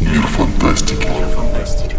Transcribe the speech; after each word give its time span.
Мир 0.00 0.22
фантастики. 0.22 1.06
Мир 1.06 1.28
фантастики. 1.28 1.96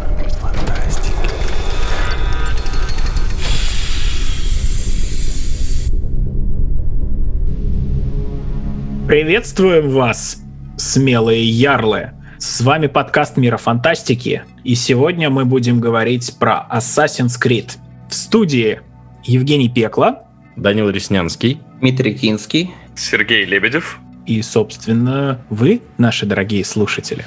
Приветствуем 9.07 9.91
вас, 9.91 10.41
смелые 10.77 11.43
ярлы! 11.43 12.11
С 12.37 12.61
вами 12.61 12.87
подкаст 12.87 13.37
Мира 13.37 13.57
Фантастики, 13.57 14.43
и 14.63 14.75
сегодня 14.75 15.29
мы 15.29 15.45
будем 15.45 15.79
говорить 15.79 16.35
про 16.37 16.67
Assassin's 16.71 17.41
Creed. 17.41 17.71
В 18.09 18.13
студии 18.13 18.81
Евгений 19.23 19.69
Пекла, 19.69 20.23
Данил 20.55 20.89
Реснянский, 20.89 21.61
Дмитрий 21.79 22.13
Кинский, 22.13 22.71
Сергей 22.95 23.45
Лебедев 23.45 23.99
и, 24.25 24.41
собственно, 24.41 25.39
вы, 25.49 25.81
наши 25.97 26.25
дорогие 26.25 26.65
слушатели. 26.65 27.25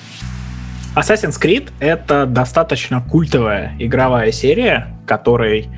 Assassin's 0.97 1.41
Creed— 1.41 1.71
это 1.81 2.27
достаточно 2.27 3.01
культовая 3.01 3.75
игровая 3.79 4.33
серия, 4.33 4.89
которой 5.07 5.69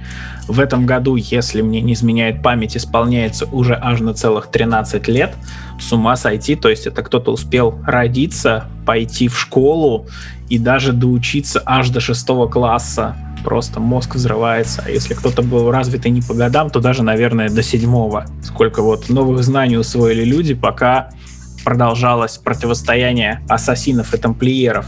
в 0.48 0.58
этом 0.58 0.86
году, 0.86 1.16
если 1.16 1.62
мне 1.62 1.80
не 1.80 1.92
изменяет 1.92 2.42
память, 2.42 2.76
исполняется 2.76 3.46
уже 3.46 3.78
аж 3.80 4.00
на 4.00 4.14
целых 4.14 4.50
13 4.50 5.08
лет. 5.08 5.34
С 5.78 5.92
ума 5.92 6.16
сойти, 6.16 6.56
то 6.56 6.68
есть 6.68 6.86
это 6.86 7.02
кто-то 7.02 7.32
успел 7.32 7.78
родиться, 7.86 8.64
пойти 8.86 9.28
в 9.28 9.38
школу 9.38 10.08
и 10.50 10.58
даже 10.58 10.92
доучиться 10.92 11.62
аж 11.64 11.88
до 11.88 12.00
шестого 12.00 12.46
класса. 12.46 13.16
Просто 13.44 13.80
мозг 13.80 14.16
взрывается. 14.16 14.82
А 14.84 14.90
если 14.90 15.14
кто-то 15.14 15.40
был 15.40 15.70
развитый 15.70 16.10
не 16.10 16.20
по 16.20 16.34
годам, 16.34 16.68
то 16.68 16.80
даже, 16.80 17.02
наверное, 17.02 17.48
до 17.48 17.62
седьмого. 17.62 18.26
Сколько 18.42 18.82
вот 18.82 19.08
новых 19.08 19.42
знаний 19.42 19.78
усвоили 19.78 20.24
люди, 20.24 20.52
пока 20.52 21.10
продолжалось 21.64 22.36
противостояние 22.36 23.42
ассасинов 23.48 24.12
и 24.12 24.18
тамплиеров 24.18 24.86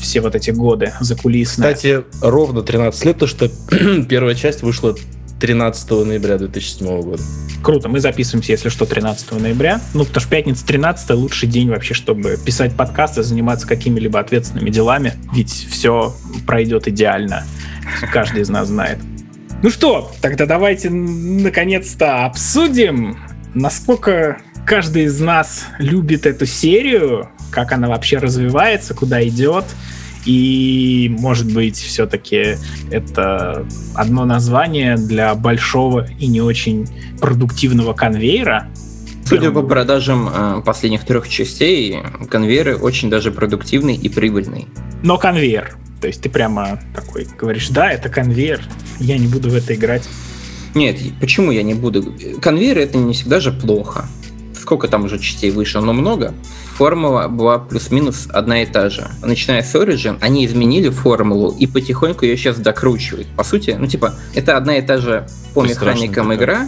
все 0.00 0.20
вот 0.20 0.34
эти 0.34 0.50
годы 0.50 0.92
закулисные. 1.00 1.74
Кстати, 1.74 2.04
ровно 2.20 2.62
13 2.62 3.04
лет, 3.04 3.18
то 3.18 3.26
что 3.26 3.48
первая 4.08 4.34
часть 4.34 4.62
вышла 4.62 4.94
13 5.40 5.90
ноября 5.90 6.38
2007 6.38 7.02
года. 7.02 7.22
Круто, 7.62 7.88
мы 7.88 8.00
записываемся, 8.00 8.52
если 8.52 8.68
что, 8.68 8.86
13 8.86 9.32
ноября. 9.32 9.80
Ну, 9.94 10.04
потому 10.04 10.20
что 10.20 10.30
пятница 10.30 10.66
13 10.66 11.10
лучший 11.10 11.48
день 11.48 11.70
вообще, 11.70 11.94
чтобы 11.94 12.38
писать 12.44 12.74
подкасты, 12.76 13.22
заниматься 13.22 13.66
какими-либо 13.66 14.20
ответственными 14.20 14.70
делами, 14.70 15.14
ведь 15.32 15.50
все 15.50 16.14
пройдет 16.46 16.88
идеально. 16.88 17.44
Каждый 18.12 18.42
из 18.42 18.48
нас 18.48 18.68
знает. 18.68 18.98
Ну 19.62 19.70
что, 19.70 20.12
тогда 20.20 20.44
давайте 20.46 20.90
наконец-то 20.90 22.26
обсудим, 22.26 23.18
насколько 23.54 24.38
каждый 24.66 25.04
из 25.04 25.20
нас 25.20 25.64
любит 25.78 26.26
эту 26.26 26.44
серию, 26.44 27.30
как 27.50 27.72
она 27.72 27.88
вообще 27.88 28.18
развивается, 28.18 28.94
куда 28.94 29.26
идет. 29.26 29.64
И, 30.24 31.14
может 31.18 31.52
быть, 31.52 31.76
все-таки 31.76 32.56
это 32.90 33.66
одно 33.94 34.24
название 34.24 34.96
для 34.96 35.34
большого 35.34 36.08
и 36.18 36.26
не 36.26 36.40
очень 36.40 36.86
продуктивного 37.20 37.92
конвейера. 37.92 38.68
Судя 39.26 39.50
по 39.50 39.62
продажам 39.62 40.28
э, 40.28 40.62
последних 40.64 41.04
трех 41.04 41.28
частей, 41.28 41.98
конвейеры 42.30 42.76
очень 42.76 43.08
даже 43.08 43.32
продуктивный 43.32 43.94
и 43.96 44.08
прибыльный. 44.08 44.66
Но 45.02 45.18
конвейер. 45.18 45.76
То 46.00 46.06
есть 46.06 46.22
ты 46.22 46.28
прямо 46.28 46.80
такой 46.94 47.26
говоришь, 47.38 47.68
да, 47.68 47.90
это 47.90 48.08
конвейер, 48.08 48.60
я 49.00 49.16
не 49.16 49.26
буду 49.26 49.48
в 49.48 49.54
это 49.54 49.74
играть. 49.74 50.06
Нет, 50.74 50.98
почему 51.20 51.52
я 51.52 51.62
не 51.62 51.74
буду? 51.74 52.14
Конвейер 52.42 52.78
это 52.78 52.98
не 52.98 53.14
всегда 53.14 53.40
же 53.40 53.52
плохо 53.52 54.06
сколько 54.64 54.88
там 54.88 55.04
уже 55.04 55.18
частей 55.18 55.50
вышло, 55.50 55.82
но 55.82 55.92
много, 55.92 56.32
формула 56.74 57.28
была 57.28 57.58
плюс-минус 57.58 58.28
одна 58.32 58.62
и 58.62 58.66
та 58.66 58.90
же. 58.90 59.08
Начиная 59.22 59.62
с 59.62 59.74
Origin, 59.74 60.18
они 60.20 60.44
изменили 60.44 60.88
формулу 60.88 61.54
и 61.58 61.66
потихоньку 61.66 62.24
ее 62.24 62.36
сейчас 62.36 62.58
докручивают. 62.58 63.28
По 63.36 63.44
сути, 63.44 63.76
ну 63.78 63.86
типа, 63.86 64.14
это 64.34 64.56
одна 64.56 64.76
и 64.78 64.82
та 64.82 64.98
же 64.98 65.26
по 65.54 65.62
механикам 65.62 66.28
такая. 66.28 66.38
игра, 66.38 66.66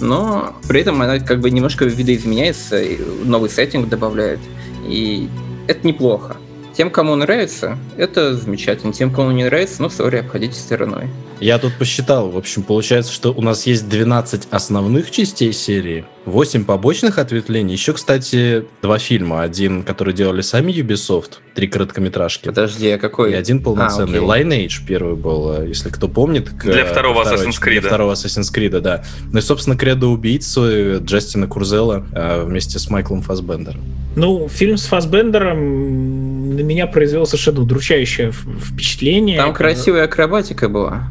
но 0.00 0.54
при 0.68 0.80
этом 0.82 1.00
она 1.00 1.18
как 1.18 1.40
бы 1.40 1.50
немножко 1.50 1.86
видоизменяется, 1.86 2.82
новый 3.24 3.48
сеттинг 3.48 3.88
добавляет, 3.88 4.40
и 4.86 5.28
это 5.66 5.86
неплохо. 5.86 6.36
Тем, 6.76 6.90
кому 6.90 7.14
нравится, 7.14 7.78
это 7.96 8.36
замечательно. 8.36 8.92
Тем, 8.92 9.10
кому 9.10 9.30
не 9.30 9.44
нравится, 9.44 9.80
ну, 9.80 9.88
сори, 9.88 10.18
обходите 10.18 10.60
стороной. 10.60 11.08
Я 11.40 11.58
тут 11.58 11.74
посчитал. 11.74 12.30
В 12.30 12.38
общем, 12.38 12.62
получается, 12.62 13.12
что 13.12 13.32
у 13.32 13.42
нас 13.42 13.66
есть 13.66 13.88
12 13.88 14.48
основных 14.50 15.10
частей 15.10 15.52
серии, 15.52 16.04
8 16.24 16.64
побочных 16.64 17.18
ответвлений. 17.18 17.74
Еще, 17.74 17.92
кстати, 17.92 18.64
два 18.82 18.98
фильма. 18.98 19.42
Один, 19.42 19.82
который 19.82 20.14
делали 20.14 20.40
сами 20.40 20.72
Ubisoft, 20.72 21.34
три 21.54 21.68
короткометражки. 21.68 22.46
Подожди, 22.46 22.88
а 22.90 22.98
какой? 22.98 23.32
И 23.32 23.34
один 23.34 23.62
полноценный. 23.62 24.18
А, 24.18 24.22
Lineage 24.22 24.80
первый 24.86 25.14
был, 25.14 25.62
если 25.62 25.90
кто 25.90 26.08
помнит. 26.08 26.48
К, 26.48 26.64
для 26.64 26.84
второго 26.84 27.22
второй, 27.22 27.46
Assassin's 27.46 27.62
Creed. 27.62 27.80
Для 27.80 27.88
второго 27.88 28.12
Assassin's 28.12 28.54
Creed, 28.54 28.80
да. 28.80 29.04
Ну 29.30 29.38
и, 29.38 29.42
собственно, 29.42 29.76
Кредо 29.76 30.08
убийцу 30.08 31.04
Джастина 31.04 31.46
Курзела 31.46 32.06
э, 32.12 32.44
вместе 32.44 32.78
с 32.78 32.88
Майклом 32.88 33.22
Фасбендером. 33.22 33.82
Ну, 34.16 34.48
фильм 34.48 34.78
с 34.78 34.86
Фасбендером 34.86 36.56
на 36.56 36.60
меня 36.60 36.86
произвел 36.86 37.26
совершенно 37.26 37.60
удручающее 37.60 38.32
впечатление. 38.32 39.36
Там 39.36 39.52
красивая 39.52 40.04
акробатика 40.04 40.68
была. 40.68 41.08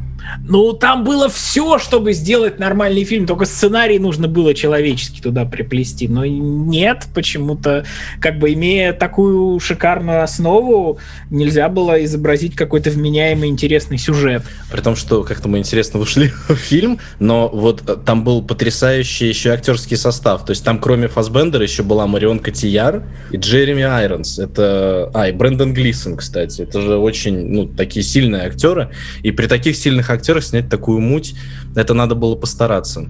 Ну, 0.48 0.74
там 0.74 1.04
было 1.04 1.30
все, 1.30 1.80
чтобы 1.80 2.14
сделать 2.14 2.60
нормальный 2.60 3.04
фильм, 3.04 3.26
только 3.26 3.46
сценарий 3.46 4.00
нужно 4.00 4.28
было 4.28 4.54
человеческий 4.54 5.22
туда 5.22 5.46
приплести. 5.46 6.08
Но 6.08 6.26
нет, 6.26 7.08
почему-то, 7.14 7.86
как 8.20 8.40
бы 8.40 8.54
имея 8.54 8.94
такую 8.94 9.60
шикарную 9.60 10.24
основу, 10.24 11.00
нельзя 11.30 11.70
было 11.70 12.04
изобразить 12.04 12.56
какой-то 12.56 12.90
вменяемый 12.90 13.50
интересный 13.50 13.98
сюжет. 13.98 14.44
При 14.72 14.82
том, 14.82 14.96
что 14.96 15.24
как-то 15.24 15.48
мы 15.48 15.60
интересно 15.60 16.00
вышли 16.00 16.34
в 16.48 16.56
фильм, 16.56 17.00
но 17.20 17.50
вот 17.50 17.88
э, 17.88 17.96
там 18.06 18.24
был 18.24 18.42
потрясающий 18.42 19.28
еще 19.28 19.52
актерский 19.52 19.98
состав. 19.98 20.46
То 20.46 20.52
есть 20.52 20.64
там 20.64 20.80
кроме 20.80 21.08
Фасбендера 21.08 21.64
еще 21.64 21.84
была 21.84 22.08
Марион 22.08 22.40
Котияр 22.40 23.04
и 23.32 23.38
Джереми 23.38 23.84
Айронс. 23.84 24.40
Это... 24.40 25.10
А, 25.14 25.30
и 25.30 25.32
Брэндон 25.32 25.74
Глисон, 25.74 26.18
кстати. 26.18 26.62
Это 26.62 26.82
же 26.82 26.98
очень, 26.98 27.48
ну, 27.48 27.66
такие 27.68 28.04
сильные 28.04 28.44
актеры. 28.44 28.90
И 29.24 29.32
при 29.32 29.48
таких 29.48 29.76
сильных 29.76 30.10
актерах 30.16 30.44
снять 30.44 30.70
такую 30.70 31.00
муть, 31.00 31.36
это 31.76 31.94
надо 31.94 32.16
было 32.16 32.36
постараться. 32.36 33.08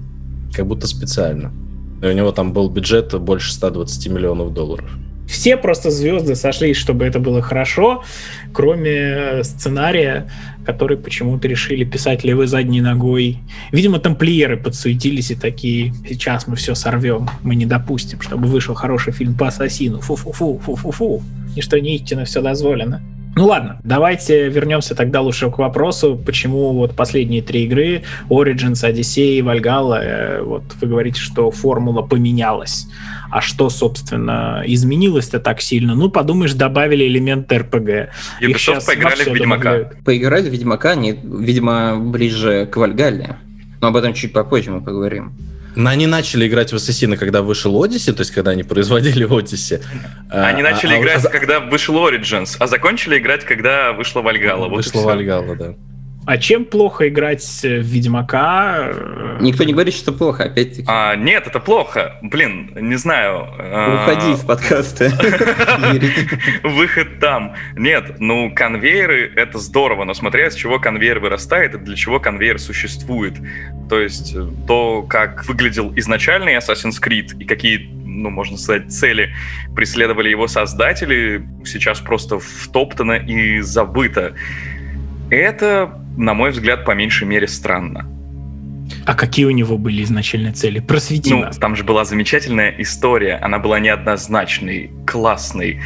Как 0.52 0.66
будто 0.66 0.86
специально. 0.86 1.52
И 2.02 2.06
у 2.06 2.12
него 2.12 2.32
там 2.32 2.52
был 2.52 2.68
бюджет 2.68 3.18
больше 3.18 3.52
120 3.52 4.08
миллионов 4.08 4.52
долларов. 4.52 4.90
Все 5.26 5.56
просто 5.56 5.90
звезды 5.90 6.36
сошлись, 6.36 6.76
чтобы 6.76 7.04
это 7.04 7.18
было 7.18 7.42
хорошо, 7.42 8.04
кроме 8.52 9.42
сценария, 9.42 10.30
который 10.64 10.96
почему-то 10.96 11.48
решили 11.48 11.84
писать 11.84 12.22
левой 12.22 12.46
задней 12.46 12.80
ногой. 12.80 13.38
Видимо, 13.72 13.98
тамплиеры 13.98 14.56
подсуетились 14.56 15.32
и 15.32 15.34
такие, 15.34 15.92
сейчас 16.08 16.46
мы 16.46 16.54
все 16.54 16.74
сорвем, 16.76 17.28
мы 17.42 17.56
не 17.56 17.66
допустим, 17.66 18.20
чтобы 18.20 18.46
вышел 18.46 18.74
хороший 18.74 19.12
фильм 19.12 19.36
по 19.36 19.48
ассасину. 19.48 20.00
Фу-фу-фу, 20.00 20.60
фу-фу-фу. 20.64 21.22
Ничто 21.56 21.78
не 21.78 21.96
истинно, 21.96 22.24
все 22.24 22.40
дозволено. 22.40 23.02
Ну 23.36 23.44
ладно, 23.44 23.78
давайте 23.84 24.48
вернемся 24.48 24.94
тогда 24.94 25.20
лучше 25.20 25.50
к 25.50 25.58
вопросу, 25.58 26.18
почему 26.24 26.72
вот 26.72 26.96
последние 26.96 27.42
три 27.42 27.64
игры, 27.64 28.02
Origins, 28.30 28.82
Odyssey 28.82 29.36
и 29.36 29.42
Valhalla, 29.42 30.00
э, 30.00 30.42
вот 30.42 30.62
вы 30.80 30.88
говорите, 30.88 31.20
что 31.20 31.50
формула 31.50 32.00
поменялась. 32.00 32.88
А 33.30 33.42
что, 33.42 33.68
собственно, 33.68 34.62
изменилось-то 34.64 35.38
так 35.38 35.60
сильно? 35.60 35.94
Ну, 35.94 36.08
подумаешь, 36.08 36.54
добавили 36.54 37.06
элемент 37.06 37.52
РПГ. 37.52 38.08
Ubisoft 38.40 38.86
поиграли 38.86 39.22
в 39.22 39.26
Ведьмака. 39.26 39.62
Добавляют. 39.64 40.04
Поиграли 40.04 40.48
в 40.48 40.52
Ведьмака, 40.52 40.90
они, 40.92 41.12
видимо, 41.22 41.98
ближе 41.98 42.66
к 42.72 42.78
Вальгалле. 42.78 43.36
Но 43.82 43.88
об 43.88 43.96
этом 43.96 44.14
чуть 44.14 44.32
попозже 44.32 44.70
мы 44.70 44.80
поговорим. 44.80 45.32
Но 45.76 45.90
они 45.90 46.06
начали 46.06 46.48
играть 46.48 46.72
в 46.72 46.76
Ассасина, 46.76 47.16
когда 47.16 47.42
вышел 47.42 47.84
Odyssey, 47.84 48.12
то 48.12 48.20
есть 48.20 48.32
когда 48.32 48.52
они 48.52 48.62
производили 48.62 49.28
Odyssey. 49.28 49.82
Они 50.30 50.62
а, 50.62 50.72
начали 50.72 50.94
а, 50.94 50.98
играть, 51.00 51.24
а... 51.24 51.28
когда 51.28 51.60
вышел 51.60 51.94
Origins, 51.96 52.56
а 52.58 52.66
закончили 52.66 53.18
играть, 53.18 53.44
когда 53.44 53.92
вышла 53.92 54.22
Вальгала. 54.22 54.68
Вышла 54.68 55.00
вот 55.00 55.04
Вальгала, 55.04 55.54
да. 55.54 55.74
А 56.26 56.38
чем 56.38 56.64
плохо 56.64 57.08
играть 57.08 57.44
в 57.62 57.66
Ведьмака? 57.66 58.90
Никто 59.40 59.62
не 59.62 59.72
говорит, 59.72 59.94
что 59.94 60.12
плохо, 60.12 60.44
опять-таки. 60.44 60.84
А, 60.88 61.14
нет, 61.14 61.46
это 61.46 61.60
плохо. 61.60 62.16
Блин, 62.20 62.72
не 62.74 62.96
знаю. 62.96 63.46
А, 63.58 64.02
Уходи 64.02 64.32
из 64.32 64.40
подкаста. 64.40 65.12
Выход 66.64 67.20
там. 67.20 67.54
Нет, 67.76 68.16
ну, 68.18 68.52
конвейеры— 68.52 69.30
это 69.36 69.58
здорово, 69.58 70.02
но 70.02 70.14
смотря 70.14 70.50
с 70.50 70.56
чего 70.56 70.80
конвейер 70.80 71.20
вырастает 71.20 71.74
и 71.74 71.78
для 71.78 71.94
чего 71.94 72.18
конвейер 72.18 72.58
существует. 72.58 73.34
То 73.88 74.00
есть 74.00 74.34
э, 74.34 74.44
то, 74.66 75.02
как 75.02 75.46
выглядел 75.46 75.92
изначальный 75.94 76.56
Assassin's 76.56 77.00
Creed 77.00 77.38
и 77.38 77.44
какие 77.44 77.88
ну, 78.04 78.30
можно 78.30 78.56
сказать, 78.56 78.90
цели 78.90 79.34
преследовали 79.74 80.30
его 80.30 80.48
создатели, 80.48 81.46
сейчас 81.64 82.00
просто 82.00 82.40
втоптано 82.40 83.12
и 83.12 83.60
забыто. 83.60 84.34
Это, 85.30 86.00
на 86.16 86.34
мой 86.34 86.50
взгляд, 86.50 86.84
по 86.84 86.92
меньшей 86.92 87.28
мере 87.28 87.46
странно. 87.46 88.15
А 89.06 89.14
какие 89.14 89.44
у 89.46 89.50
него 89.50 89.78
были 89.78 90.02
изначальные 90.02 90.52
цели? 90.52 90.80
Просвети 90.80 91.32
ну, 91.32 91.42
нас. 91.42 91.58
там 91.58 91.76
же 91.76 91.84
была 91.84 92.04
замечательная 92.04 92.74
история, 92.78 93.36
она 93.36 93.60
была 93.60 93.78
неоднозначной, 93.78 94.90
классной. 95.06 95.80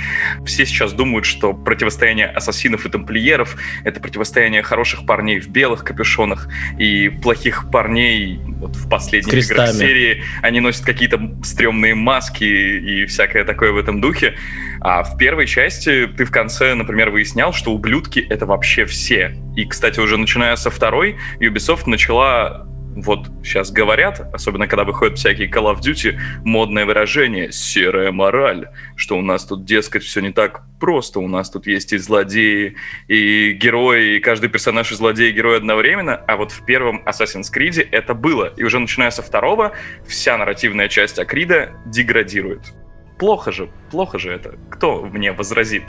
Все 0.47 0.65
сейчас 0.65 0.95
думают, 0.95 1.27
что 1.27 1.53
противостояние 1.53 2.27
ассасинов 2.27 2.87
и 2.87 2.89
тамплиеров— 2.89 3.57
это 3.85 4.01
противостояние 4.01 4.63
хороших 4.63 5.05
парней 5.05 5.39
в 5.39 5.49
белых 5.49 5.85
капюшонах 5.85 6.49
и 6.79 7.11
плохих 7.11 7.71
парней 7.71 8.41
вот 8.59 8.75
в 8.75 8.89
последних 8.89 9.35
играх 9.35 9.73
серии. 9.75 10.25
Они 10.41 10.61
носят 10.61 10.87
какие-то 10.87 11.21
стрёмные 11.45 11.95
маски 11.95 12.45
и 12.45 13.05
всякое 13.05 13.45
такое 13.45 13.73
в 13.73 13.77
этом 13.77 14.01
духе. 14.01 14.37
А 14.81 15.03
в 15.03 15.19
первой 15.19 15.47
части 15.47 16.07
ты 16.07 16.25
в 16.25 16.31
конце, 16.31 16.75
например, 16.75 17.11
выяснял, 17.11 17.53
что 17.53 17.73
ублюдки— 17.73 18.19
это 18.31 18.47
вообще 18.47 18.87
все. 18.87 19.37
И, 19.57 19.67
кстати, 19.67 20.01
уже 20.01 20.17
начиная 20.17 20.57
со 20.57 20.71
второй, 20.71 21.19
Ubisoft 21.39 21.83
начала 21.85 22.70
вот 23.01 23.31
сейчас 23.43 23.71
говорят, 23.71 24.21
особенно 24.33 24.67
когда 24.67 24.85
выходят 24.85 25.19
всякие 25.19 25.49
Call 25.49 25.75
of 25.75 25.81
Duty, 25.81 26.19
модное 26.45 26.87
выражение 26.87 27.53
«серая 27.53 28.13
мораль», 28.13 28.69
что 28.97 29.19
у 29.19 29.23
нас 29.23 29.45
тут, 29.45 29.65
дескать, 29.65 30.03
все 30.03 30.21
не 30.21 30.33
так 30.33 30.63
просто, 30.79 31.21
у 31.21 31.29
нас 31.29 31.51
тут 31.51 31.67
есть 31.67 31.93
и 31.93 31.99
злодеи, 31.99 32.77
и 33.09 33.53
герои, 33.53 34.17
и 34.17 34.21
каждый 34.21 34.49
персонаж 34.49 34.93
и 34.93 34.95
злодей, 34.95 35.31
и 35.31 35.33
герой 35.33 35.59
одновременно, 35.59 36.15
а 36.15 36.37
вот 36.37 36.53
в 36.53 36.65
первом 36.65 37.03
Assassin's 37.07 37.53
Creed 37.55 37.87
это 37.91 38.15
было, 38.15 38.53
и 38.57 38.63
уже 38.63 38.79
начиная 38.79 39.11
со 39.11 39.23
второго, 39.23 39.73
вся 40.07 40.37
нарративная 40.37 40.89
часть 40.89 41.19
Акрида 41.19 41.71
деградирует. 41.87 42.75
Плохо 43.21 43.53
же, 43.53 43.69
плохо 43.91 44.19
же 44.19 44.33
это. 44.33 44.55
Кто 44.71 45.03
мне 45.03 45.33
возразит? 45.33 45.83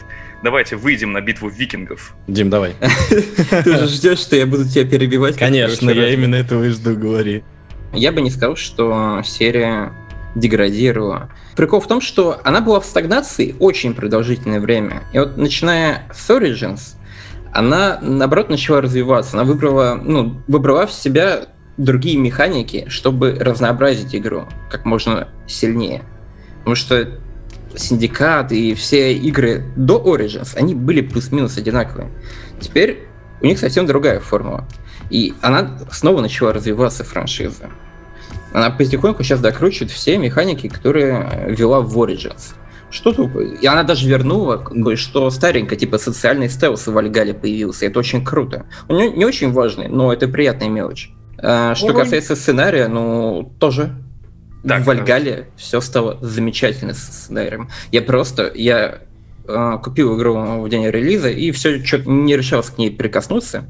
Давайте 0.44 0.76
выйдем 0.76 1.14
на 1.14 1.22
битву 1.22 1.48
викингов. 1.48 2.14
Дим, 2.28 2.50
давай. 2.50 2.76
Ты 3.64 3.78
же 3.78 3.88
ждешь, 3.88 4.20
что 4.20 4.36
я 4.36 4.46
буду 4.46 4.68
тебя 4.68 4.86
перебивать? 4.86 5.38
Конечно, 5.38 5.90
я 5.92 6.10
именно 6.10 6.36
этого 6.36 6.66
и 6.66 6.70
жду, 6.70 6.94
говори. 6.94 7.46
Я 7.94 8.12
бы 8.12 8.20
не 8.20 8.30
сказал, 8.32 8.58
что 8.58 9.22
серия 9.24 9.94
деградировала. 10.36 11.30
Прикол 11.56 11.80
в 11.80 11.88
том, 11.88 12.02
что 12.02 12.42
она 12.44 12.60
была 12.60 12.82
в 12.82 12.86
стагнации 12.86 13.56
очень 13.60 13.94
продолжительное 13.94 14.60
время. 14.60 15.04
И 15.14 15.20
вот 15.20 15.38
начиная 15.38 16.10
с 16.14 16.30
Origins, 16.30 16.98
она, 17.54 17.98
наоборот, 18.02 18.50
начала 18.50 18.82
развиваться. 18.82 19.38
Она 19.38 19.46
выбрала, 19.46 19.96
ну, 19.96 20.42
выбрала 20.50 20.86
в 20.86 20.92
себя 20.92 21.46
другие 21.78 22.18
механики, 22.18 22.86
чтобы 22.90 23.38
разнообразить 23.40 24.14
игру 24.14 24.50
как 24.70 24.84
можно 24.84 25.30
сильнее. 25.48 26.04
Потому 26.62 26.76
что 26.76 27.20
Синдикат 27.76 28.52
и 28.52 28.74
все 28.74 29.14
игры 29.14 29.64
до 29.76 30.02
Origins, 30.02 30.56
они 30.56 30.76
были 30.76 31.02
плюс-минус 31.02 31.58
одинаковые. 31.58 32.10
Теперь 32.60 33.08
у 33.42 33.46
них 33.46 33.60
совсем 33.60 33.86
другая 33.86 34.20
формула. 34.20 34.68
И 35.10 35.34
она 35.42 35.80
снова 35.92 36.22
начала 36.22 36.54
развиваться, 36.54 37.04
франшиза. 37.04 37.70
Она 38.54 38.70
потихоньку 38.70 39.24
сейчас 39.24 39.40
докручивает 39.40 39.92
все 39.92 40.18
механики, 40.18 40.68
которые 40.68 41.46
ввела 41.48 41.82
в 41.82 41.98
Origins. 41.98 42.54
Что 42.90 43.14
тут? 43.14 43.32
И 43.62 43.66
она 43.66 43.84
даже 43.84 44.08
вернула, 44.08 44.66
что-то 44.96 45.30
старенькое, 45.30 45.78
типа 45.78 45.98
социальный 45.98 46.50
стелс 46.50 46.88
в 46.88 46.92
Вальгале 46.94 47.34
появился. 47.34 47.86
Это 47.86 48.00
очень 48.00 48.24
круто. 48.24 48.66
Он 48.90 48.98
не, 48.98 49.12
не 49.12 49.26
очень 49.26 49.54
важный, 49.54 49.88
но 49.88 50.12
это 50.12 50.28
приятная 50.28 50.68
мелочь. 50.68 51.12
А, 51.38 51.74
что 51.74 51.88
Ой. 51.88 51.96
касается 51.96 52.36
сценария, 52.36 52.88
ну, 52.88 53.54
тоже 53.60 53.96
так, 54.68 54.84
в 54.84 54.86
Вальгале 54.86 55.48
все 55.56 55.82
стало 55.82 56.18
замечательно 56.22 56.94
с 56.94 57.00
сценарием. 57.00 57.70
Я 57.92 58.02
просто, 58.02 58.52
я 58.54 59.00
э, 59.48 59.78
купил 59.84 60.18
игру 60.18 60.62
в 60.62 60.70
день 60.70 60.86
релиза 60.88 61.30
и 61.30 61.52
все, 61.52 61.84
что 61.84 61.98
не 62.10 62.36
решался 62.36 62.72
к 62.74 62.78
ней 62.78 62.92
прикоснуться. 62.92 63.66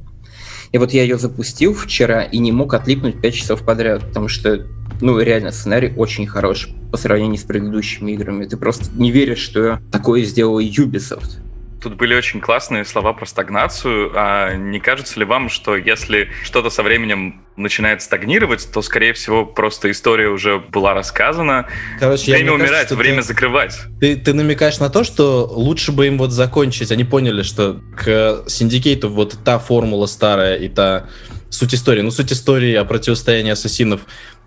И 0.72 0.78
вот 0.78 0.92
я 0.92 1.04
ее 1.04 1.18
запустил 1.18 1.74
вчера 1.74 2.24
и 2.24 2.38
не 2.38 2.52
мог 2.52 2.74
отлипнуть 2.74 3.22
5 3.22 3.34
часов 3.34 3.64
подряд, 3.64 4.06
потому 4.08 4.28
что, 4.28 4.66
ну, 5.02 5.20
реально, 5.20 5.52
сценарий 5.52 5.94
очень 5.96 6.28
хорош 6.28 6.70
по 6.92 6.98
сравнению 6.98 7.38
с 7.38 7.44
предыдущими 7.44 8.12
играми. 8.12 8.46
Ты 8.46 8.58
просто 8.58 8.86
не 8.96 9.12
веришь, 9.12 9.40
что 9.40 9.80
такое 9.92 10.24
сделал 10.24 10.60
Ubisoft. 10.60 11.40
Тут 11.82 11.96
были 11.96 12.14
очень 12.14 12.42
классные 12.42 12.86
слова 12.86 13.14
про 13.14 13.26
стагнацию. 13.26 14.12
А 14.16 14.54
не 14.54 14.80
кажется 14.80 15.20
ли 15.20 15.26
вам, 15.26 15.50
что 15.50 15.76
если 15.76 16.30
что-то 16.44 16.70
со 16.70 16.84
временем 16.84 17.42
начинает 17.56 18.04
стагнировать, 18.04 18.68
то, 18.72 18.82
скорее 18.84 19.14
всего, 19.14 19.46
просто 19.46 19.90
история 19.90 20.30
уже 20.30 20.60
была 20.60 20.94
рассказана. 20.94 21.68
Короче, 22.00 22.34
время 22.34 22.54
умирать, 22.54 22.72
кажется, 22.72 22.96
время 22.96 23.22
ты, 23.22 23.28
закрывать. 23.28 23.80
Ты, 24.00 24.16
ты 24.16 24.34
намекаешь 24.34 24.80
на 24.80 24.90
то, 24.90 25.04
что 25.04 25.48
лучше 25.52 25.92
бы 25.92 26.06
им 26.06 26.20
вот 26.20 26.32
закончить. 26.32 26.92
Они 26.92 27.04
поняли, 27.04 27.42
что 27.42 27.82
к 27.98 28.44
синдикейту 28.48 29.10
вот 29.10 29.38
та 29.44 29.58
формула 29.58 30.06
старая 30.06 30.58
и 30.58 30.70
та 30.70 31.08
суть 31.50 31.74
истории. 31.74 32.02
Ну, 32.02 32.12
суть 32.12 32.32
истории 32.32 32.74
о 32.76 32.86
противостоянии 32.86 33.52
ассасинов 33.52 34.02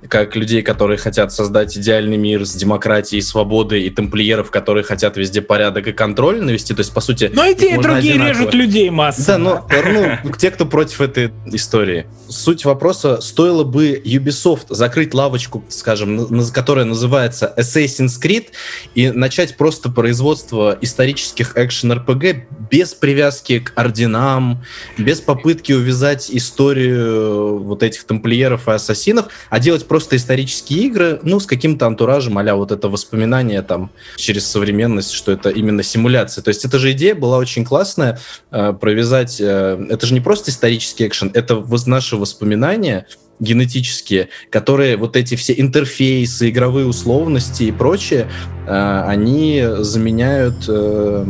как 0.08 0.36
людей, 0.36 0.62
которые 0.62 0.98
хотят 0.98 1.32
создать 1.32 1.76
идеальный 1.76 2.16
мир 2.16 2.44
с 2.44 2.54
демократией, 2.54 3.22
свободой, 3.22 3.82
и 3.82 3.90
тамплиеров, 3.90 4.50
которые 4.50 4.84
хотят 4.84 5.16
везде 5.16 5.42
порядок 5.42 5.88
и 5.88 5.92
контроль 5.92 6.42
навести. 6.42 6.74
То 6.74 6.80
есть, 6.80 6.92
по 6.92 7.00
сути... 7.00 7.30
Но 7.32 7.44
и 7.44 7.54
те, 7.54 7.74
и 7.74 7.78
другие 7.78 8.14
одинаково. 8.14 8.38
режут 8.38 8.54
людей 8.54 8.90
масса. 8.90 9.26
Да, 9.26 9.38
но 9.38 9.66
ну, 9.70 10.32
те, 10.38 10.50
кто 10.50 10.66
против 10.66 11.00
этой 11.00 11.32
истории. 11.46 12.06
Суть 12.28 12.64
вопроса, 12.64 13.20
стоило 13.20 13.64
бы 13.64 14.00
Ubisoft 14.04 14.66
закрыть 14.70 15.14
лавочку, 15.14 15.64
скажем, 15.68 16.50
которая 16.50 16.84
называется 16.84 17.52
Assassin's 17.56 18.20
Creed, 18.22 18.48
и 18.94 19.10
начать 19.10 19.56
просто 19.56 19.88
производство 19.90 20.76
исторических 20.80 21.56
экшен-РПГ 21.56 22.44
без 22.70 22.94
привязки 22.94 23.60
к 23.60 23.72
орденам, 23.76 24.62
без 24.98 25.20
попытки 25.20 25.72
увязать 25.72 26.30
историю 26.30 27.58
вот 27.58 27.82
этих 27.82 28.04
тамплиеров 28.04 28.68
и 28.68 28.72
ассасинов, 28.72 29.26
а 29.50 29.58
делать 29.60 29.86
просто 29.94 30.16
исторические 30.16 30.86
игры, 30.86 31.20
ну, 31.22 31.38
с 31.38 31.46
каким-то 31.46 31.86
антуражем, 31.86 32.36
а 32.36 32.42
вот 32.56 32.72
это 32.72 32.88
воспоминание 32.88 33.62
там 33.62 33.92
через 34.16 34.44
современность, 34.44 35.12
что 35.12 35.30
это 35.30 35.50
именно 35.50 35.84
симуляция. 35.84 36.42
То 36.42 36.48
есть 36.48 36.64
эта 36.64 36.80
же 36.80 36.90
идея 36.90 37.14
была 37.14 37.38
очень 37.38 37.64
классная, 37.64 38.18
э, 38.50 38.72
провязать... 38.72 39.40
Э, 39.40 39.78
это 39.88 40.04
же 40.04 40.14
не 40.14 40.20
просто 40.20 40.50
исторический 40.50 41.06
экшен, 41.06 41.30
это 41.32 41.64
наши 41.86 42.16
воспоминания, 42.16 43.06
генетические, 43.40 44.28
которые 44.50 44.96
вот 44.96 45.16
эти 45.16 45.34
все 45.34 45.54
интерфейсы, 45.56 46.50
игровые 46.50 46.86
условности 46.86 47.64
и 47.64 47.72
прочее, 47.72 48.28
э, 48.66 49.04
они 49.06 49.64
заменяют 49.78 50.64
э, 50.68 51.26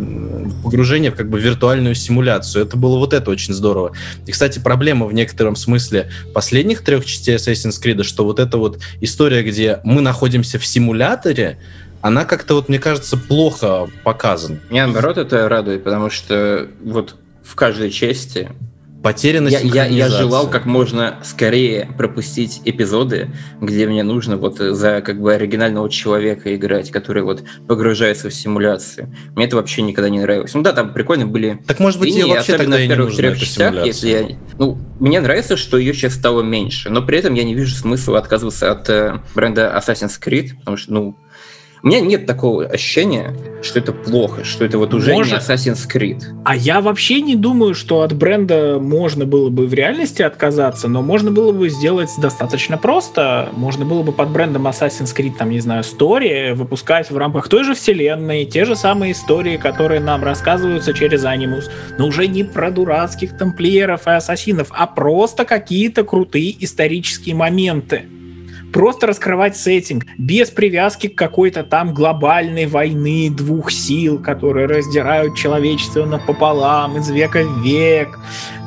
погружение 0.62 1.10
в 1.10 1.16
как 1.16 1.30
бы 1.30 1.40
виртуальную 1.40 1.94
симуляцию. 1.94 2.64
Это 2.64 2.76
было 2.76 2.98
вот 2.98 3.12
это 3.12 3.30
очень 3.30 3.54
здорово. 3.54 3.92
И, 4.26 4.32
кстати, 4.32 4.58
проблема 4.58 5.06
в 5.06 5.14
некотором 5.14 5.56
смысле 5.56 6.10
последних 6.32 6.82
трех 6.82 7.04
частей 7.04 7.36
Assassin's 7.36 7.82
Creed, 7.82 8.02
что 8.02 8.24
вот 8.24 8.38
эта 8.38 8.58
вот 8.58 8.80
история, 9.00 9.42
где 9.42 9.80
мы 9.84 10.00
находимся 10.00 10.58
в 10.58 10.66
симуляторе, 10.66 11.58
она 12.00 12.26
как-то 12.26 12.54
вот, 12.54 12.68
мне 12.68 12.78
кажется, 12.78 13.16
плохо 13.16 13.88
показана. 14.02 14.60
Меня, 14.68 14.86
наоборот, 14.86 15.16
это 15.16 15.48
радует, 15.48 15.84
потому 15.84 16.10
что 16.10 16.68
вот 16.82 17.16
в 17.42 17.54
каждой 17.54 17.90
части 17.90 18.50
Потеряна 19.04 19.48
я, 19.48 19.60
я, 19.60 19.84
я 19.84 20.08
желал 20.08 20.48
как 20.48 20.64
можно 20.64 21.18
скорее 21.22 21.90
пропустить 21.98 22.62
эпизоды, 22.64 23.28
где 23.60 23.86
мне 23.86 24.02
нужно 24.02 24.38
вот 24.38 24.56
за 24.56 25.02
как 25.02 25.20
бы 25.20 25.34
оригинального 25.34 25.90
человека 25.90 26.56
играть, 26.56 26.90
который 26.90 27.22
вот 27.22 27.44
погружается 27.68 28.30
в 28.30 28.34
симуляцию. 28.34 29.14
Мне 29.36 29.44
это 29.44 29.56
вообще 29.56 29.82
никогда 29.82 30.08
не 30.08 30.20
нравилось. 30.20 30.54
Ну 30.54 30.62
да, 30.62 30.72
там 30.72 30.94
прикольно 30.94 31.26
были. 31.26 31.62
Так 31.66 31.80
может 31.80 32.00
быть, 32.00 32.16
линии, 32.16 32.32
вообще 32.32 32.54
особенно 32.54 32.76
в 32.78 32.88
первых 32.88 33.14
трех 33.14 33.38
частях, 33.38 33.84
если 33.84 34.08
я. 34.08 34.28
Ну, 34.56 34.78
мне 34.98 35.20
нравится, 35.20 35.58
что 35.58 35.76
ее 35.76 35.92
сейчас 35.92 36.14
стало 36.14 36.40
меньше, 36.40 36.88
но 36.88 37.02
при 37.02 37.18
этом 37.18 37.34
я 37.34 37.44
не 37.44 37.54
вижу 37.54 37.74
смысла 37.76 38.18
отказываться 38.18 38.72
от 38.72 38.88
э, 38.88 39.20
бренда 39.34 39.74
Assassin's 39.76 40.18
Creed, 40.18 40.56
потому 40.60 40.78
что, 40.78 40.92
ну, 40.94 41.16
у 41.84 41.86
меня 41.86 42.00
нет 42.00 42.24
такого 42.24 42.64
ощущения, 42.64 43.36
что 43.60 43.78
это 43.78 43.92
плохо, 43.92 44.42
что 44.42 44.64
это 44.64 44.78
вот 44.78 44.94
уже 44.94 45.12
Может. 45.12 45.32
не 45.34 45.38
Assassin's 45.38 45.86
Creed. 45.86 46.22
А 46.46 46.56
я 46.56 46.80
вообще 46.80 47.20
не 47.20 47.36
думаю, 47.36 47.74
что 47.74 48.00
от 48.00 48.14
бренда 48.14 48.78
можно 48.80 49.26
было 49.26 49.50
бы 49.50 49.66
в 49.66 49.74
реальности 49.74 50.22
отказаться, 50.22 50.88
но 50.88 51.02
можно 51.02 51.30
было 51.30 51.52
бы 51.52 51.68
сделать 51.68 52.08
достаточно 52.16 52.78
просто. 52.78 53.50
Можно 53.52 53.84
было 53.84 54.02
бы 54.02 54.12
под 54.12 54.30
брендом 54.30 54.66
Assassin's 54.66 55.14
Creed, 55.14 55.34
там, 55.36 55.50
не 55.50 55.60
знаю, 55.60 55.82
Story 55.82 56.54
выпускать 56.54 57.10
в 57.10 57.18
рамках 57.18 57.50
той 57.50 57.64
же 57.64 57.74
вселенной 57.74 58.46
те 58.46 58.64
же 58.64 58.76
самые 58.76 59.12
истории, 59.12 59.58
которые 59.58 60.00
нам 60.00 60.24
рассказываются 60.24 60.94
через 60.94 61.22
Animus, 61.26 61.64
но 61.98 62.06
уже 62.06 62.28
не 62.28 62.44
про 62.44 62.70
дурацких 62.70 63.36
тамплиеров 63.36 64.06
и 64.06 64.10
ассасинов, 64.10 64.68
а 64.70 64.86
просто 64.86 65.44
какие-то 65.44 66.02
крутые 66.04 66.64
исторические 66.64 67.34
моменты 67.34 68.06
просто 68.74 69.06
раскрывать 69.06 69.56
сеттинг 69.56 70.04
без 70.18 70.50
привязки 70.50 71.06
к 71.06 71.16
какой-то 71.16 71.62
там 71.62 71.94
глобальной 71.94 72.66
войны 72.66 73.30
двух 73.30 73.70
сил, 73.70 74.18
которые 74.18 74.66
раздирают 74.66 75.36
человечество 75.36 76.04
напополам 76.04 76.98
из 76.98 77.08
века 77.08 77.44
в 77.44 77.62
век, 77.62 78.18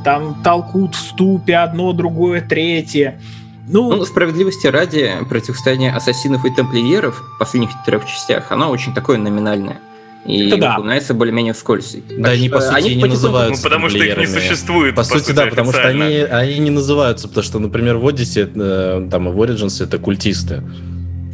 там 0.05 0.41
толкут 0.43 0.95
в 0.95 0.99
ступе 0.99 1.57
одно, 1.57 1.91
другое, 1.91 2.39
третье. 2.39 3.21
Ну, 3.67 3.93
ну, 3.93 4.05
справедливости 4.05 4.65
ради, 4.67 5.11
противостояние 5.27 5.91
ассасинов 5.91 6.45
и 6.45 6.51
тамплиеров 6.51 7.21
в 7.21 7.37
последних 7.37 7.71
трех 7.85 8.05
частях, 8.05 8.49
оно 8.53 8.69
очень 8.69 8.93
такое 8.93 9.17
номинальное. 9.17 9.81
И 10.27 10.47
Это 10.47 10.57
да. 10.57 10.73
упоминается 10.73 11.13
более-менее 11.13 11.53
вскользь. 11.53 11.95
Да, 12.17 12.31
они, 12.31 12.49
по 12.49 12.59
сути, 12.59 12.75
они 12.75 12.95
не 12.95 13.05
называются 13.05 13.63
Ну, 13.63 13.69
потому 13.69 13.89
что 13.89 14.03
их 14.03 14.17
не 14.17 14.27
существует. 14.27 14.95
По, 14.95 15.03
сути, 15.03 15.19
сути, 15.19 15.31
да, 15.31 15.45
потому 15.47 15.71
что 15.71 15.87
они, 15.87 16.17
они 16.17 16.59
не 16.59 16.69
называются, 16.69 17.27
потому 17.27 17.43
что, 17.43 17.59
например, 17.59 17.97
в 17.97 18.05
Odyssey, 18.05 18.51
э, 18.53 19.09
там, 19.09 19.29
и 19.29 19.31
в 19.31 19.41
Origins 19.41 19.81
это 19.83 19.97
культисты. 19.97 20.63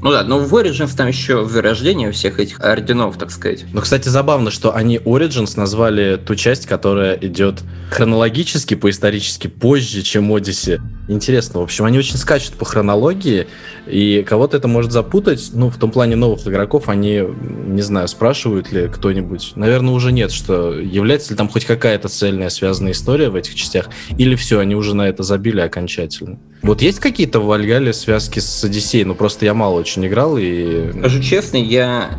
Ну 0.04 0.12
да, 0.12 0.24
но 0.24 0.40
в 0.40 0.54
Origins 0.54 0.96
там 0.98 1.08
еще 1.08 1.44
вырождение 1.44 2.12
всех 2.12 2.38
этих 2.38 2.60
орденов, 2.60 3.18
так 3.18 3.32
сказать. 3.32 3.64
Но, 3.72 3.80
кстати, 3.80 4.10
забавно, 4.10 4.52
что 4.52 4.76
они 4.76 4.98
Origins 4.98 5.54
назвали 5.56 6.18
ту 6.18 6.36
часть, 6.36 6.66
которая 6.66 7.16
идет 7.16 7.62
хронологически, 7.90 8.74
по-исторически 8.74 9.48
позже, 9.48 10.02
чем 10.02 10.30
Odyssey. 10.34 10.82
Интересно. 11.08 11.62
В 11.62 11.64
общем, 11.64 11.86
они 11.86 11.98
очень 11.98 12.18
скачут 12.18 12.56
по 12.56 12.66
хронологии, 12.66 13.48
и 13.88 14.26
кого-то 14.28 14.58
это 14.58 14.68
может 14.68 14.92
запутать. 14.92 15.52
Ну, 15.54 15.70
в 15.70 15.78
том 15.78 15.90
плане 15.90 16.18
новых 16.18 16.46
игроков 16.48 16.90
они, 16.90 17.24
не 17.68 17.82
знаю, 17.82 18.10
спрашивают 18.10 18.74
ли 18.74 18.90
кто-нибудь. 18.90 19.54
Наверное, 19.56 19.94
уже 19.94 20.12
нет, 20.12 20.32
что 20.32 20.74
является 20.74 21.32
ли 21.32 21.38
там 21.38 21.48
хоть 21.48 21.64
какая-то 21.64 22.10
цельная 22.10 22.50
связанная 22.50 22.92
история 22.92 23.30
в 23.30 23.36
этих 23.36 23.56
частях, 23.56 23.90
или 24.18 24.36
все, 24.36 24.60
они 24.60 24.76
уже 24.76 24.96
на 24.96 25.08
это 25.08 25.24
забили 25.24 25.62
окончательно. 25.62 26.40
Вот 26.62 26.82
есть 26.82 27.00
какие-то 27.00 27.42
в 27.42 27.46
Вальгале 27.46 27.92
связки 27.92 28.40
с 28.40 28.64
Одиссеей? 28.64 29.04
Ну, 29.04 29.16
просто 29.16 29.46
я 29.46 29.54
мало 29.54 29.80
очень 29.80 29.93
играл, 30.06 30.38
и... 30.38 30.92
Скажу 31.00 31.22
честно, 31.22 31.58
я 31.58 32.12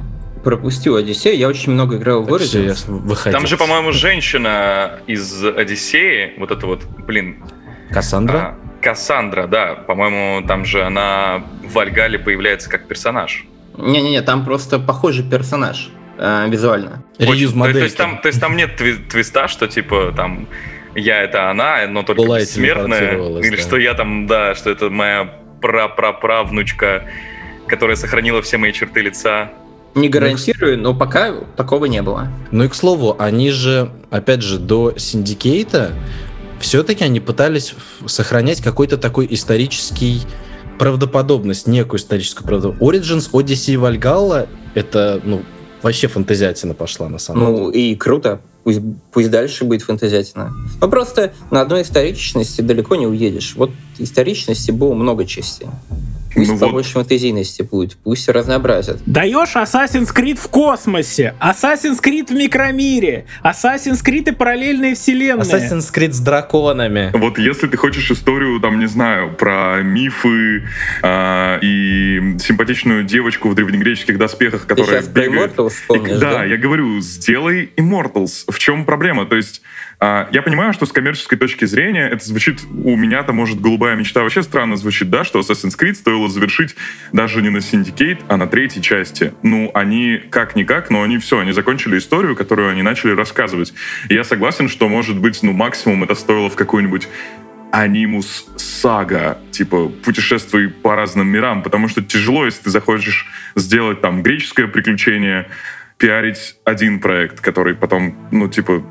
пропустил 0.44 0.96
Одиссею, 0.96 1.36
я 1.38 1.48
очень 1.48 1.72
много 1.72 1.96
играл 1.96 2.22
в 2.22 2.28
я 2.28 2.34
Origins. 2.36 2.84
выходил. 2.86 3.38
Там 3.38 3.46
же, 3.46 3.56
по-моему, 3.56 3.92
женщина 3.92 5.00
из 5.06 5.44
Одиссеи, 5.44 6.34
вот 6.38 6.50
это 6.50 6.66
вот, 6.66 6.84
блин, 7.06 7.42
Кассандра? 7.90 8.38
а, 8.38 8.56
Кассандра, 8.82 9.46
да, 9.46 9.74
по-моему, 9.74 10.46
там 10.46 10.64
же 10.64 10.82
она 10.82 11.42
в 11.62 11.72
Вальгале 11.72 12.18
появляется 12.18 12.68
как 12.68 12.86
персонаж. 12.86 13.46
Не-не-не, 13.78 14.22
там 14.22 14.44
просто 14.44 14.78
похожий 14.78 15.24
персонаж 15.28 15.88
э, 16.18 16.46
визуально. 16.48 17.02
Reuse 17.18 17.52
Очень- 17.52 17.62
то, 17.64 17.72
то 17.72 17.78
есть 17.84 17.96
там, 17.96 18.18
то 18.18 18.28
есть 18.28 18.40
там 18.40 18.56
нет 18.56 18.80
тви- 18.80 19.08
твиста, 19.08 19.48
что 19.48 19.66
типа 19.66 20.12
там 20.14 20.46
я 20.94 21.22
это 21.22 21.50
она, 21.50 21.86
но 21.88 22.02
только 22.02 22.22
Была 22.22 22.38
и 22.38 22.42
бессмертная, 22.42 23.00
телепортировалась, 23.00 23.46
или 23.46 23.56
да. 23.56 23.62
что 23.62 23.76
я 23.78 23.94
там, 23.94 24.26
да, 24.26 24.54
что 24.54 24.70
это 24.70 24.90
моя 24.90 25.28
пра-пра-правнучка, 25.60 27.04
которая 27.66 27.96
сохранила 27.96 28.42
все 28.42 28.56
мои 28.56 28.72
черты 28.72 29.00
лица. 29.00 29.52
Не 29.94 30.08
гарантирую, 30.08 30.78
но 30.78 30.94
пока 30.94 31.32
такого 31.56 31.84
не 31.86 32.02
было. 32.02 32.28
Ну 32.50 32.64
и 32.64 32.68
к 32.68 32.74
слову, 32.74 33.14
они 33.18 33.50
же, 33.50 33.92
опять 34.10 34.42
же, 34.42 34.58
до 34.58 34.94
Синдикейта 34.96 35.92
все-таки 36.58 37.04
они 37.04 37.20
пытались 37.20 37.74
сохранять 38.06 38.60
какой-то 38.60 38.96
такой 38.96 39.26
исторический 39.30 40.22
правдоподобность, 40.78 41.66
некую 41.66 42.00
историческую 42.00 42.46
правдоподобность. 42.46 42.82
Origins, 42.82 43.30
Odyssey 43.30 43.74
и 43.74 43.76
Valhalla— 43.76 44.48
это, 44.74 45.20
ну, 45.22 45.42
вообще 45.82 46.08
фантазиатина 46.08 46.74
пошла, 46.74 47.08
на 47.08 47.18
самом 47.18 47.46
деле. 47.46 47.58
Ну 47.58 47.70
и 47.70 47.94
круто. 47.94 48.40
Пусть, 48.64 48.80
пусть 49.12 49.30
дальше 49.30 49.64
будет 49.64 49.82
фантазиатина. 49.82 50.52
Но 50.80 50.88
просто 50.88 51.34
на 51.50 51.60
одной 51.60 51.82
историчности 51.82 52.62
далеко 52.62 52.96
не 52.96 53.06
уедешь. 53.06 53.54
Вот 53.56 53.70
историчности 53.98 54.70
было 54.70 54.94
много 54.94 55.26
частей. 55.26 55.68
Пусть 56.34 56.50
Ну 56.50 56.56
вот. 56.56 56.66
побольше 56.66 56.92
фантазийности 56.92 57.62
будет, 57.62 57.96
пусть 57.96 58.28
разнообразят. 58.28 58.98
Даешь 59.06 59.54
Assassin's 59.54 60.14
Creed 60.14 60.38
в 60.38 60.48
космосе, 60.48 61.34
Assassin's 61.40 62.02
Creed 62.02 62.28
в 62.28 62.34
микромире, 62.34 63.26
Assassin's 63.42 64.04
Creed 64.04 64.30
и 64.30 64.32
параллельные 64.32 64.94
вселенные. 64.94 65.44
Assassin's 65.44 65.92
Creed 65.92 66.12
с 66.12 66.20
драконами. 66.20 67.10
Вот 67.14 67.38
если 67.38 67.66
ты 67.66 67.76
хочешь 67.76 68.10
историю, 68.10 68.60
там, 68.60 68.78
не 68.78 68.86
знаю, 68.86 69.34
про 69.34 69.82
мифы 69.82 70.64
а, 71.02 71.58
и 71.62 72.36
симпатичную 72.38 73.04
девочку 73.04 73.48
в 73.48 73.54
древнегреческих 73.54 74.18
доспехах, 74.18 74.62
Ты 74.62 74.68
которая 74.68 75.02
сейчас 75.02 75.12
про 75.12 75.22
бегает... 75.22 75.54
Immortals 75.54 75.70
вспомнишь, 75.70 76.18
да, 76.18 76.32
да? 76.32 76.44
я 76.44 76.56
говорю, 76.56 77.00
сделай 77.00 77.70
Immortals. 77.76 78.44
В 78.48 78.58
чем 78.58 78.84
проблема? 78.84 79.26
То 79.26 79.36
есть 79.36 79.62
я 80.32 80.42
понимаю, 80.42 80.72
что 80.72 80.86
с 80.86 80.92
коммерческой 80.92 81.38
точки 81.38 81.64
зрения 81.64 82.08
это 82.08 82.24
звучит, 82.24 82.60
у 82.70 82.96
меня-то, 82.96 83.32
может, 83.32 83.60
голубая 83.60 83.96
мечта 83.96 84.22
вообще 84.22 84.42
странно 84.42 84.76
звучит, 84.76 85.08
да, 85.08 85.24
что 85.24 85.40
Assassin's 85.40 85.78
Creed 85.78 85.94
стоило 85.94 86.28
завершить 86.28 86.76
даже 87.12 87.40
не 87.42 87.48
на 87.48 87.58
Syndicate, 87.58 88.22
а 88.28 88.36
на 88.36 88.46
третьей 88.46 88.82
части. 88.82 89.32
Ну, 89.42 89.70
они 89.72 90.20
как-никак, 90.30 90.90
но 90.90 91.02
они 91.02 91.18
все, 91.18 91.38
они 91.38 91.52
закончили 91.52 91.98
историю, 91.98 92.36
которую 92.36 92.70
они 92.70 92.82
начали 92.82 93.12
рассказывать. 93.12 93.72
И 94.08 94.14
я 94.14 94.24
согласен, 94.24 94.68
что, 94.68 94.88
может 94.88 95.18
быть, 95.18 95.42
ну, 95.42 95.52
максимум 95.52 96.04
это 96.04 96.14
стоило 96.14 96.50
в 96.50 96.56
какую-нибудь 96.56 97.08
анимус 97.74 98.46
сага, 98.56 99.38
типа 99.50 99.88
путешествуй 99.88 100.68
по 100.68 100.94
разным 100.94 101.26
мирам, 101.26 101.62
потому 101.62 101.88
что 101.88 102.02
тяжело, 102.02 102.44
если 102.44 102.64
ты 102.64 102.70
захочешь 102.70 103.26
сделать 103.56 104.00
там 104.00 104.22
греческое 104.22 104.68
приключение, 104.68 105.48
пиарить 105.98 106.56
один 106.64 106.98
проект, 106.98 107.40
который 107.40 107.74
потом, 107.74 108.28
ну, 108.32 108.48
типа, 108.48 108.82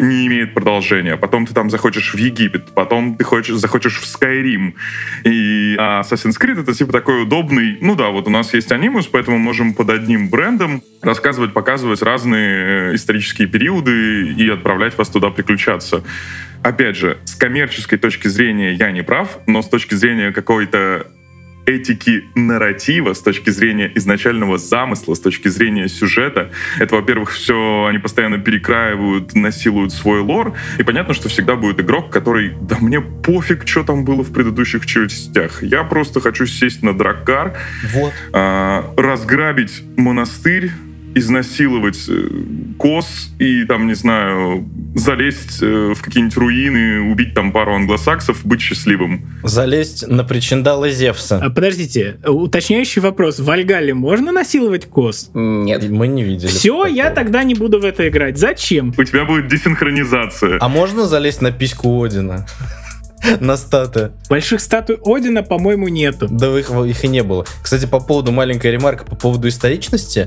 не 0.00 0.26
имеет 0.26 0.52
продолжения. 0.52 1.16
Потом 1.16 1.46
ты 1.46 1.54
там 1.54 1.70
захочешь 1.70 2.12
в 2.12 2.18
Египет, 2.18 2.74
потом 2.74 3.16
ты 3.16 3.24
хочешь, 3.24 3.56
захочешь 3.56 3.98
в 4.00 4.06
Скайрим. 4.06 4.74
И 5.24 5.76
а 5.78 6.02
Assassin's 6.02 6.38
Creed 6.40 6.60
это 6.60 6.74
типа 6.74 6.92
такой 6.92 7.22
удобный, 7.22 7.78
ну 7.80 7.94
да, 7.94 8.10
вот 8.10 8.26
у 8.26 8.30
нас 8.30 8.52
есть 8.52 8.72
анимус, 8.72 9.06
поэтому 9.06 9.38
можем 9.38 9.74
под 9.74 9.90
одним 9.90 10.28
брендом 10.28 10.82
рассказывать, 11.02 11.52
показывать 11.52 12.02
разные 12.02 12.90
э, 12.90 12.94
исторические 12.94 13.46
периоды 13.46 14.32
и 14.32 14.48
отправлять 14.48 14.98
вас 14.98 15.08
туда 15.08 15.30
приключаться. 15.30 16.02
Опять 16.62 16.96
же, 16.96 17.18
с 17.24 17.36
коммерческой 17.36 17.98
точки 17.98 18.28
зрения 18.28 18.72
я 18.72 18.90
не 18.90 19.02
прав, 19.02 19.38
но 19.46 19.62
с 19.62 19.68
точки 19.68 19.94
зрения 19.94 20.32
какой-то 20.32 21.06
этики 21.66 22.24
нарратива, 22.34 23.12
с 23.14 23.20
точки 23.20 23.50
зрения 23.50 23.90
изначального 23.94 24.58
замысла, 24.58 25.14
с 25.14 25.20
точки 25.20 25.48
зрения 25.48 25.88
сюжета. 25.88 26.50
Это, 26.78 26.96
во-первых, 26.96 27.30
все 27.30 27.86
они 27.88 27.98
постоянно 27.98 28.38
перекраивают, 28.38 29.34
насилуют 29.34 29.92
свой 29.92 30.20
лор. 30.20 30.54
И 30.78 30.82
понятно, 30.82 31.14
что 31.14 31.28
всегда 31.28 31.56
будет 31.56 31.80
игрок, 31.80 32.10
который, 32.10 32.52
да 32.60 32.76
мне 32.80 33.00
пофиг, 33.00 33.66
что 33.66 33.82
там 33.84 34.04
было 34.04 34.22
в 34.22 34.32
предыдущих 34.32 34.86
частях. 34.86 35.62
Я 35.62 35.84
просто 35.84 36.20
хочу 36.20 36.46
сесть 36.46 36.82
на 36.82 36.96
драккар, 36.96 37.56
Вот. 37.94 38.12
а, 38.32 38.92
разграбить 38.96 39.82
монастырь, 39.96 40.70
изнасиловать 41.14 41.98
э, 42.08 42.28
кос 42.78 43.30
и 43.38 43.64
там, 43.64 43.86
не 43.86 43.94
знаю, 43.94 44.68
залезть 44.94 45.62
э, 45.62 45.92
в 45.94 46.02
какие-нибудь 46.02 46.36
руины, 46.36 47.10
убить 47.10 47.34
там 47.34 47.52
пару 47.52 47.74
англосаксов, 47.74 48.44
быть 48.44 48.60
счастливым. 48.60 49.26
Залезть 49.42 50.06
на 50.06 50.24
причиндалы 50.24 50.90
Зевса. 50.90 51.40
А, 51.42 51.50
подождите, 51.50 52.18
уточняющий 52.26 53.02
вопрос. 53.02 53.38
В 53.38 53.44
Вальгале 53.44 53.94
можно 53.94 54.32
насиловать 54.32 54.86
кос? 54.86 55.30
Нет. 55.34 55.88
Мы 55.88 56.08
не 56.08 56.22
видели. 56.22 56.48
Все, 56.48 56.86
я 56.86 57.04
такого. 57.04 57.24
тогда 57.24 57.42
не 57.44 57.54
буду 57.54 57.80
в 57.80 57.84
это 57.84 58.08
играть. 58.08 58.38
Зачем? 58.38 58.94
У 58.96 59.04
тебя 59.04 59.24
будет 59.24 59.48
десинхронизация. 59.48 60.58
А 60.60 60.68
можно 60.68 61.06
залезть 61.06 61.42
на 61.42 61.50
письку 61.50 62.02
Одина? 62.02 62.46
На 63.40 63.56
статую. 63.56 64.12
Больших 64.28 64.60
статуй 64.60 64.98
Одина, 65.04 65.42
по-моему, 65.42 65.88
нету. 65.88 66.28
Да 66.30 66.58
их, 66.58 66.70
их 66.70 67.04
и 67.04 67.08
не 67.08 67.22
было. 67.22 67.44
Кстати, 67.62 67.86
по 67.86 68.00
поводу 68.00 68.32
маленькой 68.32 68.72
ремарка, 68.72 69.04
по 69.04 69.16
поводу 69.16 69.48
историчности, 69.48 70.26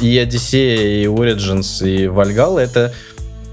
и 0.00 0.18
Одиссея, 0.18 1.02
и 1.02 1.06
Origins, 1.06 1.86
и 1.86 2.06
Вальгала, 2.06 2.58
это, 2.58 2.92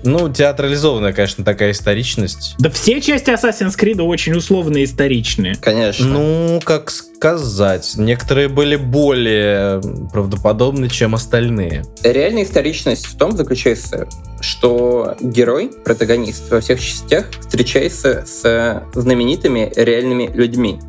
ну, 0.03 0.31
театрализованная, 0.31 1.13
конечно, 1.13 1.43
такая 1.43 1.71
историчность. 1.71 2.55
Да 2.59 2.69
все 2.69 3.01
части 3.01 3.29
Assassin's 3.29 3.77
Creed 3.77 4.01
очень 4.01 4.33
условно 4.33 4.83
историчные. 4.83 5.55
Конечно. 5.55 6.05
Ну, 6.05 6.61
как 6.63 6.89
сказать, 6.89 7.93
некоторые 7.97 8.47
были 8.47 8.77
более 8.77 9.81
правдоподобны, 10.13 10.89
чем 10.89 11.15
остальные. 11.15 11.83
Реальная 12.03 12.43
историчность 12.43 13.07
в 13.07 13.17
том 13.17 13.35
заключается, 13.35 14.07
что 14.39 15.15
герой, 15.19 15.71
протагонист 15.83 16.49
во 16.49 16.61
всех 16.61 16.79
частях 16.79 17.29
встречается 17.41 18.23
с 18.25 18.83
знаменитыми 18.93 19.71
реальными 19.75 20.29
людьми, 20.33 20.79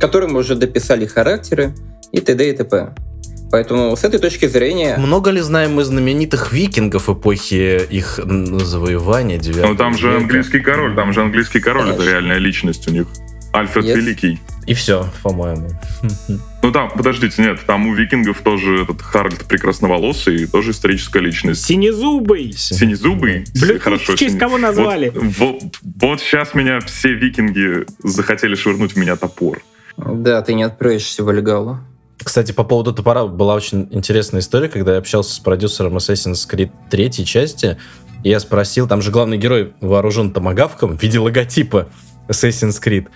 которым 0.00 0.36
уже 0.36 0.54
дописали 0.54 1.04
характеры 1.04 1.74
и 2.10 2.20
т.д. 2.20 2.48
и 2.48 2.56
т.п. 2.56 2.94
Поэтому 3.50 3.96
с 3.96 4.04
этой 4.04 4.20
точки 4.20 4.46
зрения 4.46 4.96
Много 4.96 5.30
ли 5.30 5.40
знаем 5.40 5.74
мы 5.74 5.84
знаменитых 5.84 6.52
викингов 6.52 7.08
эпохи 7.08 7.80
их 7.90 8.18
завоевания 8.18 9.38
9 9.38 9.64
Ну 9.68 9.74
там 9.76 9.96
же 9.96 10.16
английский 10.16 10.60
король, 10.60 10.94
там 10.94 11.12
же 11.12 11.22
английский 11.22 11.60
король, 11.60 11.88
это 11.88 11.92
Конечно. 11.98 12.10
реальная 12.10 12.38
личность 12.38 12.86
у 12.88 12.92
них. 12.92 13.06
Альфред 13.52 13.84
Yes. 13.86 13.96
Великий. 13.96 14.38
И 14.66 14.74
все, 14.74 15.08
по-моему. 15.24 15.70
Ну 16.62 16.70
там, 16.70 16.88
подождите, 16.90 17.42
нет, 17.42 17.58
там 17.66 17.88
у 17.88 17.94
викингов 17.94 18.40
тоже 18.42 18.82
этот 18.84 19.02
Харальд 19.02 19.44
прекрасноволосый, 19.46 20.46
тоже 20.46 20.70
историческая 20.70 21.18
личность. 21.20 21.64
Синезубый. 21.64 22.52
Синезубый? 22.52 23.44
Блин, 23.60 23.80
Хорошо. 23.80 24.12
в 24.12 24.16
честь 24.16 24.34
сине- 24.34 24.38
кого 24.38 24.58
назвали? 24.58 25.10
Вот, 25.12 25.62
вот, 26.00 26.20
сейчас 26.20 26.54
меня 26.54 26.78
все 26.80 27.12
викинги 27.14 27.86
захотели 28.04 28.54
швырнуть 28.54 28.92
в 28.92 28.96
меня 28.96 29.16
топор. 29.16 29.60
да, 29.96 30.40
ты 30.42 30.54
не 30.54 30.62
отправишься 30.62 31.24
в 31.24 31.26
Вальгалу. 31.26 31.80
Кстати, 32.22 32.52
по 32.52 32.64
поводу 32.64 32.92
топора 32.92 33.26
была 33.26 33.54
очень 33.54 33.88
интересная 33.90 34.40
история, 34.40 34.68
когда 34.68 34.92
я 34.92 34.98
общался 34.98 35.34
с 35.34 35.38
продюсером 35.38 35.96
Assassin's 35.96 36.48
Creed 36.48 36.70
третьей 36.90 37.24
части, 37.24 37.78
и 38.22 38.30
я 38.30 38.40
спросил, 38.40 38.86
там 38.86 39.00
же 39.00 39.10
главный 39.10 39.38
герой 39.38 39.72
вооружен 39.80 40.32
томагавком 40.32 40.96
в 40.98 41.02
виде 41.02 41.18
логотипа 41.18 41.88
Assassin's 42.28 42.82
Creed. 42.82 43.06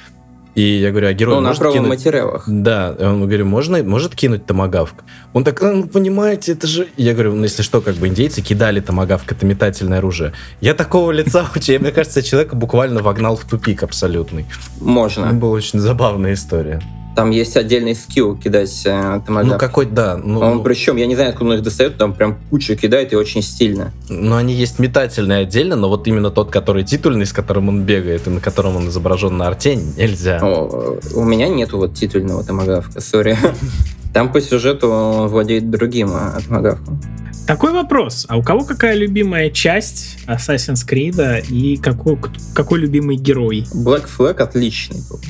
И 0.54 0.62
я 0.62 0.92
говорю, 0.92 1.08
а 1.08 1.12
герой 1.12 1.34
Ну, 1.34 1.40
может 1.40 1.62
кинуть... 1.72 1.88
материалах. 1.88 2.44
Да, 2.46 2.94
он 3.00 3.22
говорю, 3.22 3.44
можно, 3.44 3.82
может 3.82 4.14
кинуть 4.14 4.46
томагавк? 4.46 5.02
Он 5.32 5.42
так, 5.42 5.60
ну, 5.60 5.84
понимаете, 5.88 6.52
это 6.52 6.68
же... 6.68 6.86
Я 6.96 7.12
говорю, 7.12 7.34
ну, 7.34 7.42
если 7.42 7.62
что, 7.62 7.80
как 7.80 7.96
бы 7.96 8.06
индейцы 8.06 8.40
кидали 8.40 8.78
томагавк, 8.78 9.30
это 9.30 9.44
метательное 9.44 9.98
оружие. 9.98 10.32
Я 10.60 10.74
такого 10.74 11.10
лица, 11.10 11.44
мне 11.80 11.90
кажется, 11.90 12.22
человека 12.22 12.54
буквально 12.54 13.02
вогнал 13.02 13.36
в 13.36 13.44
тупик 13.44 13.82
абсолютный. 13.82 14.46
Можно. 14.80 15.26
Это 15.26 15.34
была 15.34 15.52
очень 15.52 15.80
забавная 15.80 16.34
история. 16.34 16.80
Там 17.14 17.30
есть 17.30 17.56
отдельный 17.56 17.94
скилл 17.94 18.36
кидать 18.36 18.82
э, 18.86 19.20
томагавк. 19.24 19.52
Ну, 19.52 19.58
какой, 19.58 19.86
да. 19.86 20.16
Ну, 20.16 20.40
Он 20.40 20.56
ну, 20.56 20.62
причем, 20.62 20.96
я 20.96 21.06
не 21.06 21.14
знаю, 21.14 21.30
откуда 21.30 21.50
он 21.50 21.56
их 21.56 21.62
достает, 21.62 21.96
там 21.96 22.12
прям 22.12 22.38
кучу 22.50 22.76
кидает 22.76 23.12
и 23.12 23.16
очень 23.16 23.42
стильно. 23.42 23.92
ну, 24.08 24.34
они 24.36 24.54
есть 24.54 24.78
метательные 24.78 25.40
отдельно, 25.40 25.76
но 25.76 25.88
вот 25.88 26.06
именно 26.08 26.30
тот, 26.30 26.50
который 26.50 26.82
титульный, 26.82 27.26
с 27.26 27.32
которым 27.32 27.68
он 27.68 27.82
бегает, 27.82 28.26
и 28.26 28.30
на 28.30 28.40
котором 28.40 28.76
он 28.76 28.88
изображен 28.88 29.36
на 29.36 29.46
арте, 29.46 29.76
нельзя. 29.76 30.40
О, 30.42 30.98
у 31.14 31.24
меня 31.24 31.48
нету 31.48 31.78
вот 31.78 31.94
титульного 31.94 32.42
томагавка, 32.42 33.00
сори. 33.00 33.36
Там 34.12 34.32
по 34.32 34.40
сюжету 34.40 34.88
он 34.88 35.28
владеет 35.28 35.70
другим 35.70 36.10
а, 36.12 36.38
томагавком. 36.46 37.00
Такой 37.46 37.72
вопрос. 37.72 38.24
А 38.28 38.38
у 38.38 38.42
кого 38.42 38.64
какая 38.64 38.94
любимая 38.96 39.50
часть 39.50 40.16
Assassin's 40.26 40.88
Creed 40.88 41.46
и 41.48 41.76
какой, 41.76 42.18
какой 42.54 42.80
любимый 42.80 43.16
герой? 43.16 43.66
Black 43.74 44.06
Flag 44.06 44.40
отличный 44.40 45.00
был. 45.10 45.20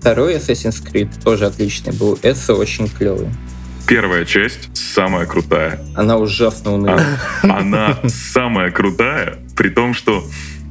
Второй 0.00 0.36
Assassin's 0.36 0.82
Creed 0.82 1.10
тоже 1.22 1.46
отличный 1.46 1.92
был. 1.92 2.18
Эсса 2.22 2.54
очень 2.54 2.88
клевый. 2.88 3.28
Первая 3.86 4.24
часть 4.24 4.70
самая 4.76 5.26
крутая. 5.26 5.80
Она 5.94 6.18
ужасно 6.18 6.74
унылая. 6.74 7.18
Она 7.42 7.98
самая 8.06 8.70
крутая, 8.70 9.38
при 9.56 9.70
том, 9.70 9.94
что 9.94 10.24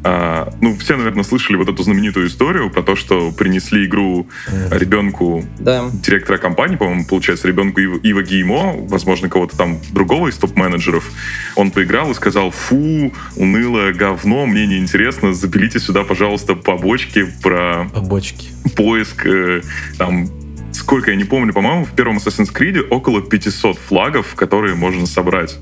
а, 0.03 0.53
ну, 0.61 0.77
все, 0.77 0.95
наверное, 0.95 1.23
слышали 1.23 1.57
вот 1.57 1.67
эту 1.67 1.83
знаменитую 1.83 2.27
историю 2.27 2.69
про 2.69 2.81
то, 2.83 2.95
что 2.95 3.31
принесли 3.31 3.85
игру 3.85 4.27
ребенку 4.71 5.43
Да. 5.59 5.89
директора 5.91 6.37
компании, 6.37 6.75
по-моему, 6.75 7.05
получается, 7.05 7.47
ребенку 7.47 7.81
Ива, 7.81 7.97
Ива 8.03 8.21
Геймо, 8.21 8.75
возможно, 8.87 9.27
кого-то 9.27 9.57
там 9.57 9.79
другого 9.91 10.29
из 10.29 10.35
топ-менеджеров, 10.37 11.11
он 11.55 11.71
поиграл 11.71 12.11
и 12.11 12.13
сказал, 12.13 12.51
фу, 12.51 13.11
унылое 13.35 13.93
говно, 13.93 14.45
мне 14.45 14.65
неинтересно, 14.67 15.33
запилите 15.33 15.79
сюда, 15.79 16.03
пожалуйста, 16.03 16.55
побочки 16.55 17.25
про 17.41 17.85
Бочки. 17.95 18.47
Поиск, 18.77 19.25
э, 19.25 19.61
там, 19.97 20.29
сколько, 20.71 21.11
я 21.11 21.17
не 21.17 21.25
помню, 21.25 21.51
по-моему, 21.51 21.83
в 21.83 21.93
первом 21.93 22.17
Assassin's 22.17 22.53
Creed 22.53 22.87
около 22.89 23.21
500 23.21 23.77
флагов, 23.77 24.35
которые 24.35 24.75
можно 24.75 25.05
собрать. 25.05 25.57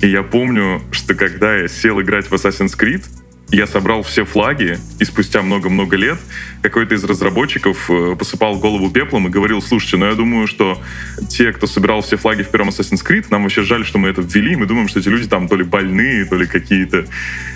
И 0.00 0.08
я 0.08 0.22
помню, 0.22 0.82
что 0.92 1.14
когда 1.14 1.56
я 1.56 1.68
сел 1.68 2.00
играть 2.00 2.26
в 2.26 2.34
Assassin's 2.34 2.78
Creed, 2.78 3.04
я 3.52 3.66
собрал 3.66 4.02
все 4.02 4.24
флаги, 4.24 4.78
и 4.98 5.04
спустя 5.04 5.42
много-много 5.42 5.96
лет 5.96 6.18
какой-то 6.62 6.94
из 6.94 7.04
разработчиков 7.04 7.90
э, 7.90 8.16
посыпал 8.18 8.58
голову 8.58 8.90
пеплом 8.90 9.28
и 9.28 9.30
говорил, 9.30 9.60
слушайте, 9.60 9.98
ну 9.98 10.06
я 10.06 10.14
думаю, 10.14 10.46
что 10.46 10.80
те, 11.28 11.52
кто 11.52 11.66
собирал 11.66 12.00
все 12.00 12.16
флаги 12.16 12.42
в 12.42 12.48
первом 12.48 12.70
Assassin's 12.70 13.06
Creed, 13.06 13.26
нам 13.30 13.42
вообще 13.42 13.62
жаль, 13.62 13.84
что 13.84 13.98
мы 13.98 14.08
это 14.08 14.22
ввели, 14.22 14.56
мы 14.56 14.64
думаем, 14.64 14.88
что 14.88 15.00
эти 15.00 15.08
люди 15.08 15.28
там 15.28 15.48
то 15.48 15.56
ли 15.56 15.64
больные, 15.64 16.24
то 16.24 16.36
ли 16.36 16.46
какие-то, 16.46 17.06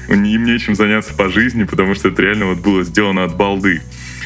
им 0.08 0.22
нечем 0.22 0.74
заняться 0.74 1.14
по 1.14 1.30
жизни, 1.30 1.64
потому 1.64 1.94
что 1.94 2.08
это 2.08 2.20
реально 2.20 2.46
вот 2.46 2.58
было 2.58 2.84
сделано 2.84 3.24
от 3.24 3.34
балды. 3.34 3.80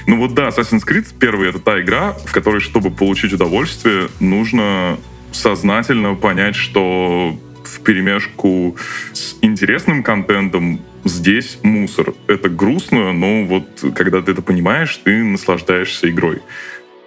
Ну 0.06 0.16
вот 0.16 0.34
да, 0.34 0.48
Assassin's 0.48 0.86
Creed 0.86 1.06
первый 1.18 1.48
это 1.48 1.58
та 1.58 1.80
игра, 1.80 2.12
в 2.12 2.32
которой, 2.32 2.60
чтобы 2.60 2.90
получить 2.90 3.32
удовольствие, 3.32 4.08
нужно 4.18 4.98
сознательно 5.32 6.14
понять, 6.14 6.56
что 6.56 7.38
в 7.64 7.80
перемешку 7.80 8.76
с 9.12 9.36
интересным 9.42 10.02
контентом 10.02 10.80
здесь 11.04 11.58
мусор. 11.62 12.14
Это 12.26 12.48
грустно, 12.48 13.12
но 13.12 13.44
вот 13.44 13.84
когда 13.94 14.22
ты 14.22 14.32
это 14.32 14.42
понимаешь, 14.42 14.96
ты 14.96 15.22
наслаждаешься 15.22 16.10
игрой. 16.10 16.40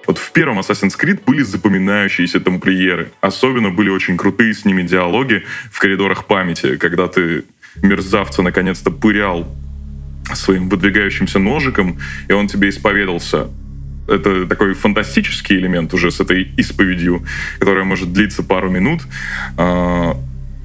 Вот 0.05 0.17
в 0.17 0.31
первом 0.31 0.59
Assassin's 0.59 0.99
Creed 0.99 1.21
были 1.25 1.43
запоминающиеся 1.43 2.39
тамплиеры. 2.39 3.11
Особенно 3.21 3.69
были 3.69 3.89
очень 3.89 4.17
крутые 4.17 4.53
с 4.53 4.65
ними 4.65 4.81
диалоги 4.81 5.43
в 5.71 5.79
коридорах 5.79 6.25
памяти, 6.25 6.77
когда 6.77 7.07
ты 7.07 7.45
мерзавца 7.81 8.41
наконец-то 8.41 8.91
пырял 8.91 9.47
своим 10.33 10.69
выдвигающимся 10.69 11.39
ножиком, 11.39 11.97
и 12.27 12.33
он 12.33 12.47
тебе 12.47 12.69
исповедался. 12.69 13.47
Это 14.07 14.45
такой 14.47 14.73
фантастический 14.73 15.57
элемент 15.57 15.93
уже 15.93 16.11
с 16.11 16.19
этой 16.19 16.43
исповедью, 16.57 17.23
которая 17.59 17.85
может 17.85 18.11
длиться 18.11 18.43
пару 18.43 18.69
минут, 18.69 19.01
а, 19.57 20.17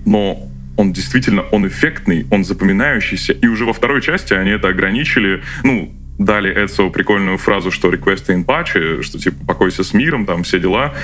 но 0.04 0.48
он 0.76 0.92
действительно, 0.92 1.42
он 1.42 1.66
эффектный, 1.66 2.26
он 2.30 2.44
запоминающийся, 2.44 3.32
и 3.32 3.46
уже 3.46 3.64
во 3.64 3.72
второй 3.72 4.00
части 4.00 4.32
они 4.32 4.50
это 4.50 4.68
ограничили, 4.68 5.42
ну, 5.64 5.92
дали 6.18 6.52
Эдсо 6.52 6.88
прикольную 6.88 7.38
фразу, 7.38 7.70
что 7.70 7.90
request 7.90 8.26
in 8.28 8.44
patch, 8.44 9.02
что 9.02 9.18
типа 9.18 9.46
покойся 9.46 9.84
с 9.84 9.94
миром, 9.94 10.26
там 10.26 10.42
все 10.42 10.58
дела, 10.58 10.94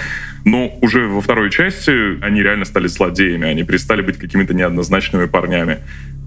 но 0.45 0.77
уже 0.81 1.07
во 1.07 1.21
второй 1.21 1.51
части 1.51 2.23
они 2.23 2.43
реально 2.43 2.65
стали 2.65 2.89
злодеями, 2.89 3.49
они 3.49 3.63
перестали 3.63 4.03
быть 4.03 4.19
какими-то 4.19 4.55
неоднозначными 4.55 5.27
парнями. 5.27 5.79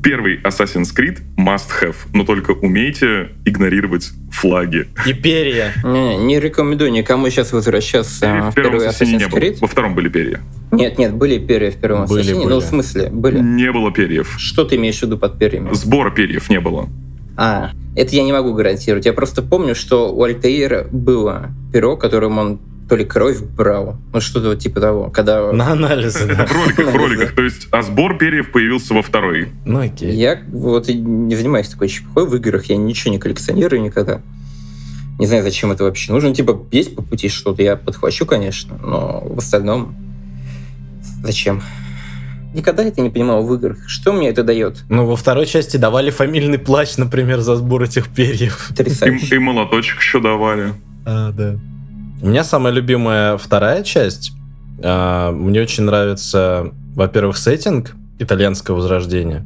Первый 0.03 0.37
Assassin's 0.41 0.95
Creed 0.95 1.19
must 1.37 1.69
have, 1.81 1.95
но 2.13 2.23
только 2.23 2.51
умейте 2.51 3.29
игнорировать 3.45 4.11
флаги. 4.31 4.87
И 5.05 5.13
перья. 5.13 5.73
Не, 5.83 6.17
не 6.17 6.39
рекомендую 6.39 6.91
никому 6.91 7.29
сейчас 7.29 7.51
возвращаться 7.51 8.51
в 8.51 8.55
первый 8.55 8.87
Assassin's. 8.87 9.29
Creed. 9.29 9.57
Во 9.59 9.67
втором 9.67 9.95
были 9.95 10.09
перья. 10.09 10.39
Нет, 10.71 10.97
нет, 10.97 11.13
были 11.13 11.39
перья 11.39 11.71
в 11.71 11.75
первом 11.75 12.05
Были, 12.05 12.21
Ассасине. 12.21 12.43
были. 12.43 12.53
Ну, 12.53 12.59
в 12.59 12.63
смысле, 12.63 13.09
были. 13.09 13.39
Не 13.39 13.71
было 13.71 13.91
перьев. 13.91 14.35
Что 14.37 14.65
ты 14.65 14.75
имеешь 14.75 14.99
в 14.99 15.03
виду 15.03 15.17
под 15.17 15.39
перьями? 15.39 15.73
Сбора 15.73 16.11
перьев 16.11 16.49
не 16.49 16.59
было. 16.59 16.87
А, 17.37 17.71
это 17.95 18.15
я 18.15 18.23
не 18.23 18.33
могу 18.33 18.53
гарантировать. 18.53 19.05
Я 19.05 19.13
просто 19.13 19.41
помню, 19.41 19.75
что 19.75 20.13
у 20.13 20.23
Альтаира 20.23 20.87
было 20.91 21.51
перо, 21.71 21.95
которым 21.95 22.37
он 22.37 22.59
то 22.87 22.95
ли 22.95 23.03
кровь 23.05 23.41
брал, 23.41 23.97
ну 24.13 24.21
что-то 24.21 24.49
вот 24.49 24.59
типа 24.59 24.79
того, 24.79 25.09
когда... 25.09 25.51
На 25.51 25.73
анализы, 25.73 26.25
да. 26.25 26.45
В 26.45 26.51
роликах, 26.53 26.87
в 26.87 26.95
роликах. 26.95 27.35
То 27.35 27.43
есть, 27.43 27.67
а 27.71 27.81
сбор 27.81 28.17
перьев 28.17 28.51
появился 28.51 28.93
во 28.93 29.01
второй. 29.01 29.49
Ну 29.65 29.81
окей. 29.81 30.13
Я 30.15 30.41
вот 30.51 30.87
и 30.87 30.93
не 30.93 31.35
занимаюсь 31.35 31.67
такой 31.67 31.89
чепухой 31.89 32.27
в 32.27 32.35
играх, 32.35 32.65
я 32.65 32.77
ничего 32.77 33.11
не 33.11 33.19
коллекционирую 33.19 33.81
никогда. 33.81 34.21
Не 35.19 35.25
знаю, 35.25 35.43
зачем 35.43 35.71
это 35.71 35.83
вообще 35.83 36.11
нужно. 36.11 36.33
Типа, 36.33 36.65
есть 36.71 36.95
по 36.95 37.01
пути 37.01 37.27
что-то, 37.27 37.61
я 37.61 37.75
подхвачу, 37.75 38.25
конечно, 38.25 38.77
но 38.81 39.21
в 39.25 39.39
остальном 39.39 39.95
зачем? 41.23 41.61
Никогда 42.53 42.83
это 42.83 43.01
не 43.01 43.09
понимал 43.09 43.45
в 43.45 43.53
играх. 43.53 43.77
Что 43.87 44.13
мне 44.13 44.29
это 44.29 44.43
дает? 44.43 44.83
Ну, 44.89 45.05
во 45.05 45.15
второй 45.15 45.45
части 45.45 45.77
давали 45.77 46.09
фамильный 46.09 46.57
плащ, 46.57 46.95
например, 46.95 47.41
за 47.41 47.55
сбор 47.57 47.83
этих 47.83 48.07
перьев. 48.07 48.71
И, 48.79 49.35
и 49.35 49.37
молоточек 49.37 49.99
еще 49.99 50.19
давали. 50.21 50.73
А, 51.05 51.31
да. 51.31 51.59
У 52.19 52.27
меня 52.27 52.43
самая 52.43 52.73
любимая 52.73 53.37
вторая 53.37 53.83
часть. 53.83 54.31
А, 54.81 55.31
Мне 55.31 55.61
очень 55.61 55.83
нравится, 55.83 56.71
во-первых, 56.95 57.37
сеттинг 57.37 57.95
итальянского 58.17 58.77
возрождения. 58.77 59.45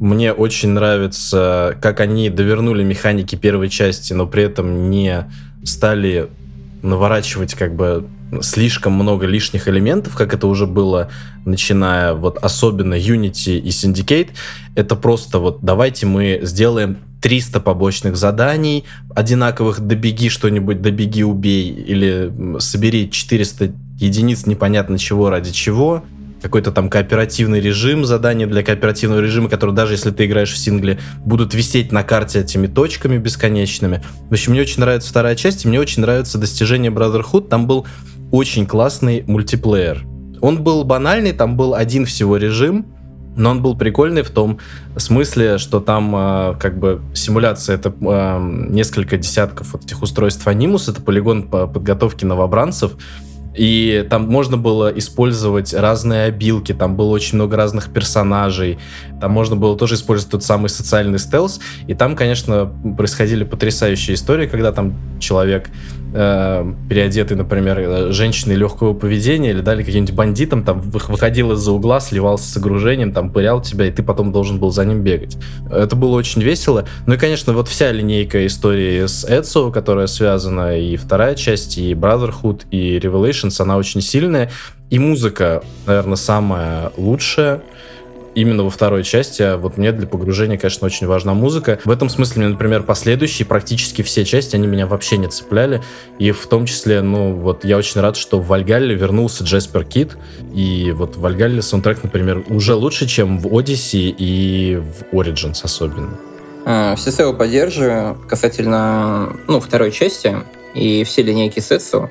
Мне 0.00 0.32
очень 0.32 0.70
нравится, 0.70 1.76
как 1.82 2.00
они 2.00 2.30
довернули 2.30 2.82
механики 2.82 3.36
первой 3.36 3.68
части, 3.68 4.14
но 4.14 4.26
при 4.26 4.44
этом 4.44 4.88
не 4.88 5.26
стали 5.62 6.28
наворачивать 6.82 7.52
как 7.52 7.76
бы 7.76 8.06
слишком 8.40 8.94
много 8.94 9.26
лишних 9.26 9.68
элементов, 9.68 10.16
как 10.16 10.32
это 10.32 10.46
уже 10.46 10.66
было, 10.66 11.10
начиная 11.44 12.14
вот 12.14 12.38
особенно 12.38 12.94
Unity 12.94 13.58
и 13.58 13.68
Syndicate. 13.68 14.30
Это 14.74 14.96
просто 14.96 15.38
вот 15.38 15.58
давайте 15.60 16.06
мы 16.06 16.40
сделаем 16.42 16.96
300 17.20 17.60
побочных 17.60 18.16
заданий, 18.16 18.84
одинаковых 19.14 19.80
добеги 19.80 20.28
что-нибудь, 20.28 20.82
добеги 20.82 21.22
убей, 21.22 21.70
или 21.70 22.32
собери 22.58 23.10
400 23.10 23.72
единиц 23.98 24.46
непонятно 24.46 24.98
чего 24.98 25.30
ради 25.30 25.52
чего, 25.52 26.04
какой-то 26.40 26.72
там 26.72 26.88
кооперативный 26.88 27.60
режим, 27.60 28.04
задания 28.04 28.46
для 28.46 28.62
кооперативного 28.62 29.20
режима, 29.20 29.48
которые 29.48 29.76
даже 29.76 29.94
если 29.94 30.10
ты 30.10 30.26
играешь 30.26 30.52
в 30.52 30.58
сингле, 30.58 30.98
будут 31.24 31.54
висеть 31.54 31.92
на 31.92 32.02
карте 32.02 32.40
этими 32.40 32.66
точками 32.66 33.18
бесконечными. 33.18 34.02
В 34.28 34.32
общем, 34.32 34.52
мне 34.52 34.62
очень 34.62 34.80
нравится 34.80 35.10
вторая 35.10 35.36
часть, 35.36 35.64
и 35.64 35.68
мне 35.68 35.78
очень 35.78 36.02
нравится 36.02 36.38
достижение 36.38 36.90
Brotherhood. 36.90 37.48
Там 37.48 37.66
был 37.66 37.86
очень 38.30 38.66
классный 38.66 39.24
мультиплеер. 39.26 40.06
Он 40.40 40.62
был 40.62 40.84
банальный, 40.84 41.32
там 41.32 41.56
был 41.56 41.74
один 41.74 42.06
всего 42.06 42.38
режим, 42.38 42.86
но 43.40 43.50
он 43.50 43.62
был 43.62 43.74
прикольный 43.76 44.22
в 44.22 44.30
том 44.30 44.58
смысле, 44.96 45.58
что 45.58 45.80
там 45.80 46.14
э, 46.14 46.54
как 46.60 46.78
бы 46.78 47.00
симуляция 47.14 47.76
это 47.76 47.92
э, 48.00 48.66
несколько 48.68 49.16
десятков 49.16 49.72
вот 49.72 49.84
этих 49.84 50.02
устройств 50.02 50.46
анимус, 50.46 50.88
это 50.88 51.00
полигон 51.00 51.44
по 51.44 51.66
подготовке 51.66 52.26
новобранцев, 52.26 52.96
и 53.56 54.06
там 54.08 54.28
можно 54.28 54.56
было 54.56 54.88
использовать 54.96 55.74
разные 55.74 56.24
обилки, 56.24 56.72
там 56.72 56.96
было 56.96 57.10
очень 57.10 57.36
много 57.36 57.56
разных 57.56 57.90
персонажей, 57.92 58.78
там 59.20 59.32
можно 59.32 59.56
было 59.56 59.76
тоже 59.76 59.94
использовать 59.94 60.30
тот 60.30 60.44
самый 60.44 60.68
социальный 60.68 61.18
стелс, 61.18 61.60
и 61.88 61.94
там, 61.94 62.14
конечно, 62.16 62.70
происходили 62.96 63.44
потрясающие 63.44 64.14
истории, 64.14 64.46
когда 64.46 64.70
там 64.70 64.94
человек 65.18 65.70
э, 66.12 66.74
переодетый, 66.88 67.36
например, 67.36 67.78
э, 67.78 68.12
женщиной 68.12 68.56
легкого 68.56 68.94
поведения 68.94 69.50
или 69.50 69.60
дали 69.60 69.82
каким-нибудь 69.82 70.14
бандитам, 70.14 70.64
там 70.64 70.80
выходил 70.80 71.52
из-за 71.52 71.72
угла, 71.72 72.00
сливался 72.00 72.50
с 72.50 72.56
огружением, 72.56 73.12
там 73.12 73.30
пырял 73.30 73.60
тебя, 73.60 73.86
и 73.86 73.90
ты 73.90 74.02
потом 74.02 74.32
должен 74.32 74.58
был 74.58 74.70
за 74.70 74.84
ним 74.84 75.02
бегать. 75.02 75.36
Это 75.70 75.96
было 75.96 76.16
очень 76.16 76.42
весело. 76.42 76.86
Ну 77.06 77.14
и, 77.14 77.16
конечно, 77.16 77.52
вот 77.52 77.68
вся 77.68 77.92
линейка 77.92 78.46
истории 78.46 79.06
с 79.06 79.24
Эдсо, 79.24 79.70
которая 79.70 80.06
связана, 80.06 80.78
и 80.78 80.96
вторая 80.96 81.34
часть, 81.34 81.78
и 81.78 81.92
Brotherhood, 81.94 82.62
и 82.70 82.98
Revelations, 82.98 83.60
она 83.60 83.76
очень 83.76 84.00
сильная. 84.00 84.50
И 84.90 84.98
музыка, 84.98 85.62
наверное, 85.86 86.16
самая 86.16 86.92
лучшая 86.96 87.62
именно 88.34 88.64
во 88.64 88.70
второй 88.70 89.04
части. 89.04 89.42
А 89.42 89.56
вот 89.56 89.76
мне 89.76 89.92
для 89.92 90.06
погружения, 90.06 90.58
конечно, 90.58 90.86
очень 90.86 91.06
важна 91.06 91.34
музыка. 91.34 91.78
В 91.84 91.90
этом 91.90 92.08
смысле, 92.08 92.42
мне, 92.42 92.48
например, 92.52 92.82
последующие, 92.82 93.46
практически 93.46 94.02
все 94.02 94.24
части, 94.24 94.56
они 94.56 94.66
меня 94.66 94.86
вообще 94.86 95.16
не 95.16 95.28
цепляли. 95.28 95.82
И 96.18 96.30
в 96.30 96.46
том 96.46 96.66
числе, 96.66 97.02
ну, 97.02 97.32
вот 97.32 97.64
я 97.64 97.76
очень 97.76 98.00
рад, 98.00 98.16
что 98.16 98.38
в 98.40 98.46
Вальгалле 98.46 98.94
вернулся 98.94 99.44
Джеспер 99.44 99.84
Кит. 99.84 100.16
И 100.54 100.92
вот 100.92 101.16
в 101.16 101.20
Вальгалле 101.20 101.62
саундтрек, 101.62 102.02
например, 102.02 102.44
уже 102.48 102.74
лучше, 102.74 103.06
чем 103.06 103.38
в 103.38 103.46
Odyssey 103.46 104.14
и 104.16 104.76
в 104.76 105.14
Origins 105.14 105.60
особенно. 105.62 106.10
А, 106.64 106.94
всецело 106.96 107.32
поддерживаю 107.32 108.16
касательно 108.28 109.36
ну, 109.48 109.60
второй 109.60 109.92
части 109.92 110.36
и 110.74 111.04
все 111.04 111.22
линейки 111.22 111.60
Сетсу. 111.60 112.10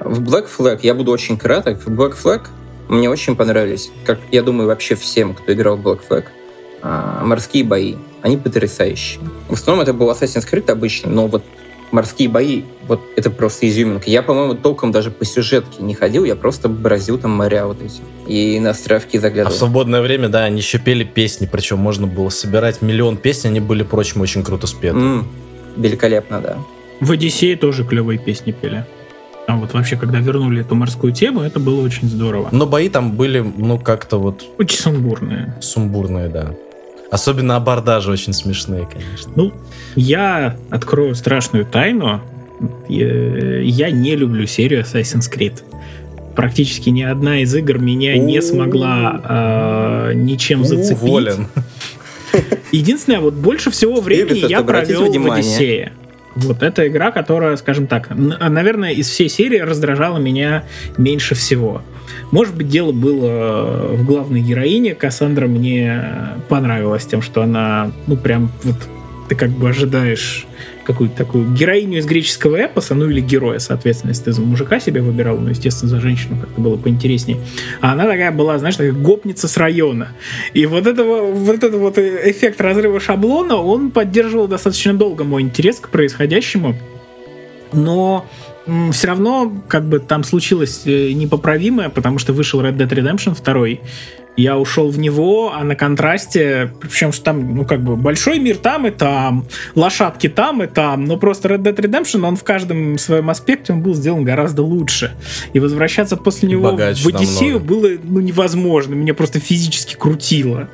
В 0.00 0.22
Black 0.22 0.46
Flag 0.56 0.80
я 0.82 0.94
буду 0.94 1.10
очень 1.10 1.36
краток. 1.36 1.84
В 1.84 1.88
Black 1.88 2.14
Flag 2.22 2.46
мне 2.88 3.10
очень 3.10 3.36
понравились, 3.36 3.90
как 4.04 4.18
я 4.32 4.42
думаю 4.42 4.66
вообще 4.66 4.94
всем, 4.94 5.34
кто 5.34 5.52
играл 5.52 5.76
в 5.76 5.86
Black 5.86 6.00
Flag, 6.08 6.24
а, 6.82 7.22
морские 7.24 7.64
бои. 7.64 7.96
Они 8.22 8.36
потрясающие. 8.36 9.20
В 9.48 9.52
основном 9.52 9.82
это 9.82 9.92
был 9.92 10.10
Assassin's 10.10 10.48
Creed 10.50 10.70
обычно, 10.70 11.10
но 11.10 11.28
вот 11.28 11.44
морские 11.90 12.28
бои, 12.28 12.62
вот 12.86 13.00
это 13.16 13.30
просто 13.30 13.68
изюминка. 13.68 14.10
Я, 14.10 14.22
по-моему, 14.22 14.54
толком 14.54 14.92
даже 14.92 15.10
по 15.10 15.24
сюжетке 15.24 15.82
не 15.82 15.94
ходил, 15.94 16.24
я 16.24 16.36
просто 16.36 16.68
бразил 16.68 17.18
там 17.18 17.32
моря 17.32 17.66
вот 17.66 17.78
эти. 17.82 18.00
И 18.26 18.58
на 18.60 18.70
островки 18.70 19.18
заглядывал. 19.18 19.52
А 19.52 19.54
в 19.54 19.58
свободное 19.58 20.00
время, 20.00 20.28
да, 20.28 20.44
они 20.44 20.58
еще 20.58 20.78
пели 20.78 21.04
песни, 21.04 21.48
причем 21.50 21.78
можно 21.78 22.06
было 22.06 22.28
собирать 22.28 22.82
миллион 22.82 23.16
песен, 23.16 23.50
они 23.50 23.60
были, 23.60 23.82
прочим, 23.82 24.20
очень 24.20 24.42
круто 24.42 24.66
спеты. 24.66 24.98
Mm, 24.98 25.24
великолепно, 25.76 26.40
да. 26.40 26.58
В 27.00 27.12
Одиссее 27.12 27.56
тоже 27.56 27.84
клевые 27.84 28.18
песни 28.18 28.52
пели. 28.52 28.84
А 29.48 29.56
вот 29.56 29.72
вообще, 29.72 29.96
когда 29.96 30.18
вернули 30.18 30.60
эту 30.60 30.74
морскую 30.74 31.10
тему, 31.10 31.40
это 31.40 31.58
было 31.58 31.80
очень 31.80 32.06
здорово. 32.06 32.50
Но 32.52 32.66
бои 32.66 32.90
там 32.90 33.12
были, 33.12 33.40
ну, 33.40 33.78
как-то 33.78 34.18
вот... 34.18 34.44
Очень 34.58 34.78
сумбурные. 34.78 35.54
Сумбурные, 35.62 36.28
да. 36.28 36.54
Особенно 37.10 37.56
абордажи 37.56 38.10
очень 38.10 38.34
смешные, 38.34 38.86
конечно. 38.86 39.32
Ну, 39.34 39.54
я 39.96 40.54
открою 40.68 41.14
страшную 41.14 41.64
тайну. 41.64 42.20
Я 42.90 43.90
не 43.90 44.16
люблю 44.16 44.46
серию 44.46 44.82
Assassin's 44.82 45.34
Creed. 45.34 45.62
Практически 46.36 46.90
ни 46.90 47.02
одна 47.02 47.40
из 47.40 47.54
игр 47.54 47.78
меня 47.78 48.18
не 48.18 48.42
смогла 48.42 50.10
э, 50.10 50.12
ничем 50.14 50.66
зацепить. 50.66 51.02
Уволен. 51.02 51.46
Единственное, 52.70 53.20
вот 53.20 53.32
больше 53.32 53.70
всего 53.70 54.02
времени 54.02 54.46
я 54.46 54.62
провел 54.62 55.10
в 55.10 55.30
Одиссее. 55.32 55.92
Вот 56.34 56.62
эта 56.62 56.86
игра, 56.86 57.10
которая, 57.10 57.56
скажем 57.56 57.86
так, 57.86 58.10
наверное, 58.10 58.92
из 58.92 59.08
всей 59.08 59.28
серии 59.28 59.58
раздражала 59.58 60.18
меня 60.18 60.64
меньше 60.96 61.34
всего. 61.34 61.82
Может 62.30 62.54
быть, 62.56 62.68
дело 62.68 62.92
было 62.92 63.88
в 63.92 64.04
главной 64.04 64.40
героине. 64.40 64.94
Кассандра 64.94 65.46
мне 65.46 66.04
понравилась 66.48 67.06
тем, 67.06 67.22
что 67.22 67.42
она, 67.42 67.90
ну, 68.06 68.16
прям 68.16 68.52
вот 68.62 68.76
ты 69.28 69.34
как 69.34 69.50
бы 69.50 69.68
ожидаешь 69.68 70.46
какую-то 70.88 71.16
такую 71.16 71.52
героиню 71.52 71.98
из 71.98 72.06
греческого 72.06 72.56
эпоса, 72.56 72.94
ну 72.94 73.10
или 73.10 73.20
героя, 73.20 73.58
соответственно, 73.58 74.10
если 74.10 74.24
ты 74.24 74.32
за 74.32 74.40
мужика 74.40 74.80
себе 74.80 75.02
выбирал, 75.02 75.36
ну, 75.36 75.50
естественно, 75.50 75.90
за 75.90 76.00
женщину 76.00 76.38
как-то 76.40 76.60
было 76.60 76.76
поинтереснее. 76.76 77.38
А 77.82 77.92
она 77.92 78.04
такая 78.04 78.32
была, 78.32 78.58
знаешь, 78.58 78.76
такая 78.76 78.92
гопница 78.92 79.48
с 79.48 79.56
района. 79.58 80.08
И 80.54 80.64
вот, 80.64 80.86
этого, 80.86 81.30
вот 81.30 81.56
этот 81.56 81.74
вот 81.74 81.98
эффект 81.98 82.58
разрыва 82.62 83.00
шаблона, 83.00 83.56
он 83.56 83.90
поддерживал 83.90 84.48
достаточно 84.48 84.94
долго 84.94 85.24
мой 85.24 85.42
интерес 85.42 85.78
к 85.78 85.90
происходящему. 85.90 86.74
Но 87.72 88.26
все 88.92 89.08
равно 89.08 89.52
как 89.68 89.84
бы 89.84 89.98
там 89.98 90.24
случилось 90.24 90.82
э, 90.86 91.12
непоправимое, 91.12 91.90
потому 91.90 92.18
что 92.18 92.32
вышел 92.32 92.62
Red 92.62 92.78
Dead 92.78 92.88
Redemption 92.88 93.36
2, 93.42 93.86
я 94.38 94.56
ушел 94.56 94.88
в 94.88 94.98
него, 94.98 95.52
а 95.52 95.64
на 95.64 95.74
контрасте, 95.74 96.72
причем 96.80 97.12
что 97.12 97.24
там, 97.24 97.56
ну, 97.56 97.64
как 97.64 97.80
бы, 97.80 97.96
большой 97.96 98.38
мир 98.38 98.56
там 98.56 98.86
и 98.86 98.90
там, 98.90 99.44
лошадки 99.74 100.28
там 100.28 100.62
и 100.62 100.68
там, 100.68 101.06
но 101.06 101.16
просто 101.16 101.48
Red 101.48 101.62
Dead 101.62 101.74
Redemption, 101.74 102.24
он 102.24 102.36
в 102.36 102.44
каждом 102.44 102.98
своем 102.98 103.30
аспекте, 103.30 103.72
он 103.72 103.82
был 103.82 103.94
сделан 103.94 104.24
гораздо 104.24 104.62
лучше. 104.62 105.12
И 105.54 105.58
возвращаться 105.58 106.16
после 106.16 106.48
него 106.48 106.70
Богаче 106.70 107.02
в 107.02 107.08
Одиссею 107.08 107.58
намного. 107.58 107.74
было, 107.74 107.88
ну, 108.04 108.20
невозможно, 108.20 108.94
меня 108.94 109.12
просто 109.12 109.40
физически 109.40 109.96
крутило. 109.96 110.68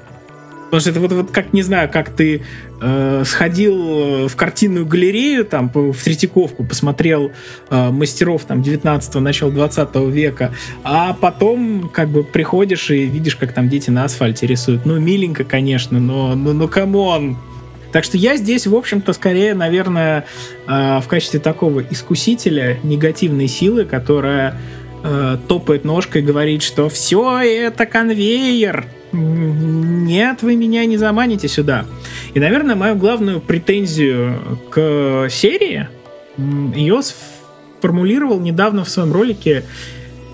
Потому 0.74 0.80
что 0.80 0.90
это 0.90 1.00
вот, 1.00 1.12
вот 1.12 1.30
как, 1.30 1.52
не 1.52 1.62
знаю, 1.62 1.88
как 1.88 2.10
ты 2.10 2.42
э, 2.80 3.22
сходил 3.24 4.26
в 4.26 4.34
картинную 4.34 4.84
галерею, 4.84 5.44
там, 5.44 5.70
в 5.72 5.94
Третьяковку, 6.02 6.64
посмотрел 6.64 7.30
э, 7.70 7.90
мастеров 7.90 8.42
там 8.42 8.60
19-го, 8.60 9.20
начала 9.20 9.52
20 9.52 9.94
века, 10.10 10.52
а 10.82 11.12
потом 11.12 11.88
как 11.90 12.08
бы 12.08 12.24
приходишь 12.24 12.90
и 12.90 13.06
видишь, 13.06 13.36
как 13.36 13.52
там 13.52 13.68
дети 13.68 13.90
на 13.90 14.02
асфальте 14.02 14.48
рисуют. 14.48 14.84
Ну, 14.84 14.98
миленько, 14.98 15.44
конечно, 15.44 16.00
но, 16.00 16.34
ну, 16.34 16.52
ну, 16.52 16.66
come 16.66 17.07
on, 17.07 17.38
так 17.92 18.02
что 18.02 18.16
я 18.16 18.36
здесь, 18.36 18.66
в 18.66 18.74
общем-то, 18.74 19.12
скорее, 19.12 19.54
наверное, 19.54 20.26
э, 20.66 20.98
в 20.98 21.06
качестве 21.06 21.38
такого 21.38 21.84
искусителя 21.88 22.80
негативной 22.82 23.46
силы, 23.46 23.84
которая 23.84 24.60
э, 25.04 25.38
топает 25.46 25.84
ножкой 25.84 26.22
и 26.22 26.24
говорит, 26.24 26.64
что 26.64 26.88
все 26.88 27.38
это 27.38 27.86
конвейер, 27.86 28.88
нет, 29.14 30.42
вы 30.42 30.56
меня 30.56 30.84
не 30.86 30.96
заманите 30.96 31.48
сюда. 31.48 31.86
И, 32.34 32.40
наверное, 32.40 32.74
мою 32.74 32.96
главную 32.96 33.40
претензию 33.40 34.58
к 34.70 35.28
серии, 35.30 35.88
ее 36.36 37.00
сформулировал 37.02 38.40
недавно 38.40 38.84
в 38.84 38.88
своем 38.88 39.12
ролике 39.12 39.64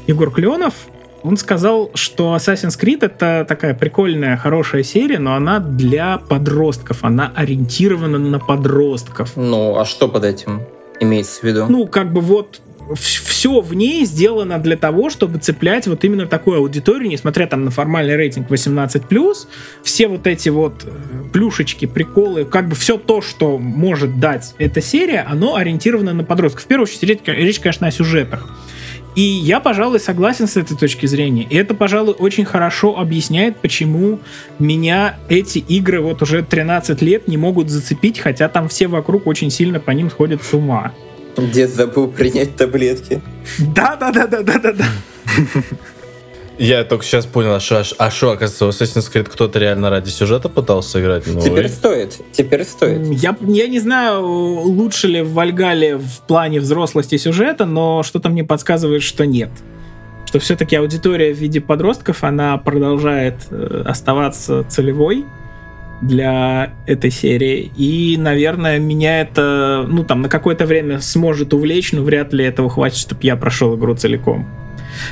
Егор 0.06 0.30
Кленов. 0.30 0.74
Он 1.22 1.36
сказал, 1.36 1.90
что 1.94 2.34
Assassin's 2.34 2.80
Creed 2.80 3.04
это 3.04 3.44
такая 3.46 3.74
прикольная, 3.74 4.38
хорошая 4.38 4.82
серия, 4.82 5.18
но 5.18 5.34
она 5.34 5.58
для 5.58 6.16
подростков, 6.16 7.04
она 7.04 7.30
ориентирована 7.36 8.18
на 8.18 8.38
подростков. 8.38 9.32
Ну, 9.36 9.78
а 9.78 9.84
что 9.84 10.08
под 10.08 10.24
этим 10.24 10.62
имеется 10.98 11.40
в 11.40 11.44
виду? 11.44 11.66
Ну, 11.68 11.86
как 11.86 12.12
бы 12.12 12.22
вот 12.22 12.62
все 12.94 13.60
в 13.60 13.74
ней 13.74 14.04
сделано 14.04 14.58
для 14.58 14.76
того, 14.76 15.10
чтобы 15.10 15.38
цеплять 15.38 15.86
вот 15.86 16.04
именно 16.04 16.26
такую 16.26 16.58
аудиторию, 16.58 17.10
несмотря 17.10 17.46
там 17.46 17.64
на 17.64 17.70
формальный 17.70 18.16
рейтинг 18.16 18.50
18+, 18.50 19.34
все 19.82 20.08
вот 20.08 20.26
эти 20.26 20.48
вот 20.48 20.84
э, 20.84 20.90
плюшечки, 21.32 21.86
приколы, 21.86 22.44
как 22.44 22.68
бы 22.68 22.74
все 22.74 22.98
то, 22.98 23.20
что 23.22 23.58
может 23.58 24.18
дать 24.18 24.54
эта 24.58 24.80
серия, 24.80 25.26
оно 25.28 25.56
ориентировано 25.56 26.12
на 26.12 26.24
подростков. 26.24 26.64
В 26.64 26.66
первую 26.66 26.84
очередь, 26.84 27.20
речь, 27.26 27.60
конечно, 27.60 27.86
о 27.86 27.90
сюжетах. 27.90 28.48
И 29.16 29.22
я, 29.22 29.58
пожалуй, 29.58 29.98
согласен 29.98 30.46
с 30.46 30.56
этой 30.56 30.76
точки 30.76 31.06
зрения. 31.06 31.42
И 31.42 31.56
это, 31.56 31.74
пожалуй, 31.74 32.14
очень 32.16 32.44
хорошо 32.44 32.98
объясняет, 32.98 33.56
почему 33.56 34.20
меня 34.58 35.18
эти 35.28 35.58
игры 35.58 36.00
вот 36.00 36.22
уже 36.22 36.42
13 36.42 37.02
лет 37.02 37.26
не 37.26 37.36
могут 37.36 37.70
зацепить, 37.70 38.20
хотя 38.20 38.48
там 38.48 38.68
все 38.68 38.86
вокруг 38.86 39.26
очень 39.26 39.50
сильно 39.50 39.80
по 39.80 39.90
ним 39.90 40.10
сходят 40.10 40.42
с 40.44 40.54
ума. 40.54 40.92
Дед 41.48 41.70
забыл 41.70 42.08
принять 42.08 42.56
таблетки. 42.56 43.22
Да-да-да-да-да-да. 43.58 44.84
Я 46.60 46.84
только 46.84 47.06
сейчас 47.06 47.24
понял, 47.24 47.54
а 47.54 47.60
что, 47.60 47.82
а 47.96 48.10
что, 48.10 48.32
оказывается, 48.32 48.66
в 48.66 48.68
Assassin's 48.68 49.10
Creed 49.10 49.30
кто-то 49.32 49.58
реально 49.58 49.88
ради 49.88 50.10
сюжета 50.10 50.50
пытался 50.50 51.00
играть? 51.00 51.26
Ну, 51.26 51.40
теперь 51.40 51.64
и... 51.64 51.68
стоит, 51.68 52.20
теперь 52.32 52.64
стоит. 52.64 53.06
Я, 53.06 53.34
я 53.40 53.66
не 53.66 53.80
знаю, 53.80 54.22
лучше 54.22 55.08
ли 55.08 55.22
в 55.22 55.32
Вальгале 55.32 55.96
в 55.96 56.20
плане 56.26 56.60
взрослости 56.60 57.16
сюжета, 57.16 57.64
но 57.64 58.02
что-то 58.02 58.28
мне 58.28 58.44
подсказывает, 58.44 59.02
что 59.02 59.24
нет. 59.24 59.48
Что 60.26 60.38
все-таки 60.38 60.76
аудитория 60.76 61.32
в 61.32 61.38
виде 61.38 61.62
подростков, 61.62 62.24
она 62.24 62.58
продолжает 62.58 63.36
э, 63.50 63.82
оставаться 63.86 64.62
целевой 64.68 65.24
для 66.00 66.72
этой 66.86 67.10
серии. 67.10 67.70
И, 67.76 68.16
наверное, 68.18 68.78
меня 68.78 69.20
это, 69.20 69.86
ну, 69.88 70.04
там, 70.04 70.22
на 70.22 70.28
какое-то 70.28 70.66
время 70.66 71.00
сможет 71.00 71.52
увлечь, 71.52 71.92
но 71.92 72.02
вряд 72.02 72.32
ли 72.32 72.44
этого 72.44 72.70
хватит, 72.70 72.98
чтобы 72.98 73.20
я 73.22 73.36
прошел 73.36 73.76
игру 73.76 73.94
целиком. 73.94 74.46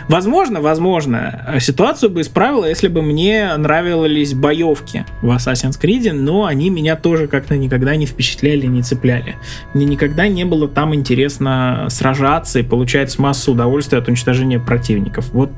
Возможно, 0.09 0.61
возможно, 0.61 1.55
ситуацию 1.61 2.11
бы 2.11 2.23
исправила, 2.23 2.65
если 2.65 2.89
бы 2.89 3.03
мне 3.03 3.57
нравились 3.57 4.35
боевки 4.35 5.05
в 5.23 5.31
Assassin's 5.31 5.81
Creed, 5.81 6.13
но 6.13 6.47
они 6.47 6.71
меня 6.71 6.97
тоже 6.97 7.29
как-то 7.29 7.57
никогда 7.57 7.95
не 7.97 8.07
впечатляли, 8.07 8.67
не 8.67 8.83
цепляли. 8.83 9.37
Мне 9.75 9.85
никогда 9.85 10.29
не 10.29 10.45
было 10.45 10.69
там 10.69 10.95
интересно 10.95 11.87
сражаться 11.91 12.59
и 12.59 12.63
получать 12.63 13.17
массу 13.19 13.53
удовольствия 13.53 13.99
от 13.99 14.09
уничтожения 14.09 14.59
противников. 14.59 15.29
Вот, 15.33 15.53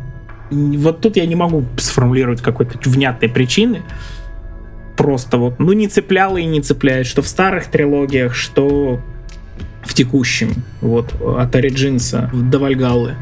вот 0.50 1.00
тут 1.00 1.16
я 1.16 1.26
не 1.26 1.34
могу 1.34 1.64
сформулировать 1.78 2.42
какой-то 2.42 2.78
внятной 2.88 3.28
причины, 3.28 3.82
просто 5.00 5.38
вот, 5.38 5.58
ну, 5.58 5.72
не 5.72 5.88
цепляло 5.88 6.36
и 6.36 6.44
не 6.44 6.60
цепляет, 6.60 7.06
что 7.06 7.22
в 7.22 7.26
старых 7.26 7.68
трилогиях, 7.68 8.34
что 8.34 9.00
в 9.82 9.94
текущем, 9.94 10.62
вот, 10.82 11.14
от 11.22 11.56
Origins 11.56 12.28
до 12.50 12.58
Вальгаллы. 12.58 13.14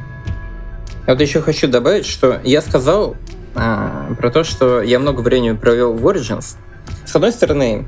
Я 1.06 1.14
вот 1.14 1.22
еще 1.22 1.40
хочу 1.40 1.68
добавить, 1.68 2.04
что 2.04 2.40
я 2.42 2.62
сказал 2.62 3.14
а, 3.54 4.12
про 4.18 4.30
то, 4.30 4.42
что 4.42 4.82
я 4.82 4.98
много 4.98 5.20
времени 5.20 5.52
провел 5.52 5.94
в 5.94 6.04
Origins. 6.04 6.56
С 7.04 7.14
одной 7.14 7.30
стороны, 7.30 7.86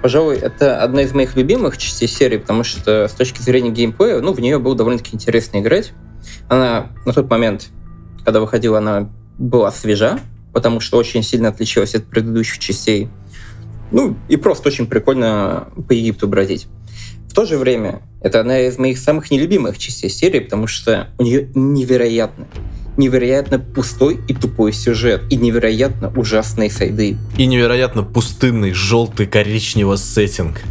пожалуй, 0.00 0.36
это 0.36 0.80
одна 0.80 1.02
из 1.02 1.12
моих 1.12 1.34
любимых 1.34 1.78
частей 1.78 2.06
серии, 2.06 2.36
потому 2.36 2.62
что 2.62 3.08
с 3.08 3.12
точки 3.14 3.42
зрения 3.42 3.70
геймплея, 3.70 4.20
ну, 4.20 4.32
в 4.32 4.38
нее 4.38 4.60
было 4.60 4.76
довольно-таки 4.76 5.16
интересно 5.16 5.58
играть. 5.58 5.92
Она 6.48 6.92
на 7.04 7.12
тот 7.12 7.28
момент, 7.28 7.66
когда 8.24 8.38
выходила, 8.38 8.78
она 8.78 9.10
была 9.38 9.72
свежа, 9.72 10.20
потому 10.56 10.80
что 10.80 10.96
очень 10.96 11.22
сильно 11.22 11.50
отличалась 11.50 11.94
от 11.94 12.06
предыдущих 12.06 12.58
частей. 12.58 13.10
Ну, 13.92 14.16
и 14.26 14.36
просто 14.36 14.68
очень 14.68 14.86
прикольно 14.86 15.68
по 15.86 15.92
Египту 15.92 16.28
бродить. 16.28 16.66
В 17.28 17.34
то 17.34 17.44
же 17.44 17.58
время, 17.58 18.00
это 18.22 18.40
одна 18.40 18.60
из 18.60 18.78
моих 18.78 18.96
самых 18.96 19.30
нелюбимых 19.30 19.76
частей 19.76 20.08
серии, 20.08 20.38
потому 20.38 20.66
что 20.66 21.10
у 21.18 21.24
нее 21.24 21.50
невероятно, 21.54 22.46
невероятно 22.96 23.58
пустой 23.58 24.18
и 24.28 24.32
тупой 24.32 24.72
сюжет, 24.72 25.24
и 25.28 25.36
невероятно 25.36 26.10
ужасные 26.16 26.70
сайды. 26.70 27.18
И 27.36 27.44
невероятно 27.44 28.02
пустынный, 28.02 28.72
желтый, 28.72 29.26
коричневый 29.26 29.98
сеттинг. 29.98 30.62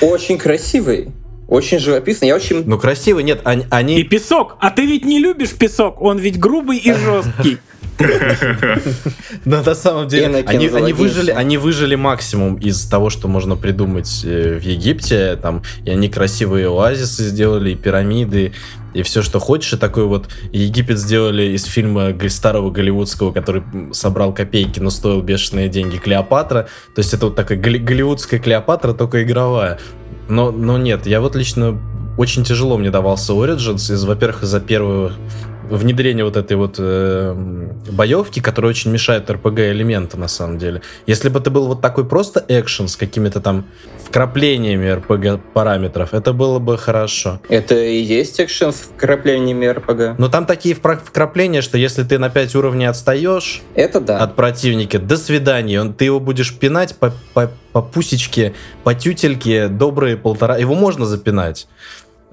Очень 0.00 0.38
красивый. 0.38 1.10
Очень 1.46 1.78
живописный. 1.78 2.28
Я 2.28 2.36
очень... 2.36 2.64
Ну, 2.64 2.78
красивый, 2.78 3.22
нет, 3.22 3.42
они... 3.44 4.00
И 4.00 4.04
песок. 4.04 4.56
А 4.60 4.70
ты 4.70 4.86
ведь 4.86 5.04
не 5.04 5.18
любишь 5.18 5.50
песок. 5.50 6.00
Он 6.00 6.16
ведь 6.16 6.40
грубый 6.40 6.78
и 6.78 6.90
жесткий. 6.90 7.58
Но 9.44 9.62
на 9.62 9.74
самом 9.74 10.08
деле 10.08 10.44
они, 10.46 10.68
они, 10.68 10.92
выжили, 10.92 11.30
они 11.30 11.58
выжили 11.58 11.94
максимум 11.94 12.56
из 12.56 12.84
того, 12.86 13.10
что 13.10 13.28
можно 13.28 13.56
придумать 13.56 14.22
э, 14.24 14.58
в 14.58 14.62
Египте. 14.62 15.36
Там, 15.36 15.62
и 15.84 15.90
они 15.90 16.08
красивые 16.08 16.68
оазисы 16.68 17.24
сделали, 17.24 17.70
и 17.70 17.74
пирамиды, 17.74 18.52
и 18.94 19.02
все, 19.02 19.22
что 19.22 19.38
хочешь. 19.38 19.72
И 19.74 19.76
такой 19.76 20.06
вот 20.06 20.28
Египет 20.52 20.98
сделали 20.98 21.54
из 21.54 21.64
фильма 21.64 22.14
старого 22.28 22.70
голливудского, 22.70 23.32
который 23.32 23.62
собрал 23.92 24.34
копейки, 24.34 24.80
но 24.80 24.90
стоил 24.90 25.22
бешеные 25.22 25.68
деньги, 25.68 25.96
Клеопатра. 25.96 26.68
То 26.94 27.00
есть 27.00 27.14
это 27.14 27.26
вот 27.26 27.36
такая 27.36 27.58
голливудская 27.58 28.40
Клеопатра, 28.40 28.92
только 28.92 29.22
игровая. 29.22 29.78
Но, 30.28 30.50
но 30.50 30.78
нет, 30.78 31.06
я 31.06 31.20
вот 31.20 31.36
лично 31.36 31.78
очень 32.16 32.44
тяжело 32.44 32.78
мне 32.78 32.90
давался 32.90 33.32
Origins, 33.32 33.92
из, 33.92 34.04
во-первых, 34.04 34.44
из-за 34.44 34.60
первого 34.60 35.12
внедрение 35.70 36.24
вот 36.24 36.36
этой 36.36 36.56
вот 36.56 36.76
э, 36.78 37.34
боевки, 37.90 38.40
которая 38.40 38.70
очень 38.70 38.90
мешает 38.90 39.28
RPG 39.30 39.72
элемента 39.72 40.18
на 40.18 40.28
самом 40.28 40.58
деле. 40.58 40.82
Если 41.06 41.28
бы 41.28 41.40
это 41.40 41.50
был 41.50 41.66
вот 41.66 41.80
такой 41.80 42.04
просто 42.04 42.44
экшен 42.48 42.88
с 42.88 42.96
какими-то 42.96 43.40
там 43.40 43.66
вкраплениями 44.04 44.86
RPG 44.86 45.40
параметров, 45.52 46.14
это 46.14 46.32
было 46.32 46.58
бы 46.58 46.76
хорошо. 46.78 47.40
Это 47.48 47.74
и 47.74 47.96
есть 47.96 48.40
экшен 48.40 48.72
с 48.72 48.76
вкраплениями 48.76 49.66
RPG. 49.66 50.16
Но 50.18 50.28
там 50.28 50.46
такие 50.46 50.74
вкрапления, 50.74 51.62
что 51.62 51.78
если 51.78 52.02
ты 52.02 52.18
на 52.18 52.30
5 52.30 52.54
уровней 52.54 52.86
отстаешь 52.86 53.62
это 53.74 54.00
да. 54.00 54.18
от 54.18 54.36
противника, 54.36 54.98
до 54.98 55.16
свидания, 55.16 55.80
он, 55.80 55.94
ты 55.94 56.04
его 56.04 56.20
будешь 56.20 56.56
пинать 56.56 56.96
по, 56.96 57.12
по, 57.32 57.50
по 57.72 57.82
пусечке, 57.82 58.54
по 58.84 58.94
тютельке 58.94 59.68
добрые 59.68 60.16
полтора... 60.16 60.56
Его 60.56 60.74
можно 60.74 61.06
запинать. 61.06 61.66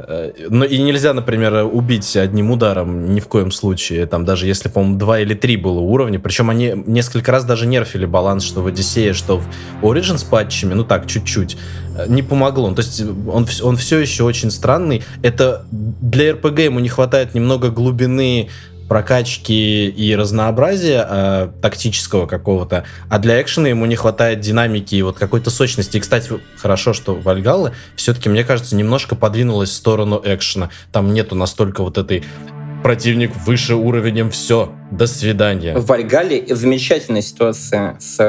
Э, 0.08 0.32
но 0.50 0.66
и 0.66 0.82
нельзя, 0.82 1.14
например, 1.14 1.66
убить 1.72 2.16
одним 2.16 2.52
ударом 2.52 3.14
ни 3.14 3.20
в 3.20 3.28
коем 3.28 3.52
случае. 3.52 4.06
Там 4.06 4.26
даже 4.26 4.48
если, 4.48 4.70
по-моему, 4.70 4.98
два 4.98 5.20
или 5.20 5.34
три 5.34 5.58
было 5.58 5.80
уровня. 5.80 6.20
Причем 6.20 6.50
они 6.50 6.74
несколько 6.86 7.32
раз 7.32 7.46
даже 7.46 7.68
нерфили 7.68 8.06
баланс, 8.06 8.44
что 8.44 8.62
в 8.62 8.68
Одиссее, 8.68 9.14
что 9.14 9.38
в 9.38 9.48
Origins 9.82 10.26
патчами, 10.28 10.74
ну 10.74 10.84
так, 10.84 11.08
чуть-чуть, 11.08 11.58
э, 11.98 12.06
не 12.08 12.24
помогло. 12.24 12.72
То 12.74 12.82
есть 12.82 13.02
он, 13.02 13.48
он 13.64 13.78
все 13.78 14.00
еще 14.00 14.24
очень 14.24 14.52
странный. 14.52 15.04
Это 15.22 15.66
для 15.72 16.32
RPG 16.32 16.66
ему 16.66 16.80
не 16.80 16.90
хватает 16.90 17.34
немного 17.34 17.70
глубины 17.70 18.50
прокачки 18.92 19.88
и 19.88 20.14
разнообразия 20.18 21.08
э, 21.10 21.50
тактического 21.62 22.26
какого-то, 22.26 22.84
а 23.10 23.20
для 23.20 23.42
экшена 23.42 23.70
ему 23.70 23.86
не 23.86 23.96
хватает 23.96 24.42
динамики 24.42 24.96
и 24.96 25.02
вот 25.02 25.18
какой-то 25.18 25.50
сочности. 25.50 25.96
И, 25.96 26.02
кстати, 26.02 26.30
хорошо, 26.58 26.92
что 26.92 27.16
Вальгалла 27.16 27.72
все-таки, 27.96 28.28
мне 28.28 28.44
кажется, 28.44 28.76
немножко 28.76 29.16
подвинулась 29.16 29.70
в 29.70 29.76
сторону 29.76 30.22
экшена. 30.22 30.72
Там 30.92 31.14
нету 31.14 31.36
настолько 31.36 31.84
вот 31.84 31.98
этой 31.98 32.26
противник 32.84 33.32
выше 33.46 33.76
уровнем, 33.76 34.30
все, 34.30 34.74
до 34.92 35.08
свидания. 35.08 35.78
В 35.78 35.86
Вальгале 35.86 36.54
замечательная 36.54 37.22
ситуация 37.22 37.96
с 37.98 38.20
э, 38.20 38.24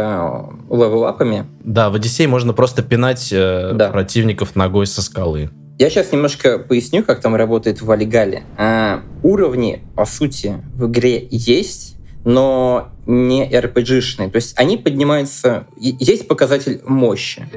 левелапами. 0.71 1.45
Да, 1.65 1.91
в 1.91 1.97
Одиссее 1.97 2.29
можно 2.29 2.53
просто 2.53 2.85
пинать 2.85 3.31
э, 3.33 3.73
да. 3.75 3.89
противников 3.89 4.55
ногой 4.55 4.87
со 4.87 5.03
скалы. 5.03 5.51
Я 5.83 5.91
сейчас 5.91 6.13
немножко 6.13 6.61
поясню, 6.61 7.03
как 7.03 7.21
там 7.21 7.35
работает 7.35 7.83
в 7.83 7.87
Валигале. 7.87 8.45
А, 8.57 9.03
уровни, 9.25 9.83
по 9.97 10.05
сути, 10.05 10.63
в 10.77 10.87
игре 10.87 11.27
есть, 11.29 11.97
но 12.25 12.91
не 13.05 13.51
RPG-шные. 13.51 14.31
То 14.31 14.37
есть 14.37 14.57
они 14.57 14.77
поднимаются... 14.77 15.67
Есть 15.77 16.29
показатель 16.29 16.81
мощи. 16.87 17.49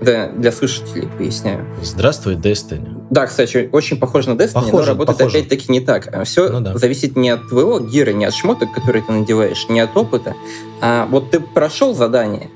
Да, 0.00 0.28
для 0.28 0.52
слушателей 0.52 1.08
поясняю. 1.18 1.66
Здравствуй, 1.82 2.36
Destiny. 2.36 3.04
Да, 3.10 3.26
кстати, 3.26 3.68
очень 3.72 3.98
похоже 3.98 4.30
на 4.30 4.34
Destiny, 4.34 4.52
похоже, 4.52 4.76
но 4.76 4.84
работает 4.84 5.18
похоже. 5.18 5.38
опять-таки 5.38 5.72
не 5.72 5.80
так. 5.80 6.24
Все 6.24 6.50
ну, 6.50 6.60
да. 6.60 6.78
зависит 6.78 7.16
не 7.16 7.30
от 7.30 7.48
твоего 7.48 7.80
гира, 7.80 8.12
не 8.12 8.26
от 8.26 8.34
шмоток, 8.34 8.72
которые 8.72 9.02
ты 9.02 9.10
надеваешь, 9.10 9.66
не 9.68 9.80
от 9.80 9.96
опыта. 9.96 10.36
А 10.80 11.08
вот 11.10 11.32
ты 11.32 11.40
прошел 11.40 11.96
задание, 11.96 12.48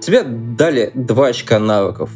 тебе 0.00 0.24
дали 0.24 0.90
два 0.92 1.28
очка 1.28 1.58
навыков. 1.58 2.10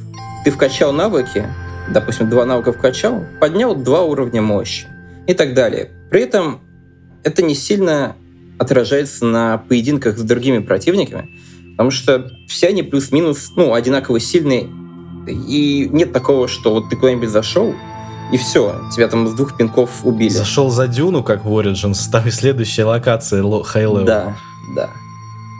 Ты 0.44 0.50
вкачал 0.50 0.92
навыки, 0.92 1.46
допустим, 1.92 2.30
два 2.30 2.44
навыка 2.44 2.72
вкачал, 2.72 3.24
поднял 3.40 3.74
два 3.74 4.02
уровня 4.02 4.42
мощи 4.42 4.86
и 5.26 5.34
так 5.34 5.54
далее. 5.54 5.90
При 6.10 6.22
этом 6.22 6.60
это 7.24 7.42
не 7.42 7.54
сильно 7.54 8.16
отражается 8.58 9.24
на 9.24 9.58
поединках 9.58 10.18
с 10.18 10.22
другими 10.22 10.58
противниками, 10.58 11.28
потому 11.72 11.90
что 11.90 12.30
все 12.48 12.68
они 12.68 12.82
плюс-минус 12.82 13.52
ну, 13.56 13.74
одинаково 13.74 14.20
сильные, 14.20 14.68
и 15.28 15.88
нет 15.92 16.12
такого, 16.12 16.48
что 16.48 16.72
вот 16.72 16.88
ты 16.88 16.96
куда-нибудь 16.96 17.28
зашел, 17.28 17.74
и 18.32 18.36
все, 18.36 18.80
тебя 18.94 19.08
там 19.08 19.26
с 19.28 19.32
двух 19.32 19.56
пинков 19.56 20.04
убили. 20.04 20.30
Зашел 20.30 20.70
за 20.70 20.86
дюну, 20.86 21.22
как 21.22 21.44
в 21.44 21.48
Origins, 21.48 21.98
там 22.10 22.26
и 22.26 22.30
следующая 22.30 22.84
локация 22.84 23.42
high 23.42 24.04
Да, 24.04 24.36
да. 24.74 24.90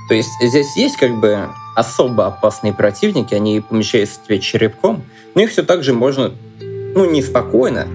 То 0.08 0.14
есть 0.14 0.30
здесь 0.42 0.76
есть 0.76 0.96
как 0.96 1.18
бы 1.20 1.48
особо 1.78 2.26
опасные 2.26 2.72
противники, 2.72 3.34
они 3.34 3.60
помещаются 3.60 4.20
тебе 4.26 4.40
черепком, 4.40 5.04
но 5.34 5.42
их 5.42 5.50
все 5.50 5.62
так 5.62 5.84
же 5.84 5.92
можно, 5.92 6.32
ну, 6.60 7.10
не 7.10 7.22
спокойно, 7.22 7.86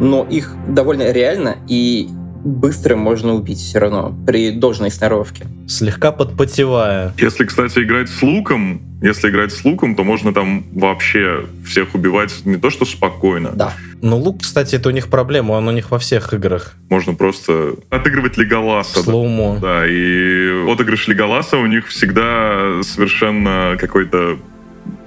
но 0.00 0.26
их 0.28 0.54
довольно 0.68 1.12
реально 1.12 1.56
и 1.68 2.08
быстро 2.44 2.96
можно 2.96 3.34
убить 3.34 3.58
все 3.58 3.78
равно 3.78 4.12
при 4.26 4.50
должной 4.50 4.90
сноровке. 4.90 5.46
Слегка 5.68 6.10
подпотевая. 6.10 7.14
Если, 7.16 7.44
кстати, 7.44 7.78
играть 7.78 8.08
с 8.08 8.20
луком, 8.22 8.82
если 9.00 9.30
играть 9.30 9.52
с 9.52 9.64
луком, 9.64 9.94
то 9.94 10.02
можно 10.02 10.34
там 10.34 10.64
вообще 10.72 11.46
всех 11.64 11.94
убивать 11.94 12.44
не 12.44 12.56
то 12.56 12.70
что 12.70 12.84
спокойно. 12.84 13.52
Да. 13.54 13.74
Но 14.02 14.18
лук, 14.18 14.42
кстати, 14.42 14.74
это 14.74 14.88
у 14.88 14.92
них 14.92 15.08
проблема, 15.08 15.52
он 15.52 15.68
у 15.68 15.70
них 15.70 15.92
во 15.92 15.98
всех 16.00 16.34
играх. 16.34 16.74
Можно 16.90 17.14
просто 17.14 17.76
отыгрывать 17.88 18.36
Леголаса. 18.36 19.00
Слоумо. 19.00 19.58
Да, 19.60 19.86
и 19.86 20.68
отыгрыш 20.68 21.06
Леголаса 21.06 21.56
у 21.56 21.66
них 21.66 21.86
всегда 21.86 22.82
совершенно 22.82 23.76
какой-то 23.78 24.38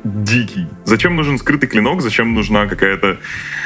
дикий. 0.05 0.67
Зачем 0.85 1.17
нужен 1.17 1.37
скрытый 1.37 1.67
клинок? 1.67 2.01
Зачем 2.01 2.33
нужна 2.33 2.67
какая-то 2.67 3.17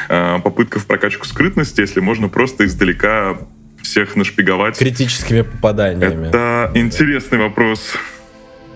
э, 0.09 0.39
попытка 0.43 0.79
в 0.79 0.87
прокачку 0.87 1.27
скрытности, 1.27 1.81
если 1.81 1.99
можно 1.99 2.27
просто 2.27 2.65
издалека 2.65 3.37
всех 3.83 4.15
нашпиговать? 4.15 4.79
Критическими 4.79 5.41
попаданиями. 5.41 6.29
Это 6.29 6.71
интересный 6.73 7.37
вопрос. 7.37 7.93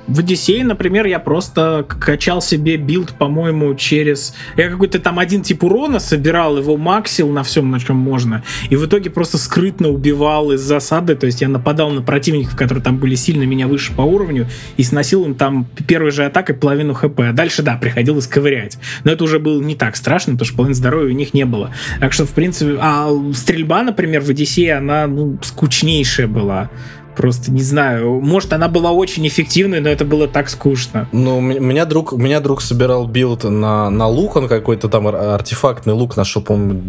В 0.05 0.19
Одиссее, 0.19 0.65
например, 0.65 1.05
я 1.05 1.17
просто 1.17 1.85
качал 1.87 2.41
себе 2.41 2.75
build, 2.75 3.13
по-моему, 3.17 3.73
через... 3.75 4.35
Я 4.57 4.69
какой-то 4.69 4.99
там 4.99 5.17
один 5.17 5.43
тип 5.43 5.63
урона 5.63 5.99
собирал, 5.99 6.57
его 6.57 6.75
максил 6.75 7.29
на 7.29 7.43
всем, 7.43 7.71
на 7.71 7.79
чем 7.79 7.95
можно, 7.95 8.43
и 8.69 8.75
в 8.75 8.85
итоге 8.85 9.09
просто 9.09 9.37
скрытно 9.37 9.89
убивал 9.89 10.51
из 10.51 10.59
засады, 10.59 11.15
то 11.15 11.25
есть 11.25 11.39
я 11.39 11.47
нападал 11.47 11.89
на 11.91 12.01
противников, 12.01 12.57
которые 12.57 12.83
там 12.83 12.97
были 12.97 13.15
сильно 13.15 13.43
меня 13.43 13.67
выше 13.67 13.93
по 13.93 14.01
уровню, 14.01 14.47
и 14.75 14.83
сносил 14.83 15.23
им 15.23 15.35
там 15.35 15.65
первой 15.87 16.11
же 16.11 16.25
атакой 16.25 16.55
половину 16.55 16.93
HP. 16.93 17.21
А 17.21 17.31
дальше, 17.31 17.63
да, 17.63 17.75
приходилось 17.77 18.27
ковырять. 18.27 18.77
Но 19.05 19.11
это 19.11 19.23
уже 19.23 19.39
было 19.39 19.61
не 19.61 19.75
так 19.75 19.95
страшно, 19.95 20.33
потому 20.33 20.45
что 20.45 20.57
половины 20.57 20.75
здоровья 20.75 21.13
у 21.13 21.17
них 21.17 21.33
не 21.33 21.45
было. 21.45 21.71
Так 22.01 22.11
что, 22.11 22.25
в 22.25 22.31
принципе... 22.31 22.77
А 22.81 23.09
стрельба, 23.33 23.83
например, 23.83 24.21
в 24.21 24.29
Одиссее, 24.29 24.75
она 24.75 25.07
ну, 25.07 25.37
скучнейшая 25.41 26.27
была. 26.27 26.69
Просто 27.15 27.51
не 27.51 27.61
знаю. 27.61 28.19
Может, 28.21 28.53
она 28.53 28.67
была 28.67 28.91
очень 28.91 29.27
эффективной, 29.27 29.79
но 29.79 29.89
это 29.89 30.05
было 30.05 30.27
так 30.27 30.49
скучно. 30.49 31.07
Ну, 31.11 31.37
у 31.37 31.41
меня 31.41 31.85
друг, 31.85 32.13
у 32.13 32.17
меня 32.17 32.39
друг 32.39 32.61
собирал 32.61 33.07
build 33.07 33.43
на, 33.43 33.89
на 33.89 34.07
лук, 34.07 34.35
он 34.35 34.47
какой-то 34.47 34.89
там 34.89 35.07
артефактный 35.07 35.93
лук 35.93 36.17
нашел, 36.17 36.41
по-моему, 36.41 36.81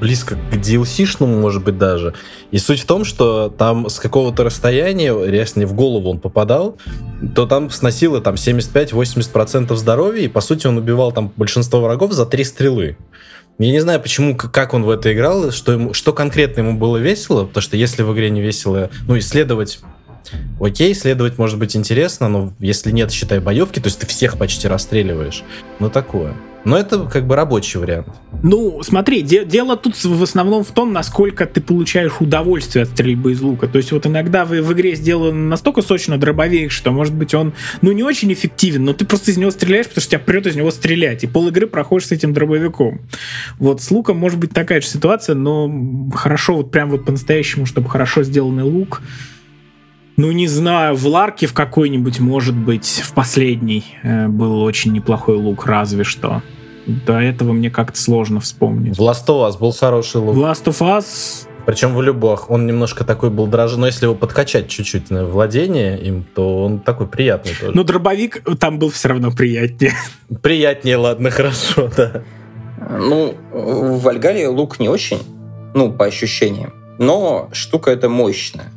близко 0.00 0.36
к 0.50 0.54
DLC-шному, 0.54 1.40
может 1.40 1.64
быть, 1.64 1.78
даже. 1.78 2.14
И 2.50 2.58
суть 2.58 2.80
в 2.80 2.86
том, 2.86 3.04
что 3.04 3.48
там 3.48 3.88
с 3.88 3.98
какого-то 3.98 4.44
расстояния, 4.44 5.14
если 5.26 5.64
в 5.64 5.72
голову 5.72 6.10
он 6.10 6.20
попадал, 6.20 6.76
то 7.34 7.46
там 7.46 7.70
сносило 7.70 8.20
там 8.20 8.34
75-80% 8.34 9.74
здоровья, 9.74 10.22
и 10.22 10.28
по 10.28 10.40
сути 10.40 10.66
он 10.66 10.76
убивал 10.76 11.12
там 11.12 11.32
большинство 11.36 11.80
врагов 11.80 12.12
за 12.12 12.26
три 12.26 12.44
стрелы. 12.44 12.96
Я 13.58 13.72
не 13.72 13.80
знаю, 13.80 14.00
почему, 14.00 14.36
как 14.36 14.74
он 14.74 14.84
в 14.84 14.90
это 14.90 15.12
играл, 15.12 15.50
что, 15.50 15.72
ему, 15.72 15.94
что 15.94 16.12
конкретно 16.12 16.60
ему 16.60 16.78
было 16.78 16.98
весело, 16.98 17.46
потому 17.46 17.62
что 17.62 17.76
если 17.76 18.02
в 18.02 18.12
игре 18.12 18.28
не 18.28 18.42
весело, 18.42 18.90
ну, 19.08 19.18
исследовать 19.18 19.80
Окей, 20.60 20.92
исследовать 20.92 21.38
может 21.38 21.58
быть 21.58 21.76
интересно, 21.76 22.28
но 22.28 22.52
если 22.58 22.90
нет, 22.90 23.12
считай, 23.12 23.40
боевки, 23.40 23.80
то 23.80 23.86
есть 23.86 23.98
ты 23.98 24.06
всех 24.06 24.38
почти 24.38 24.68
расстреливаешь. 24.68 25.42
Ну, 25.78 25.90
такое. 25.90 26.34
Но 26.66 26.76
это 26.76 27.04
как 27.04 27.28
бы 27.28 27.36
рабочий 27.36 27.78
вариант. 27.78 28.08
Ну, 28.42 28.82
смотри, 28.82 29.22
де- 29.22 29.44
дело 29.44 29.76
тут 29.76 29.94
в 30.02 30.20
основном 30.20 30.64
в 30.64 30.72
том, 30.72 30.92
насколько 30.92 31.46
ты 31.46 31.60
получаешь 31.60 32.14
удовольствие 32.18 32.82
от 32.82 32.88
стрельбы 32.88 33.30
из 33.30 33.40
лука. 33.40 33.68
То 33.68 33.78
есть 33.78 33.92
вот 33.92 34.04
иногда 34.04 34.44
в, 34.44 34.50
в 34.50 34.72
игре 34.72 34.96
сделан 34.96 35.48
настолько 35.48 35.80
сочно 35.80 36.18
дробовик, 36.18 36.72
что, 36.72 36.90
может 36.90 37.14
быть, 37.14 37.34
он, 37.34 37.52
ну, 37.82 37.92
не 37.92 38.02
очень 38.02 38.32
эффективен, 38.32 38.84
но 38.84 38.94
ты 38.94 39.04
просто 39.04 39.30
из 39.30 39.36
него 39.36 39.52
стреляешь, 39.52 39.86
потому 39.86 40.02
что 40.02 40.10
тебя 40.10 40.18
прет 40.18 40.48
из 40.48 40.56
него 40.56 40.72
стрелять. 40.72 41.22
И 41.22 41.28
пол 41.28 41.46
игры 41.46 41.68
проходишь 41.68 42.08
с 42.08 42.12
этим 42.12 42.32
дробовиком. 42.32 43.00
Вот 43.60 43.80
с 43.80 43.88
луком 43.92 44.16
может 44.16 44.40
быть 44.40 44.50
такая 44.50 44.80
же 44.80 44.88
ситуация, 44.88 45.36
но 45.36 46.10
хорошо, 46.12 46.56
вот 46.56 46.72
прям 46.72 46.90
вот 46.90 47.04
по-настоящему, 47.04 47.66
чтобы 47.66 47.88
хорошо 47.88 48.24
сделанный 48.24 48.64
лук, 48.64 49.02
ну, 50.16 50.32
не 50.32 50.48
знаю, 50.48 50.94
в 50.96 51.06
Ларке 51.06 51.46
в 51.46 51.52
какой-нибудь, 51.52 52.20
может 52.20 52.56
быть, 52.56 53.02
в 53.04 53.12
последний 53.12 53.84
э, 54.02 54.28
был 54.28 54.62
очень 54.62 54.92
неплохой 54.92 55.36
лук, 55.36 55.66
разве 55.66 56.04
что. 56.04 56.42
До 56.86 57.20
этого 57.20 57.52
мне 57.52 57.70
как-то 57.70 58.00
сложно 58.00 58.40
вспомнить. 58.40 58.96
В 58.96 59.02
Last 59.02 59.26
of 59.26 59.48
Us 59.48 59.58
был 59.58 59.72
хороший 59.72 60.20
лук. 60.20 60.34
В 60.34 60.38
Last 60.38 60.64
of 60.64 60.80
Us... 60.80 61.46
Причем 61.66 61.96
в 61.96 62.00
любых. 62.02 62.48
Он 62.48 62.64
немножко 62.64 63.02
такой 63.02 63.28
был 63.28 63.48
дрожжий, 63.48 63.80
но 63.80 63.86
если 63.86 64.06
его 64.06 64.14
подкачать 64.14 64.68
чуть-чуть 64.68 65.10
на 65.10 65.26
владение 65.26 66.00
им, 66.00 66.24
то 66.32 66.62
он 66.62 66.78
такой 66.78 67.08
приятный 67.08 67.54
тоже. 67.60 67.72
Но 67.74 67.82
дробовик 67.82 68.40
там 68.60 68.78
был 68.78 68.88
все 68.90 69.08
равно 69.08 69.32
приятнее. 69.32 69.92
Приятнее, 70.42 70.96
ладно, 70.96 71.30
хорошо, 71.30 71.90
да. 71.96 72.22
Ну, 72.88 73.34
в 73.52 74.00
Вальгале 74.00 74.46
лук 74.46 74.78
не 74.78 74.88
очень, 74.88 75.18
ну, 75.74 75.92
по 75.92 76.04
ощущениям. 76.04 76.72
Но 76.98 77.48
штука 77.52 77.90
эта 77.90 78.08
мощная. 78.08 78.70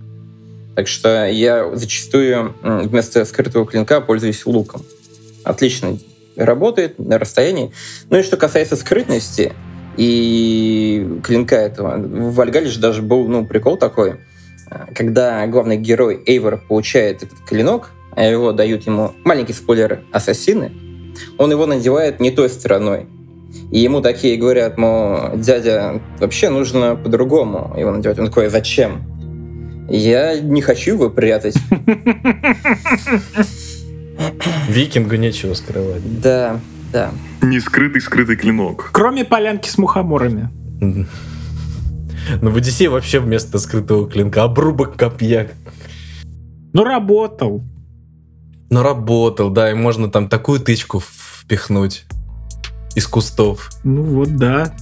Так 0.79 0.87
что 0.87 1.27
я 1.27 1.75
зачастую 1.75 2.55
вместо 2.63 3.25
скрытого 3.25 3.65
клинка 3.65 3.99
пользуюсь 3.99 4.45
луком. 4.45 4.85
Отлично 5.43 5.99
работает 6.37 6.97
на 6.97 7.19
расстоянии. 7.19 7.73
Ну 8.09 8.19
и 8.19 8.23
что 8.23 8.37
касается 8.37 8.77
скрытности 8.77 9.51
и 9.97 11.19
клинка 11.21 11.57
этого, 11.57 11.97
в 11.97 12.33
Вальгале 12.33 12.67
же 12.67 12.79
даже 12.79 13.01
был 13.01 13.27
ну, 13.27 13.45
прикол 13.45 13.75
такой, 13.75 14.21
когда 14.95 15.45
главный 15.47 15.75
герой 15.75 16.23
Эйвор 16.25 16.61
получает 16.65 17.23
этот 17.23 17.39
клинок, 17.41 17.89
а 18.15 18.23
его 18.23 18.53
дают 18.53 18.85
ему, 18.85 19.11
маленький 19.25 19.51
спойлер, 19.51 20.05
ассасины, 20.13 20.71
он 21.37 21.51
его 21.51 21.65
надевает 21.65 22.21
не 22.21 22.31
той 22.31 22.47
стороной. 22.47 23.05
И 23.69 23.79
ему 23.79 23.99
такие 23.99 24.37
говорят, 24.37 24.77
мол, 24.77 25.35
дядя, 25.35 26.01
вообще 26.19 26.47
нужно 26.47 26.95
по-другому 26.95 27.77
его 27.77 27.91
надевать. 27.91 28.17
Он 28.17 28.27
такой, 28.27 28.47
зачем? 28.47 29.08
Я 29.89 30.39
не 30.39 30.61
хочу 30.61 30.93
его 30.93 31.09
прятать. 31.09 31.55
Викингу 34.67 35.15
нечего 35.15 35.53
скрывать. 35.53 36.21
Да, 36.21 36.59
да. 36.91 37.11
Не 37.41 37.59
скрытый 37.59 38.01
скрытый 38.01 38.35
клинок. 38.35 38.89
Кроме 38.91 39.25
полянки 39.25 39.69
с 39.69 39.77
мухоморами. 39.77 40.49
Ну, 42.41 42.51
в 42.51 42.57
Одиссее 42.57 42.89
вообще 42.89 43.19
вместо 43.19 43.57
скрытого 43.57 44.09
клинка 44.09 44.43
обрубок 44.43 44.95
копья. 44.95 45.49
Ну, 46.73 46.83
работал. 46.83 47.63
Ну, 48.69 48.83
работал, 48.83 49.49
да, 49.49 49.71
и 49.71 49.73
можно 49.73 50.11
там 50.11 50.29
такую 50.29 50.59
тычку 50.59 51.01
впихнуть 51.01 52.05
из 52.95 53.07
кустов. 53.07 53.71
Ну 53.83 54.03
вот, 54.03 54.35
да. 54.35 54.75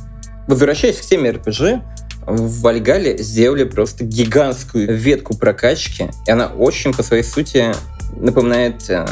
Возвращаясь 0.47 0.97
к 0.97 1.01
теме 1.01 1.31
RPG, 1.31 1.81
в 2.27 2.61
Вальгале 2.61 3.17
сделали 3.17 3.63
просто 3.63 4.03
гигантскую 4.03 4.95
ветку 4.95 5.35
прокачки, 5.37 6.09
и 6.27 6.31
она 6.31 6.47
очень 6.47 6.93
по 6.93 7.01
своей 7.01 7.23
сути 7.23 7.73
напоминает 8.17 8.89
э, 8.89 9.05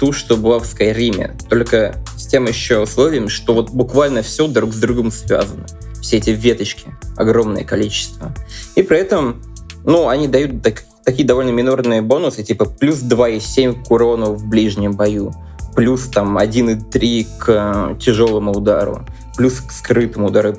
ту, 0.00 0.12
что 0.12 0.38
была 0.38 0.58
в 0.58 0.66
Скайриме, 0.66 1.36
только 1.50 1.94
с 2.16 2.26
тем 2.26 2.46
еще 2.46 2.80
условием, 2.80 3.28
что 3.28 3.52
вот 3.52 3.70
буквально 3.70 4.22
все 4.22 4.48
друг 4.48 4.72
с 4.72 4.76
другом 4.78 5.12
связано. 5.12 5.66
Все 6.00 6.16
эти 6.16 6.30
веточки, 6.30 6.86
огромное 7.16 7.62
количество. 7.62 8.34
И 8.74 8.82
при 8.82 8.98
этом, 8.98 9.42
ну, 9.84 10.08
они 10.08 10.26
дают 10.26 10.62
так, 10.62 10.84
такие 11.04 11.26
довольно 11.26 11.50
минорные 11.50 12.00
бонусы, 12.00 12.42
типа 12.42 12.64
плюс 12.64 13.02
2,7 13.02 13.84
к 13.84 13.90
урону 13.90 14.32
в 14.32 14.46
ближнем 14.46 14.92
бою, 14.92 15.32
плюс 15.76 16.08
там 16.08 16.38
1,3 16.38 17.26
к 17.38 17.48
э, 17.48 17.98
тяжелому 18.00 18.52
удару, 18.52 19.06
плюс 19.36 19.60
к 19.60 19.70
скрытому 19.72 20.28
удару. 20.28 20.56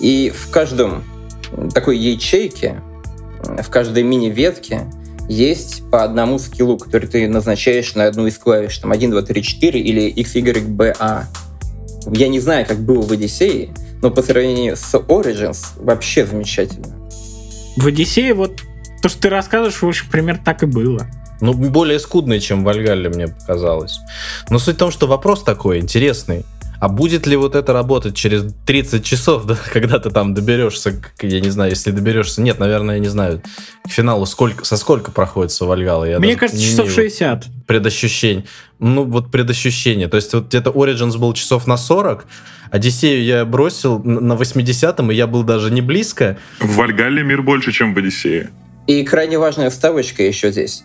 И 0.00 0.32
в 0.34 0.50
каждом 0.50 1.04
такой 1.74 1.98
ячейке, 1.98 2.82
в 3.42 3.68
каждой 3.70 4.02
мини-ветке 4.02 4.86
есть 5.28 5.88
по 5.90 6.02
одному 6.02 6.38
скиллу, 6.38 6.76
который 6.76 7.08
ты 7.08 7.28
назначаешь 7.28 7.94
на 7.94 8.06
одну 8.06 8.26
из 8.26 8.36
клавиш, 8.36 8.78
там 8.78 8.90
1, 8.92 9.10
2, 9.10 9.22
3, 9.22 9.42
4 9.42 9.80
или 9.80 10.00
X, 10.08 10.34
Y, 10.34 10.66
B, 10.68 10.94
A. 10.98 11.28
Я 12.10 12.28
не 12.28 12.40
знаю, 12.40 12.66
как 12.66 12.80
было 12.80 13.02
в 13.02 13.12
Одиссее, 13.12 13.70
но 14.02 14.10
по 14.10 14.22
сравнению 14.22 14.76
с 14.76 14.94
Origins 14.94 15.58
вообще 15.76 16.26
замечательно. 16.26 16.88
В 17.76 17.86
Одиссее 17.86 18.34
вот 18.34 18.62
то, 19.02 19.08
что 19.08 19.22
ты 19.22 19.28
рассказываешь, 19.30 19.80
в 19.80 19.86
общем, 19.86 20.06
примерно 20.10 20.42
так 20.44 20.62
и 20.62 20.66
было. 20.66 21.06
Ну, 21.40 21.54
более 21.54 21.98
скудный, 21.98 22.40
чем 22.40 22.62
в 22.62 22.64
Вальгалле, 22.64 23.08
мне 23.08 23.28
показалось. 23.28 23.98
Но 24.50 24.58
суть 24.58 24.76
в 24.76 24.78
том, 24.78 24.90
что 24.90 25.06
вопрос 25.06 25.42
такой 25.42 25.78
интересный. 25.78 26.44
А 26.80 26.88
будет 26.88 27.26
ли 27.26 27.36
вот 27.36 27.54
это 27.54 27.74
работать 27.74 28.16
через 28.16 28.54
30 28.66 29.04
часов, 29.04 29.44
да, 29.46 29.56
когда 29.72 29.98
ты 29.98 30.10
там 30.10 30.34
доберешься, 30.34 31.00
я 31.20 31.40
не 31.40 31.50
знаю, 31.50 31.70
если 31.70 31.90
доберешься, 31.90 32.40
нет, 32.40 32.58
наверное, 32.58 32.96
я 32.96 33.00
не 33.00 33.08
знаю, 33.08 33.42
к 33.84 33.90
финалу 33.90 34.24
сколько, 34.26 34.64
со 34.64 34.76
сколько 34.76 35.10
проходится 35.10 35.66
Вальгала? 35.66 36.04
Я 36.04 36.18
Мне 36.18 36.36
кажется, 36.36 36.62
часов 36.62 36.90
60. 36.90 37.46
Предощущение. 37.66 38.46
Ну, 38.78 39.04
вот 39.04 39.30
предощущение. 39.30 40.08
То 40.08 40.16
есть 40.16 40.32
вот 40.32 40.46
где-то 40.46 40.70
Origins 40.70 41.18
был 41.18 41.34
часов 41.34 41.66
на 41.66 41.76
40, 41.76 42.26
Одиссею 42.70 43.24
я 43.24 43.44
бросил 43.44 43.98
на 44.02 44.34
80-м, 44.34 45.10
и 45.10 45.14
я 45.14 45.26
был 45.26 45.42
даже 45.42 45.70
не 45.70 45.82
близко. 45.82 46.38
В 46.60 46.76
Вальгалле 46.76 47.22
мир 47.22 47.42
больше, 47.42 47.72
чем 47.72 47.94
в 47.94 47.98
Одиссее. 47.98 48.50
И 48.86 49.04
крайне 49.04 49.38
важная 49.38 49.70
вставочка 49.70 50.22
еще 50.22 50.50
здесь. 50.52 50.84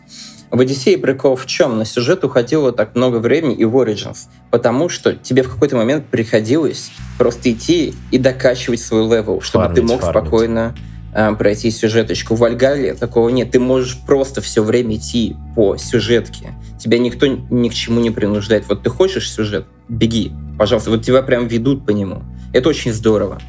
В 0.52 0.60
Одиссее 0.60 0.98
прикол 0.98 1.36
в 1.36 1.46
чем? 1.46 1.78
На 1.78 1.86
сюжет 1.86 2.24
уходило 2.24 2.72
так 2.72 2.96
много 2.96 3.18
времени 3.18 3.56
и 3.56 3.66
в 3.66 3.76
Origins, 3.76 4.28
потому 4.52 4.90
что 4.90 5.14
тебе 5.14 5.44
в 5.44 5.52
какой-то 5.52 5.76
момент 5.76 6.06
приходилось 6.06 6.92
просто 7.18 7.52
идти 7.52 7.94
и 8.12 8.18
докачивать 8.18 8.82
свой 8.82 9.04
level, 9.04 9.42
чтобы 9.42 9.66
фармить, 9.66 9.76
ты 9.76 9.82
мог 9.84 10.02
фармить. 10.02 10.22
спокойно 10.22 10.76
э, 11.14 11.36
пройти 11.36 11.72
сюжеточку. 11.72 12.36
В 12.36 12.40
Вальгале 12.40 12.94
такого 12.94 13.30
нет. 13.30 13.52
Ты 13.52 13.60
можешь 13.60 13.98
просто 14.06 14.42
все 14.42 14.64
время 14.64 14.96
идти 14.96 15.36
по 15.56 15.78
сюжетке. 15.78 16.54
Тебя 16.80 17.00
никто 17.00 17.26
ни 17.26 17.70
к 17.70 17.74
чему 17.74 18.00
не 18.00 18.12
принуждает. 18.12 18.66
Вот 18.70 18.84
ты 18.84 18.90
хочешь 18.90 19.32
сюжет? 19.32 19.66
Беги, 19.90 20.32
пожалуйста. 20.58 20.92
Вот 20.92 21.04
тебя 21.04 21.22
прям 21.22 21.48
ведут 21.48 21.86
по 21.86 21.92
нему. 21.92 22.22
Это 22.54 22.70
очень 22.70 22.94
здорово. 22.94 23.40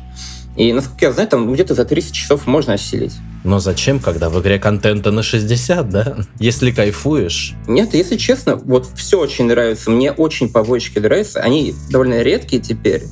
И, 0.56 0.72
насколько 0.72 1.06
я 1.06 1.12
знаю, 1.12 1.28
там 1.28 1.52
где-то 1.52 1.74
за 1.74 1.84
30 1.84 2.12
часов 2.12 2.46
можно 2.46 2.74
осилить. 2.74 3.14
Но 3.44 3.60
зачем, 3.60 4.00
когда 4.00 4.30
в 4.30 4.40
игре 4.40 4.58
контента 4.58 5.10
на 5.10 5.22
60, 5.22 5.88
да? 5.88 6.16
Если 6.38 6.70
кайфуешь. 6.70 7.54
Нет, 7.68 7.94
если 7.94 8.16
честно, 8.16 8.56
вот 8.56 8.88
все 8.96 9.20
очень 9.20 9.46
нравится. 9.46 9.90
Мне 9.90 10.12
очень 10.12 10.50
побочки 10.50 10.98
нравятся. 10.98 11.40
Они 11.40 11.74
довольно 11.90 12.22
редкие 12.22 12.62
теперь. 12.62 13.04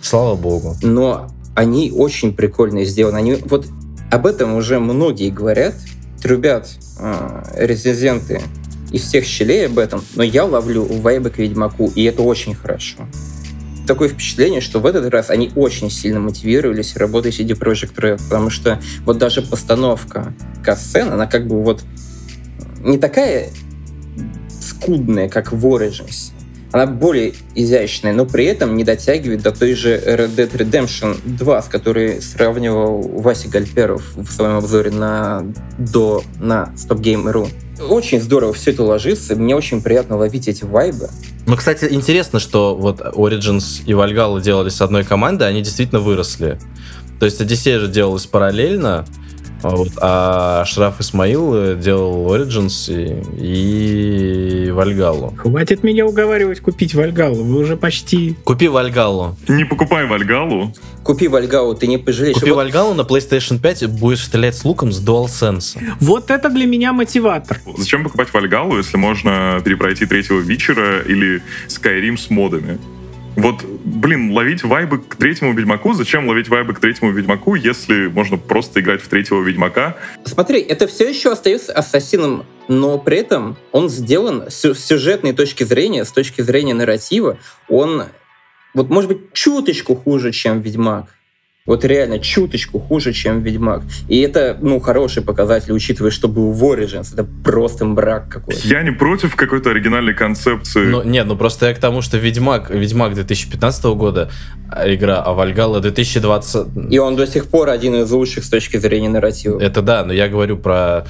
Слава 0.00 0.36
богу. 0.36 0.76
Но 0.82 1.28
они 1.54 1.90
очень 1.90 2.34
прикольно 2.34 2.84
сделаны. 2.84 3.16
Они 3.16 3.34
вот 3.34 3.66
об 4.10 4.26
этом 4.26 4.54
уже 4.54 4.78
многие 4.78 5.30
говорят. 5.30 5.74
Трубят 6.22 6.68
э, 6.98 7.44
резиденты 7.56 8.40
из 8.92 9.02
всех 9.02 9.26
щелей 9.26 9.66
об 9.66 9.78
этом, 9.78 10.02
но 10.14 10.22
я 10.22 10.44
ловлю 10.44 10.84
вайбы 10.84 11.28
к 11.28 11.38
Ведьмаку, 11.38 11.92
и 11.94 12.04
это 12.04 12.22
очень 12.22 12.54
хорошо 12.54 13.06
такое 13.86 14.08
впечатление, 14.08 14.60
что 14.60 14.80
в 14.80 14.86
этот 14.86 15.08
раз 15.10 15.30
они 15.30 15.50
очень 15.54 15.90
сильно 15.90 16.20
мотивировались 16.20 16.96
работой 16.96 17.30
CD 17.30 17.58
Projekt 17.58 17.94
Red, 17.96 18.20
потому 18.28 18.50
что 18.50 18.80
вот 19.04 19.18
даже 19.18 19.42
постановка 19.42 20.34
касцен, 20.62 21.12
она 21.12 21.26
как 21.26 21.46
бы 21.46 21.62
вот 21.62 21.82
не 22.80 22.98
такая 22.98 23.50
скудная, 24.60 25.28
как 25.28 25.52
в 25.52 25.66
Origins. 25.66 26.33
Она 26.74 26.86
более 26.86 27.34
изящная, 27.54 28.12
но 28.12 28.26
при 28.26 28.46
этом 28.46 28.76
не 28.76 28.82
дотягивает 28.82 29.42
до 29.42 29.52
той 29.52 29.74
же 29.74 29.94
Red 29.94 30.34
Dead 30.34 30.50
Redemption 30.50 31.16
2, 31.24 31.62
с 31.62 31.66
которой 31.66 32.20
сравнивал 32.20 33.00
Вася 33.20 33.48
Гальперов 33.48 34.02
в 34.16 34.28
своем 34.28 34.56
обзоре 34.56 34.90
на, 34.90 35.44
до, 35.78 36.24
на 36.40 36.74
StopGame.ru. 36.74 37.48
Очень 37.88 38.20
здорово 38.20 38.52
все 38.52 38.72
это 38.72 38.82
ложится, 38.82 39.36
мне 39.36 39.54
очень 39.54 39.82
приятно 39.82 40.16
ловить 40.16 40.48
эти 40.48 40.64
вайбы. 40.64 41.10
Ну, 41.46 41.54
кстати, 41.54 41.86
интересно, 41.88 42.40
что 42.40 42.74
вот 42.74 43.00
Origins 43.00 43.84
и 43.86 43.92
Valhalla 43.92 44.42
делали 44.42 44.68
с 44.68 44.80
одной 44.80 45.04
командой, 45.04 45.48
они 45.48 45.62
действительно 45.62 46.00
выросли. 46.00 46.58
То 47.20 47.26
есть 47.26 47.40
Одиссея 47.40 47.78
же 47.78 47.86
делалась 47.86 48.26
параллельно, 48.26 49.04
вот, 49.70 49.88
а 50.00 50.64
Шраф 50.66 51.00
Исмаил 51.00 51.54
э, 51.54 51.76
делал 51.76 52.34
Origins 52.34 52.92
и, 52.92 54.66
и 54.66 54.70
Вальгалу. 54.70 55.34
Хватит 55.36 55.82
меня 55.82 56.06
уговаривать 56.06 56.60
купить 56.60 56.94
Вальгалу, 56.94 57.42
вы 57.42 57.60
уже 57.60 57.76
почти... 57.76 58.36
Купи 58.44 58.68
Вальгалу. 58.68 59.36
Не 59.48 59.64
покупай 59.64 60.06
Вальгалу. 60.06 60.72
Купи 61.02 61.28
Вальгалу, 61.28 61.74
ты 61.74 61.86
не 61.86 61.98
пожалеешь. 61.98 62.34
Купи 62.34 62.50
Вот 62.50 62.56
Вальгалу 62.56 62.94
на 62.94 63.02
PlayStation 63.02 63.58
5, 63.58 63.88
будешь 63.88 64.24
стрелять 64.24 64.56
с 64.56 64.64
луком 64.64 64.92
с 64.92 65.02
DualSense. 65.02 65.78
Вот 66.00 66.30
это 66.30 66.48
для 66.48 66.66
меня 66.66 66.92
мотиватор. 66.92 67.60
Зачем 67.76 68.04
покупать 68.04 68.32
Вальгалу, 68.32 68.78
если 68.78 68.96
можно 68.96 69.60
перепройти 69.64 70.06
третьего 70.06 70.40
Вичера 70.40 71.00
или 71.00 71.42
Skyrim 71.68 72.16
с 72.16 72.30
модами? 72.30 72.78
Вот, 73.36 73.64
блин, 73.64 74.32
ловить 74.32 74.62
вайбы 74.62 74.98
к 74.98 75.16
третьему 75.16 75.52
Ведьмаку, 75.54 75.92
зачем 75.92 76.28
ловить 76.28 76.48
вайбы 76.48 76.72
к 76.74 76.80
третьему 76.80 77.10
Ведьмаку, 77.12 77.54
если 77.54 78.06
можно 78.06 78.36
просто 78.36 78.80
играть 78.80 79.02
в 79.02 79.08
третьего 79.08 79.42
Ведьмака? 79.42 79.96
Смотри, 80.24 80.60
это 80.60 80.86
все 80.86 81.08
еще 81.08 81.32
остается 81.32 81.72
ассасином, 81.72 82.46
но 82.68 82.98
при 82.98 83.18
этом 83.18 83.56
он 83.72 83.88
сделан 83.88 84.44
с 84.48 84.74
сюжетной 84.74 85.32
точки 85.32 85.64
зрения, 85.64 86.04
с 86.04 86.12
точки 86.12 86.42
зрения 86.42 86.74
нарратива, 86.74 87.38
он, 87.68 88.04
вот 88.72 88.88
может 88.88 89.08
быть, 89.08 89.32
чуточку 89.32 89.96
хуже, 89.96 90.30
чем 90.32 90.60
Ведьмак. 90.60 91.08
Вот 91.66 91.82
реально 91.82 92.18
чуточку 92.18 92.78
хуже, 92.78 93.14
чем 93.14 93.40
Ведьмак. 93.40 93.84
И 94.06 94.20
это, 94.20 94.58
ну, 94.60 94.80
хороший 94.80 95.22
показатель, 95.22 95.72
учитывая, 95.72 96.10
что 96.10 96.28
был 96.28 96.52
в 96.52 96.62
Origins. 96.62 97.14
Это 97.14 97.24
просто 97.24 97.86
мрак 97.86 98.28
какой-то. 98.28 98.60
Я 98.68 98.82
не 98.82 98.90
против 98.90 99.34
какой-то 99.34 99.70
оригинальной 99.70 100.12
концепции. 100.12 100.84
Ну, 100.84 101.02
нет, 101.02 101.26
ну 101.26 101.38
просто 101.38 101.68
я 101.68 101.74
к 101.74 101.78
тому, 101.78 102.02
что 102.02 102.18
Ведьмак, 102.18 102.68
Ведьмак 102.68 103.14
2015 103.14 103.84
года 103.96 104.30
а, 104.70 104.94
игра, 104.94 105.22
а 105.22 105.32
Вальгала 105.32 105.80
2020... 105.80 106.92
И 106.92 106.98
он 106.98 107.16
до 107.16 107.26
сих 107.26 107.46
пор 107.46 107.70
один 107.70 107.94
из 107.94 108.10
лучших 108.10 108.44
с 108.44 108.50
точки 108.50 108.76
зрения 108.76 109.08
нарратива. 109.08 109.58
Это 109.58 109.80
да, 109.80 110.04
но 110.04 110.12
я 110.12 110.28
говорю 110.28 110.58
про... 110.58 111.06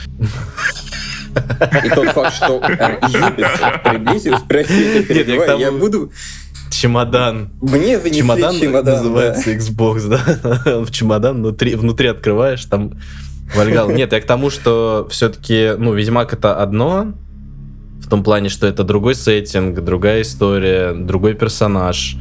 И 1.85 1.89
тот 1.89 2.11
факт, 2.11 2.37
что 2.37 2.63
Юпитер 3.09 3.81
приблизился, 3.83 4.45
простите, 4.49 5.25
Нет, 5.27 5.59
я 5.59 5.73
буду... 5.73 6.13
Чемодан. 6.71 7.51
Мне 7.61 7.99
занесли 7.99 8.23
Чемодан, 8.23 8.59
чемодан, 8.59 8.85
да. 8.85 8.97
называется 8.97 9.53
Xbox, 9.53 10.09
да? 10.09 10.81
В 10.85 10.91
чемодан 10.91 11.37
внутри, 11.37 11.75
внутри 11.77 12.09
открываешь, 12.09 12.65
там 12.65 12.95
Вальгал. 13.55 13.91
Нет, 13.91 14.13
я 14.13 14.21
к 14.21 14.27
тому, 14.27 14.51
что 14.51 15.07
все-таки, 15.11 15.73
ну, 15.79 15.95
Ведьмак 15.95 16.33
это 16.33 16.57
одно, 16.57 17.13
в 18.01 18.09
том 18.09 18.23
плане, 18.23 18.49
что 18.49 18.67
это 18.67 18.85
другой 18.85 19.15
сеттинг, 19.15 19.81
другая 19.81 20.23
история, 20.23 20.93
другой 20.93 21.35
персонаж. 21.35 22.17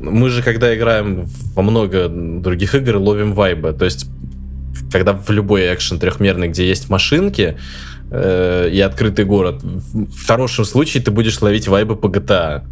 Мы 0.00 0.30
же, 0.30 0.42
когда 0.42 0.74
играем 0.74 1.26
во 1.54 1.62
много 1.62 2.08
других 2.08 2.74
игр, 2.74 2.96
ловим 2.96 3.34
вайбы. 3.34 3.72
То 3.72 3.84
есть, 3.84 4.06
когда 4.90 5.12
в 5.12 5.28
любой 5.30 5.72
экшен 5.74 5.98
трехмерный, 5.98 6.48
где 6.48 6.66
есть 6.66 6.88
машинки 6.88 7.58
э, 8.10 8.68
и 8.72 8.80
открытый 8.80 9.24
город, 9.24 9.62
в 9.62 10.26
хорошем 10.26 10.64
случае 10.64 11.02
ты 11.02 11.10
будешь 11.10 11.40
ловить 11.40 11.68
вайбы 11.68 11.96
по 11.96 12.06
GTA. 12.06 12.64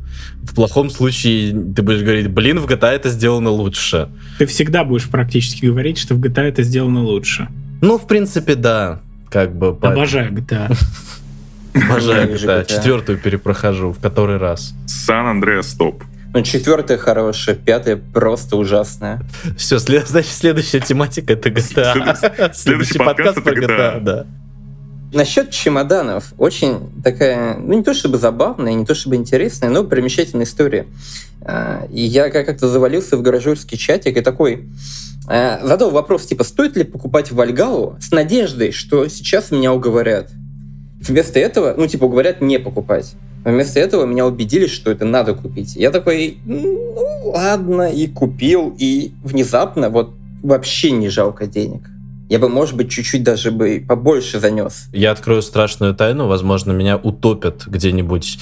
В 0.42 0.54
плохом 0.54 0.90
случае 0.90 1.52
ты 1.52 1.82
будешь 1.82 2.02
говорить, 2.02 2.28
блин, 2.28 2.58
в 2.58 2.66
GTA 2.66 2.90
это 2.90 3.10
сделано 3.10 3.50
лучше. 3.50 4.08
Ты 4.38 4.46
всегда 4.46 4.84
будешь 4.84 5.08
практически 5.08 5.66
говорить, 5.66 5.98
что 5.98 6.14
в 6.14 6.20
GTA 6.20 6.42
это 6.42 6.62
сделано 6.62 7.02
лучше. 7.02 7.48
Ну, 7.80 7.98
в 7.98 8.06
принципе, 8.06 8.54
да. 8.54 9.00
Как 9.30 9.54
бы... 9.54 9.68
Обожаю 9.80 10.32
GTA. 10.32 10.76
Обожаю 11.74 12.34
GTA. 12.34 12.66
Четвертую 12.66 13.18
перепрохожу 13.18 13.92
в 13.92 14.00
который 14.00 14.38
раз. 14.38 14.74
Сан-Андреас 14.86 15.74
топ. 15.74 16.02
Ну, 16.34 16.42
четвертая 16.42 16.98
хорошая, 16.98 17.54
пятая 17.54 17.96
просто 17.96 18.56
ужасная. 18.56 19.22
Все, 19.56 19.78
значит, 19.78 20.30
следующая 20.30 20.80
тематика 20.80 21.32
это 21.32 21.48
GTA. 21.48 22.52
Следующий 22.54 22.98
подкаст 22.98 23.38
это 23.38 23.50
GTA. 23.50 24.00
да. 24.00 24.26
Насчет 25.12 25.50
чемоданов. 25.50 26.34
Очень 26.36 26.90
такая, 27.02 27.56
ну 27.56 27.72
не 27.74 27.82
то 27.82 27.94
чтобы 27.94 28.18
забавная, 28.18 28.74
не 28.74 28.84
то 28.84 28.94
чтобы 28.94 29.16
интересная, 29.16 29.70
но 29.70 29.84
примечательная 29.84 30.44
история. 30.44 30.86
А, 31.40 31.86
И 31.90 32.02
я 32.02 32.28
как- 32.30 32.46
как-то 32.46 32.68
завалился 32.68 33.16
в 33.16 33.22
гаражерский 33.22 33.78
чатик 33.78 34.16
и 34.16 34.20
такой 34.20 34.68
а, 35.30 35.60
задал 35.62 35.90
вопрос, 35.90 36.24
типа, 36.26 36.42
стоит 36.44 36.76
ли 36.76 36.84
покупать 36.84 37.30
Вальгалу 37.32 37.96
с 38.00 38.10
надеждой, 38.12 38.72
что 38.72 39.08
сейчас 39.08 39.50
меня 39.50 39.72
уговорят. 39.74 40.30
Вместо 41.00 41.38
этого, 41.38 41.74
ну 41.76 41.86
типа, 41.86 42.04
уговорят 42.04 42.40
не 42.40 42.58
покупать. 42.58 43.14
Вместо 43.44 43.78
этого 43.78 44.04
меня 44.04 44.26
убедили, 44.26 44.66
что 44.66 44.90
это 44.90 45.04
надо 45.04 45.34
купить. 45.34 45.76
Я 45.76 45.90
такой, 45.90 46.38
ну 46.44 47.32
ладно, 47.34 47.90
и 47.90 48.08
купил, 48.08 48.74
и 48.78 49.12
внезапно 49.22 49.90
вот 49.90 50.14
вообще 50.42 50.90
не 50.90 51.08
жалко 51.08 51.46
денег. 51.46 51.82
Я 52.28 52.38
бы, 52.38 52.48
может 52.48 52.76
быть, 52.76 52.90
чуть-чуть 52.90 53.22
даже 53.22 53.50
бы 53.50 53.84
побольше 53.86 54.38
занес. 54.38 54.88
Я 54.92 55.12
открою 55.12 55.42
страшную 55.42 55.94
тайну, 55.94 56.26
возможно, 56.26 56.72
меня 56.72 56.96
утопят 56.96 57.66
где-нибудь 57.66 58.38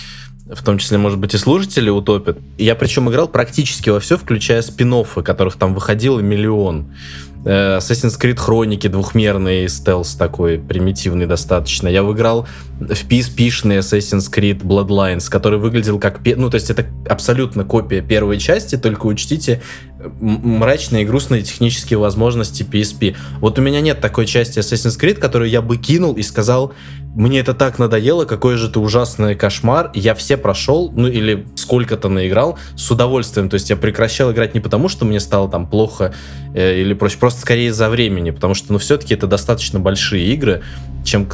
в 0.49 0.63
том 0.63 0.79
числе, 0.79 0.97
может 0.97 1.19
быть, 1.19 1.35
и 1.35 1.39
слушатели 1.39 1.91
утопят. 1.91 2.39
Я 2.57 2.77
причем 2.77 3.11
играл 3.11 3.27
практически 3.27 3.91
во 3.91 3.99
все, 3.99 4.17
включая 4.17 4.63
спин 4.63 4.95
которых 5.25 5.57
там 5.57 5.75
выходило 5.75 6.21
миллион. 6.21 6.95
Э, 7.47 7.79
Assassin's 7.79 8.21
Creed 8.21 8.37
Хроники, 8.37 8.89
двухмерный 8.89 9.69
стелс 9.69 10.17
такой, 10.17 10.59
примитивный 10.59 11.27
достаточно. 11.27 11.87
Я 11.87 12.03
выиграл 12.03 12.47
в 12.81 13.09
PSP-шный 13.09 13.79
Assassin's 13.79 14.29
Creed 14.31 14.63
Bloodlines, 14.63 15.31
который 15.31 15.61
выглядел 15.61 16.01
как... 16.01 16.21
Ну, 16.25 16.51
то 16.51 16.57
есть 16.57 16.71
это 16.71 16.87
абсолютно 17.09 17.65
копия 17.65 18.03
первой 18.03 18.39
части, 18.39 18.77
только 18.77 19.07
учтите 19.07 19.63
мрачные 20.21 21.05
и 21.05 21.07
грустные 21.07 21.43
технические 21.43 21.99
возможности 21.99 22.65
PSP. 22.65 23.17
Вот 23.41 23.59
у 23.59 23.63
меня 23.63 23.81
нет 23.81 24.01
такой 24.01 24.27
части 24.27 24.59
Assassin's 24.59 25.01
Creed, 25.01 25.15
которую 25.15 25.49
я 25.49 25.63
бы 25.63 25.77
кинул 25.77 26.15
и 26.15 26.23
сказал, 26.23 26.75
мне 27.17 27.41
это 27.41 27.55
так 27.55 27.79
надоело, 27.79 28.27
какой 28.27 28.57
же 28.57 28.69
ты 28.69 28.79
ужасный 28.79 29.35
кошмар. 29.35 29.91
Я 29.95 30.15
все 30.15 30.37
прошел, 30.37 30.93
ну 30.95 31.09
или 31.09 31.47
сколько-то 31.55 32.11
наиграл 32.11 32.59
с 32.77 32.91
удовольствием. 32.91 33.49
То 33.49 33.55
есть 33.55 33.71
я 33.71 33.77
прекращал 33.77 34.33
играть 34.33 34.53
не 34.53 34.61
потому, 34.61 34.89
что 34.89 35.07
мне 35.07 35.19
стало 35.19 35.49
там 35.51 35.67
плохо 35.67 36.15
э, 36.55 36.79
или 36.79 36.93
прочее, 36.93 37.19
просто 37.19 37.36
скорее 37.37 37.69
из-за 37.69 37.89
времени, 37.89 38.31
потому 38.31 38.55
что, 38.55 38.73
ну, 38.73 38.79
все-таки 38.79 39.15
это 39.15 39.27
достаточно 39.27 39.81
большие 39.81 40.27
игры, 40.33 40.63
чем 41.05 41.29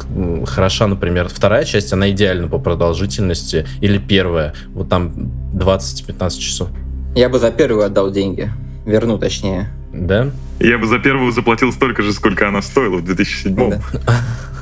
хороша, 0.45 0.87
например, 0.87 1.27
вторая 1.29 1.65
часть, 1.65 1.93
она 1.93 2.11
идеальна 2.11 2.47
по 2.47 2.59
продолжительности, 2.59 3.65
или 3.81 3.97
первая, 3.97 4.53
вот 4.73 4.89
там 4.89 5.13
20-15 5.53 6.39
часов. 6.39 6.69
Я 7.15 7.29
бы 7.29 7.39
за 7.39 7.51
первую 7.51 7.85
отдал 7.85 8.11
деньги. 8.11 8.51
Верну, 8.85 9.17
точнее. 9.17 9.69
Да? 9.93 10.31
Я 10.59 10.77
бы 10.77 10.87
за 10.87 10.99
первую 10.99 11.31
заплатил 11.31 11.71
столько 11.71 12.01
же, 12.01 12.13
сколько 12.13 12.47
она 12.47 12.61
стоила 12.61 12.97
в 12.97 13.05
2007 13.05 13.55
Да. 13.55 13.81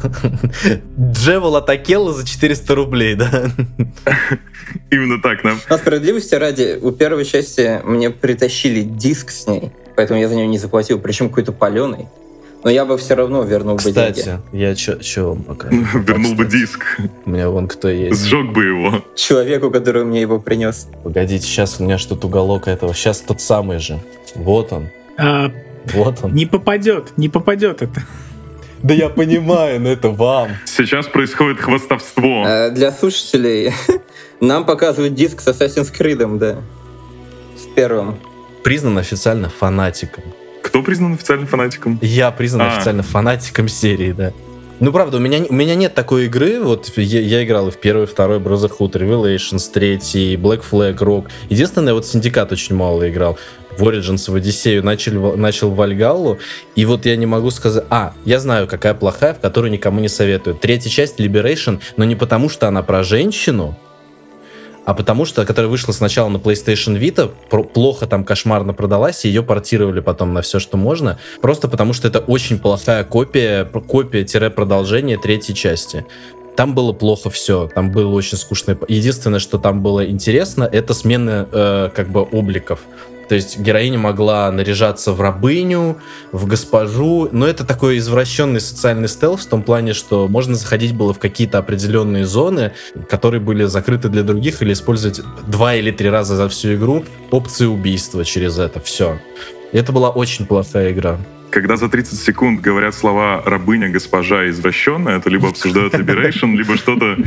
Джевел 1.14 1.56
Атакела 1.56 2.14
за 2.14 2.26
400 2.26 2.76
рублей, 2.76 3.16
да? 3.16 3.52
Именно 4.90 5.22
так. 5.22 5.44
Нам... 5.44 5.60
Но 5.70 5.78
справедливости 5.78 6.36
ради, 6.36 6.80
у 6.82 6.92
первой 6.92 7.26
части 7.26 7.82
мне 7.84 8.10
притащили 8.10 8.82
диск 8.82 9.32
с 9.32 9.48
ней, 9.48 9.72
поэтому 9.96 10.20
я 10.20 10.28
за 10.28 10.36
нее 10.36 10.48
не 10.48 10.58
заплатил, 10.58 11.00
причем 11.00 11.30
какой-то 11.30 11.52
паленый. 11.52 12.08
Но 12.64 12.70
я 12.70 12.86
бы 12.86 12.98
все 12.98 13.16
равно 13.16 13.42
вернул 13.44 13.78
бы 13.78 13.92
деньги. 13.92 14.12
Кстати, 14.20 14.40
я 14.52 14.76
что 14.76 15.30
вам 15.30 15.44
пока... 15.44 15.68
Вернул 15.94 16.36
бы 16.36 16.46
диск. 16.46 17.00
У 17.26 17.30
меня 17.30 17.50
вон 17.50 17.68
кто 17.68 17.90
есть. 17.90 18.24
Сжег 18.24 18.52
бы 18.52 18.64
его. 18.64 19.04
Человеку, 19.16 19.72
который 19.72 20.06
мне 20.06 20.22
его 20.22 20.40
принес. 20.40 20.88
Погодите, 21.04 21.44
сейчас 21.46 21.80
у 21.80 21.84
меня 21.84 21.98
что-то 21.98 22.28
уголок 22.28 22.68
этого. 22.68 22.94
Сейчас 22.94 23.22
тот 23.22 23.42
самый 23.42 23.80
же. 23.80 24.00
Вот 24.36 24.72
он. 24.74 24.90
А, 25.18 25.52
Вот 25.94 26.20
он. 26.22 26.36
не 26.36 26.46
попадет, 26.46 27.18
не 27.18 27.30
попадет 27.30 27.82
это. 27.82 28.02
Да 28.84 28.94
я 28.94 29.10
понимаю, 29.10 29.80
но 29.80 29.90
это 29.90 30.10
вам. 30.10 30.52
Сейчас 30.66 31.08
происходит 31.08 31.60
хвастовство. 31.60 32.44
А 32.46 32.70
для 32.70 32.92
слушателей 32.92 33.74
нам 34.40 34.66
показывают 34.66 35.16
диск 35.16 35.42
с 35.42 35.48
Assassin's 35.48 35.92
Creed, 35.96 36.38
да. 36.38 36.58
С 37.58 37.66
первым. 37.76 38.18
Признан 38.64 38.98
официально 38.98 39.50
фанатиком. 39.50 40.24
Кто 40.62 40.84
признан 40.84 41.14
официальным 41.14 41.48
фанатиком? 41.48 42.00
Я 42.02 42.32
признан 42.32 42.62
А. 42.62 42.76
официально 42.76 43.04
фанатиком 43.04 43.68
серии, 43.68 44.12
да. 44.12 44.32
Ну, 44.80 44.92
правда, 44.92 45.18
у 45.18 45.20
меня, 45.20 45.40
у 45.48 45.54
меня 45.54 45.76
нет 45.76 45.94
такой 45.94 46.26
игры. 46.26 46.60
Вот 46.60 46.92
я, 46.98 47.20
я 47.20 47.44
играл 47.44 47.68
и 47.68 47.72
в 47.72 47.78
первый, 47.78 48.08
второй 48.08 48.40
Brotherhood, 48.40 48.94
Revelations, 48.94 49.70
третий, 49.72 50.36
Black 50.36 50.64
Flag, 50.70 50.98
Rogue. 50.98 51.28
Единственное, 51.50 51.94
вот 51.94 52.08
Синдикат 52.08 52.52
очень 52.52 52.76
мало 52.76 53.08
играл. 53.08 53.38
В 53.78 53.84
Origins, 53.84 54.30
в 54.30 54.36
Одиссею 54.36 54.84
начал, 54.84 55.38
начал 55.38 55.70
в 55.70 55.76
Вальгаллу. 55.76 56.40
И 56.76 56.86
вот 56.86 57.06
я 57.06 57.16
не 57.16 57.28
могу 57.28 57.52
сказать... 57.52 57.84
А, 57.90 58.14
я 58.26 58.40
знаю, 58.40 58.68
какая 58.68 58.96
плохая, 58.96 59.36
в 59.36 59.40
которую 59.40 59.72
никому 59.72 60.00
не 60.00 60.10
советую. 60.10 60.56
Третья 60.56 60.90
часть 60.90 61.20
Liberation, 61.20 61.80
но 61.96 62.04
не 62.04 62.16
потому, 62.16 62.50
что 62.50 62.68
она 62.68 62.82
про 62.82 63.04
женщину, 63.04 63.78
а 64.86 64.94
потому 64.94 65.26
что, 65.26 65.46
которая 65.46 65.70
вышла 65.70 65.92
сначала 65.92 66.30
на 66.30 66.38
PlayStation 66.38 67.00
Vita, 67.00 67.30
плохо 67.64 68.08
там 68.08 68.24
кошмарно 68.24 68.74
продалась, 68.74 69.26
и 69.26 69.28
ее 69.28 69.44
портировали 69.44 70.00
потом 70.00 70.34
на 70.34 70.42
все, 70.42 70.60
что 70.60 70.78
можно, 70.78 71.20
просто 71.42 71.68
потому 71.68 71.94
что 71.94 72.08
это 72.08 72.20
очень 72.20 72.60
плохая 72.60 73.04
копия, 73.04 73.66
копия-продолжение 73.66 75.18
третьей 75.18 75.56
части. 75.56 76.06
Там 76.56 76.76
было 76.76 76.94
плохо 76.94 77.30
все, 77.30 77.70
там 77.74 77.92
было 77.92 78.14
очень 78.14 78.38
скучно. 78.38 78.78
Единственное, 78.88 79.40
что 79.40 79.58
там 79.58 79.82
было 79.82 80.06
интересно, 80.06 80.64
это 80.64 80.94
смена 80.94 81.48
э, 81.52 81.90
как 81.96 82.10
бы 82.10 82.22
обликов. 82.22 82.82
То 83.32 83.36
есть 83.36 83.58
героиня 83.58 83.98
могла 83.98 84.52
наряжаться 84.52 85.14
в 85.14 85.22
рабыню, 85.22 85.96
в 86.34 86.48
госпожу, 86.48 87.30
но 87.32 87.48
это 87.48 87.66
такой 87.66 87.98
извращенный 87.98 88.60
социальный 88.60 89.08
стелс 89.08 89.46
в 89.46 89.50
том 89.50 89.64
плане, 89.64 89.94
что 89.94 90.28
можно 90.28 90.56
заходить 90.56 90.94
было 90.94 91.14
в 91.14 91.20
какие-то 91.20 91.58
определенные 91.58 92.26
зоны, 92.26 92.74
которые 93.08 93.40
были 93.40 93.64
закрыты 93.64 94.10
для 94.10 94.24
других, 94.24 94.62
или 94.62 94.74
использовать 94.74 95.22
два 95.48 95.76
или 95.76 95.92
три 95.92 96.10
раза 96.10 96.36
за 96.36 96.50
всю 96.50 96.74
игру 96.74 97.06
опции 97.32 97.68
убийства 97.68 98.26
через 98.26 98.60
это. 98.60 98.82
Все. 98.82 99.18
Это 99.72 99.94
была 99.94 100.10
очень 100.10 100.46
плохая 100.46 100.92
игра 100.92 101.18
когда 101.52 101.76
за 101.76 101.90
30 101.90 102.20
секунд 102.20 102.62
говорят 102.62 102.96
слова 102.96 103.42
«рабыня», 103.46 103.90
«госпожа» 103.90 104.50
«извращенная», 104.50 105.18
это 105.18 105.30
либо 105.30 105.50
обсуждают 105.50 105.94
Liberation, 105.94 106.56
либо 106.56 106.78
что-то 106.78 107.18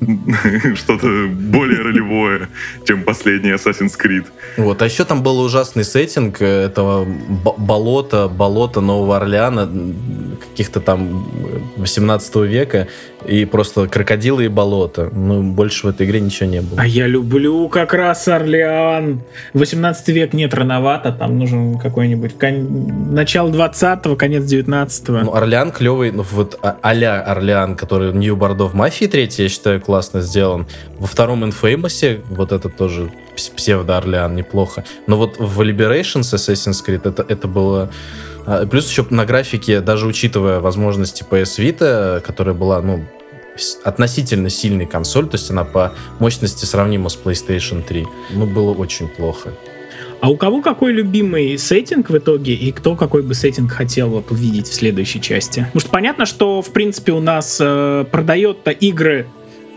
что-то 0.76 1.26
более 1.28 1.82
ролевое, 1.82 2.48
чем 2.86 3.02
последний 3.02 3.50
Assassin's 3.50 3.96
Creed. 3.98 4.26
Вот, 4.56 4.82
а 4.82 4.84
еще 4.84 5.04
там 5.04 5.22
был 5.22 5.40
ужасный 5.40 5.84
сеттинг 5.84 6.42
этого 6.42 7.06
болота, 7.58 8.28
болота 8.28 8.80
Нового 8.80 9.16
Орлеана, 9.16 9.68
каких-то 10.36 10.80
там 10.80 11.28
18 11.76 12.36
века, 12.36 12.88
и 13.26 13.44
просто 13.44 13.88
крокодилы 13.88 14.44
и 14.44 14.48
болото. 14.48 15.10
Ну, 15.12 15.42
больше 15.42 15.86
в 15.86 15.90
этой 15.90 16.06
игре 16.06 16.20
ничего 16.20 16.48
не 16.48 16.60
было. 16.60 16.80
А 16.80 16.86
я 16.86 17.06
люблю 17.06 17.68
как 17.68 17.92
раз 17.92 18.28
Орлеан. 18.28 19.20
18 19.54 20.08
век 20.08 20.32
нет, 20.32 20.54
рановато, 20.54 21.12
там 21.12 21.38
нужен 21.38 21.78
какой-нибудь 21.78 22.38
кон... 22.38 23.12
начало 23.12 23.50
20-го, 23.50 24.16
конец 24.16 24.44
19-го. 24.44 25.24
Ну, 25.24 25.34
Орлеан 25.34 25.72
клевый, 25.72 26.12
ну 26.12 26.24
вот 26.30 26.58
а- 26.62 26.76
а-ля 26.82 27.20
Орлеан, 27.20 27.76
который 27.76 28.12
Нью 28.12 28.36
Бордо 28.36 28.66
в 28.66 28.74
Мафии 28.74 29.06
3, 29.06 29.28
я 29.38 29.48
считаю, 29.48 29.80
классно 29.80 30.20
сделан. 30.20 30.66
Во 30.98 31.06
втором 31.06 31.44
Infamous 31.44 32.22
вот 32.30 32.52
это 32.52 32.68
тоже 32.68 33.10
псевдо-Орлеан 33.36 34.34
неплохо. 34.34 34.84
Но 35.06 35.16
вот 35.16 35.38
в 35.38 35.60
Liberations 35.60 36.34
Assassin's 36.34 36.84
Creed 36.86 37.08
это, 37.08 37.24
это 37.28 37.48
было... 37.48 37.90
А, 38.46 38.66
плюс 38.66 38.88
еще 38.88 39.06
на 39.10 39.24
графике, 39.24 39.80
даже 39.80 40.06
учитывая 40.06 40.60
возможности 40.60 41.24
PS 41.28 41.58
Vita, 41.58 42.20
которая 42.20 42.54
была, 42.54 42.80
ну, 42.80 43.04
относительно 43.84 44.50
сильной 44.50 44.86
консоль, 44.86 45.28
то 45.28 45.36
есть 45.36 45.50
она 45.50 45.64
по 45.64 45.92
мощности 46.18 46.64
сравнима 46.64 47.08
с 47.08 47.18
PlayStation 47.18 47.82
3, 47.82 48.06
ну, 48.30 48.46
было 48.46 48.72
очень 48.72 49.08
плохо. 49.08 49.52
А 50.20 50.30
у 50.30 50.36
кого 50.36 50.62
какой 50.62 50.92
любимый 50.92 51.58
сеттинг 51.58 52.08
в 52.08 52.16
итоге, 52.16 52.54
и 52.54 52.72
кто 52.72 52.96
какой 52.96 53.22
бы 53.22 53.34
сеттинг 53.34 53.72
хотел 53.72 54.08
вот 54.08 54.30
увидеть 54.30 54.66
в 54.66 54.74
следующей 54.74 55.20
части? 55.20 55.60
Потому 55.60 55.80
что 55.80 55.90
понятно, 55.90 56.26
что, 56.26 56.62
в 56.62 56.72
принципе, 56.72 57.12
у 57.12 57.20
нас 57.20 57.58
э, 57.60 58.04
продает-то 58.10 58.70
игры 58.70 59.26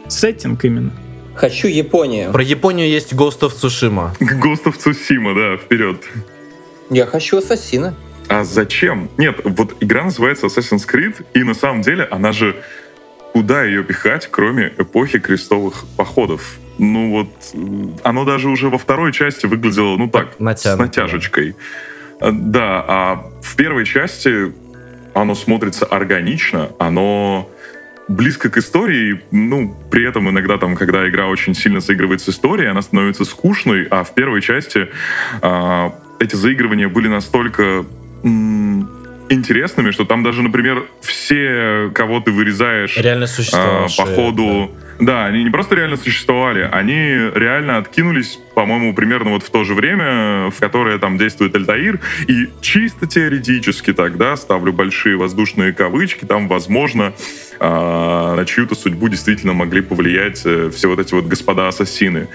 сеттинг 0.07 0.63
именно. 0.63 0.91
Хочу 1.35 1.67
Японию. 1.67 2.31
Про 2.31 2.43
Японию 2.43 2.89
есть 2.89 3.13
Ghost 3.13 3.41
of 3.41 3.53
Tsushima. 3.55 4.11
Ghost 4.19 4.65
of 4.65 4.75
Tsushima, 4.77 5.35
да, 5.35 5.57
вперед. 5.57 5.97
Я 6.89 7.05
хочу 7.05 7.37
Ассасина. 7.37 7.95
А 8.29 8.43
зачем? 8.43 9.09
Нет, 9.17 9.41
вот 9.43 9.75
игра 9.79 10.03
называется 10.03 10.45
Assassin's 10.45 10.87
Creed, 10.87 11.25
и 11.33 11.43
на 11.43 11.55
самом 11.55 11.81
деле 11.81 12.05
она 12.05 12.31
же 12.31 12.55
куда 13.33 13.63
ее 13.63 13.83
пихать, 13.83 14.27
кроме 14.31 14.71
эпохи 14.77 15.19
крестовых 15.19 15.85
походов? 15.97 16.57
Ну 16.77 17.11
вот, 17.11 17.99
оно 18.03 18.25
даже 18.25 18.49
уже 18.49 18.69
во 18.69 18.77
второй 18.77 19.11
части 19.11 19.47
выглядело, 19.47 19.97
ну 19.97 20.07
так, 20.09 20.39
Натянуто, 20.39 20.75
с 20.75 20.79
натяжечкой. 20.79 21.55
Да. 22.21 22.31
да, 22.31 22.85
а 22.87 23.31
в 23.41 23.55
первой 23.55 23.85
части 23.85 24.53
оно 25.13 25.35
смотрится 25.35 25.85
органично, 25.85 26.69
оно 26.79 27.49
близко 28.07 28.49
к 28.49 28.57
истории, 28.57 29.21
ну, 29.31 29.75
при 29.91 30.07
этом 30.07 30.29
иногда 30.29 30.57
там, 30.57 30.75
когда 30.75 31.07
игра 31.07 31.27
очень 31.27 31.55
сильно 31.55 31.79
заигрывает 31.79 32.21
с 32.21 32.29
историей, 32.29 32.67
она 32.67 32.81
становится 32.81 33.25
скучной, 33.25 33.87
а 33.89 34.03
в 34.03 34.13
первой 34.13 34.41
части 34.41 34.89
э, 35.41 35.89
эти 36.19 36.35
заигрывания 36.35 36.89
были 36.89 37.07
настолько 37.07 37.85
интересными, 38.23 39.91
что 39.91 40.05
там 40.05 40.23
даже, 40.23 40.41
например, 40.41 40.85
все, 41.01 41.91
кого 41.93 42.19
ты 42.19 42.31
вырезаешь 42.31 42.97
реально 42.97 43.25
э, 43.25 43.87
по 43.97 44.05
ходу... 44.05 44.71
Да. 44.99 45.05
да, 45.05 45.25
они 45.25 45.43
не 45.43 45.49
просто 45.49 45.75
реально 45.75 45.97
существовали, 45.97 46.67
они 46.71 47.29
реально 47.35 47.77
откинулись, 47.77 48.39
по-моему, 48.55 48.93
примерно 48.93 49.31
вот 49.31 49.43
в 49.43 49.49
то 49.49 49.63
же 49.63 49.73
время, 49.75 50.49
в 50.49 50.59
которое 50.59 50.97
там 50.97 51.17
действует 51.17 51.55
Альтаир, 51.55 51.99
и 52.27 52.49
чисто 52.61 53.07
теоретически 53.07 53.93
тогда, 53.93 54.35
ставлю 54.35 54.73
большие 54.73 55.15
воздушные 55.15 55.73
кавычки, 55.73 56.25
там, 56.25 56.47
возможно, 56.47 57.13
э, 57.59 58.35
на 58.35 58.43
чью-то 58.45 58.75
судьбу 58.75 59.09
действительно 59.09 59.53
могли 59.53 59.81
повлиять 59.81 60.41
э, 60.45 60.71
все 60.75 60.89
вот 60.89 60.99
эти 60.99 61.13
вот 61.13 61.25
господа-ассасины. 61.25 62.27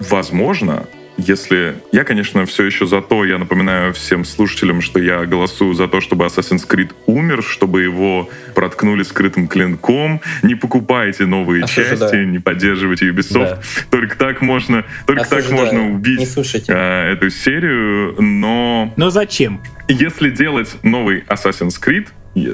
Возможно, 0.00 0.86
если... 1.18 1.76
Я, 1.92 2.04
конечно, 2.04 2.46
все 2.46 2.64
еще 2.64 2.86
за 2.86 3.02
то, 3.02 3.24
я 3.24 3.38
напоминаю 3.38 3.92
всем 3.92 4.24
слушателям, 4.24 4.80
что 4.80 5.00
я 5.00 5.26
голосую 5.26 5.74
за 5.74 5.88
то, 5.88 6.00
чтобы 6.00 6.24
Assassin's 6.24 6.66
Creed 6.66 6.92
умер, 7.06 7.42
чтобы 7.42 7.82
его 7.82 8.30
проткнули 8.54 9.02
скрытым 9.02 9.48
клинком. 9.48 10.20
Не 10.42 10.54
покупайте 10.54 11.26
новые 11.26 11.64
Осуждаю. 11.64 11.98
части, 11.98 12.16
не 12.24 12.38
поддерживайте 12.38 13.10
Ubisoft. 13.10 13.56
Да. 13.56 13.60
Только 13.90 14.16
так 14.16 14.40
можно, 14.40 14.84
только 15.06 15.22
Осуждаю. 15.22 15.50
так 15.50 15.72
можно 15.72 15.94
убить 15.94 16.28
э, 16.68 17.12
эту 17.12 17.30
серию, 17.30 18.14
но... 18.20 18.92
Но 18.96 19.10
зачем? 19.10 19.60
Если 19.88 20.30
делать 20.30 20.76
новый 20.82 21.24
Assassin's 21.28 21.80
Creed, 21.82 22.08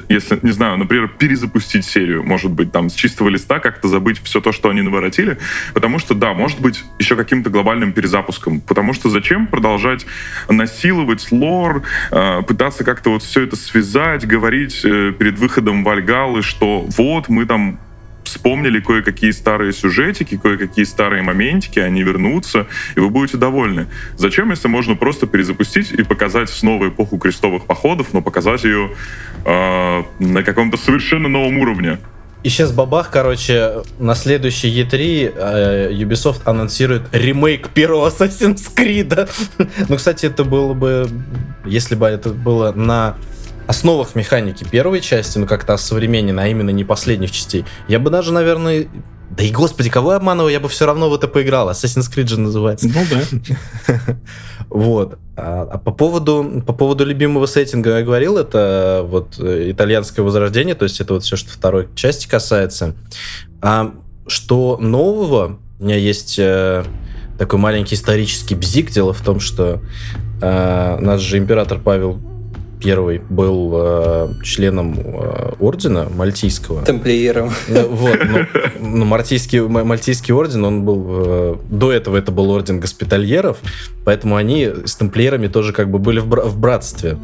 если, 0.09 0.39
не 0.41 0.51
знаю, 0.51 0.77
например, 0.77 1.07
перезапустить 1.07 1.85
серию, 1.85 2.23
может 2.23 2.51
быть, 2.51 2.71
там, 2.71 2.89
с 2.89 2.93
чистого 2.93 3.29
листа 3.29 3.59
как-то 3.59 3.87
забыть 3.87 4.21
все 4.23 4.41
то, 4.41 4.51
что 4.51 4.69
они 4.69 4.81
наворотили, 4.81 5.37
потому 5.73 5.99
что, 5.99 6.13
да, 6.13 6.33
может 6.33 6.59
быть, 6.59 6.83
еще 6.99 7.15
каким-то 7.15 7.49
глобальным 7.49 7.93
перезапуском, 7.93 8.61
потому 8.61 8.93
что 8.93 9.09
зачем 9.09 9.47
продолжать 9.47 10.05
насиловать 10.49 11.31
лор, 11.31 11.83
э, 12.11 12.41
пытаться 12.43 12.83
как-то 12.83 13.11
вот 13.11 13.23
все 13.23 13.41
это 13.41 13.55
связать, 13.55 14.25
говорить 14.25 14.81
э, 14.83 15.13
перед 15.17 15.37
выходом 15.39 15.83
Вальгалы, 15.83 16.41
что 16.41 16.85
вот, 16.97 17.29
мы 17.29 17.45
там 17.45 17.79
вспомнили 18.27 18.79
кое-какие 18.79 19.31
старые 19.31 19.73
сюжетики, 19.73 20.37
кое-какие 20.37 20.85
старые 20.85 21.23
моментики, 21.23 21.79
они 21.79 22.03
вернутся, 22.03 22.67
и 22.95 22.99
вы 22.99 23.09
будете 23.09 23.37
довольны. 23.37 23.87
Зачем, 24.17 24.51
если 24.51 24.67
можно 24.67 24.95
просто 24.95 25.27
перезапустить 25.27 25.91
и 25.91 26.03
показать 26.03 26.49
снова 26.49 26.89
эпоху 26.89 27.17
крестовых 27.17 27.65
походов, 27.65 28.07
но 28.13 28.21
показать 28.21 28.63
ее 28.63 28.91
э, 29.45 30.03
на 30.19 30.43
каком-то 30.43 30.77
совершенно 30.77 31.27
новом 31.29 31.57
уровне? 31.57 31.99
И 32.45 32.49
сейчас 32.49 32.71
бабах, 32.71 33.09
короче, 33.09 33.81
на 33.97 34.13
следующий 34.13 34.69
E3 34.69 35.33
э, 35.35 35.91
Ubisoft 35.93 36.41
анонсирует 36.45 37.03
ремейк 37.11 37.69
первого 37.69 38.09
Assassin's 38.09 38.69
Creed. 38.75 39.27
ну, 39.89 39.95
кстати, 39.95 40.27
это 40.27 40.43
было 40.43 40.75
бы, 40.75 41.09
если 41.65 41.95
бы 41.95 42.05
это 42.05 42.29
было 42.29 42.71
на 42.71 43.15
основах 43.67 44.15
механики 44.15 44.63
первой 44.63 45.01
части, 45.01 45.37
ну 45.37 45.47
как-то 45.47 45.77
современнее, 45.77 46.35
а 46.37 46.47
именно 46.47 46.69
не 46.69 46.83
последних 46.83 47.31
частей, 47.31 47.65
я 47.87 47.99
бы 47.99 48.09
даже, 48.09 48.31
наверное, 48.31 48.87
да 49.29 49.43
и 49.43 49.51
господи, 49.51 49.89
кого 49.89 50.11
я 50.11 50.17
обманываю, 50.17 50.51
я 50.51 50.59
бы 50.59 50.69
все 50.69 50.85
равно 50.85 51.09
в 51.09 51.13
это 51.13 51.27
поиграл. 51.27 51.69
Assassin's 51.69 52.11
Creed 52.13 52.27
же 52.27 52.39
называется. 52.39 52.87
Ну 52.87 53.01
да. 53.09 54.17
Вот. 54.69 55.19
А, 55.37 55.67
а 55.71 55.77
по 55.77 55.91
поводу 55.91 56.63
по 56.65 56.73
поводу 56.73 57.05
любимого 57.05 57.45
сеттинга 57.45 57.99
я 57.99 58.03
говорил, 58.03 58.37
это 58.37 59.05
вот 59.05 59.35
э, 59.37 59.71
итальянское 59.71 60.21
возрождение, 60.21 60.75
то 60.75 60.83
есть 60.83 60.99
это 60.99 61.13
вот 61.13 61.23
все, 61.23 61.35
что 61.35 61.51
второй 61.51 61.87
части 61.95 62.27
касается. 62.27 62.95
А 63.61 63.93
что 64.27 64.77
нового? 64.77 65.59
У 65.79 65.83
меня 65.83 65.97
есть 65.97 66.39
э, 66.39 66.83
такой 67.37 67.59
маленький 67.59 67.95
исторический 67.95 68.55
бзик. 68.55 68.91
Дело 68.91 69.13
в 69.13 69.21
том, 69.21 69.39
что 69.39 69.81
э, 70.41 70.97
наш 70.99 71.21
же 71.21 71.37
император 71.37 71.79
Павел 71.79 72.19
первый 72.85 73.17
был 73.17 73.71
э, 73.73 74.29
членом 74.43 74.99
э, 74.99 75.53
ордена 75.59 76.07
мальтийского. 76.15 76.85
Тамплиером. 76.85 77.51
Ну, 77.67 77.87
вот, 77.89 78.19
ну, 78.23 78.45
ну, 78.79 79.05
мальтийский, 79.05 79.59
мальтийский 79.61 80.35
орден, 80.35 80.63
он 80.63 80.85
был... 80.85 81.05
Э, 81.09 81.55
до 81.67 81.91
этого 81.91 82.15
это 82.15 82.31
был 82.31 82.51
орден 82.51 82.79
госпитальеров, 82.79 83.57
поэтому 84.05 84.35
они 84.35 84.69
с 84.85 84.95
тамплиерами 84.95 85.47
тоже 85.47 85.73
как 85.73 85.89
бы 85.89 85.97
были 85.97 86.19
в, 86.19 86.27
бра- 86.27 86.43
в 86.43 86.59
братстве. 86.59 87.17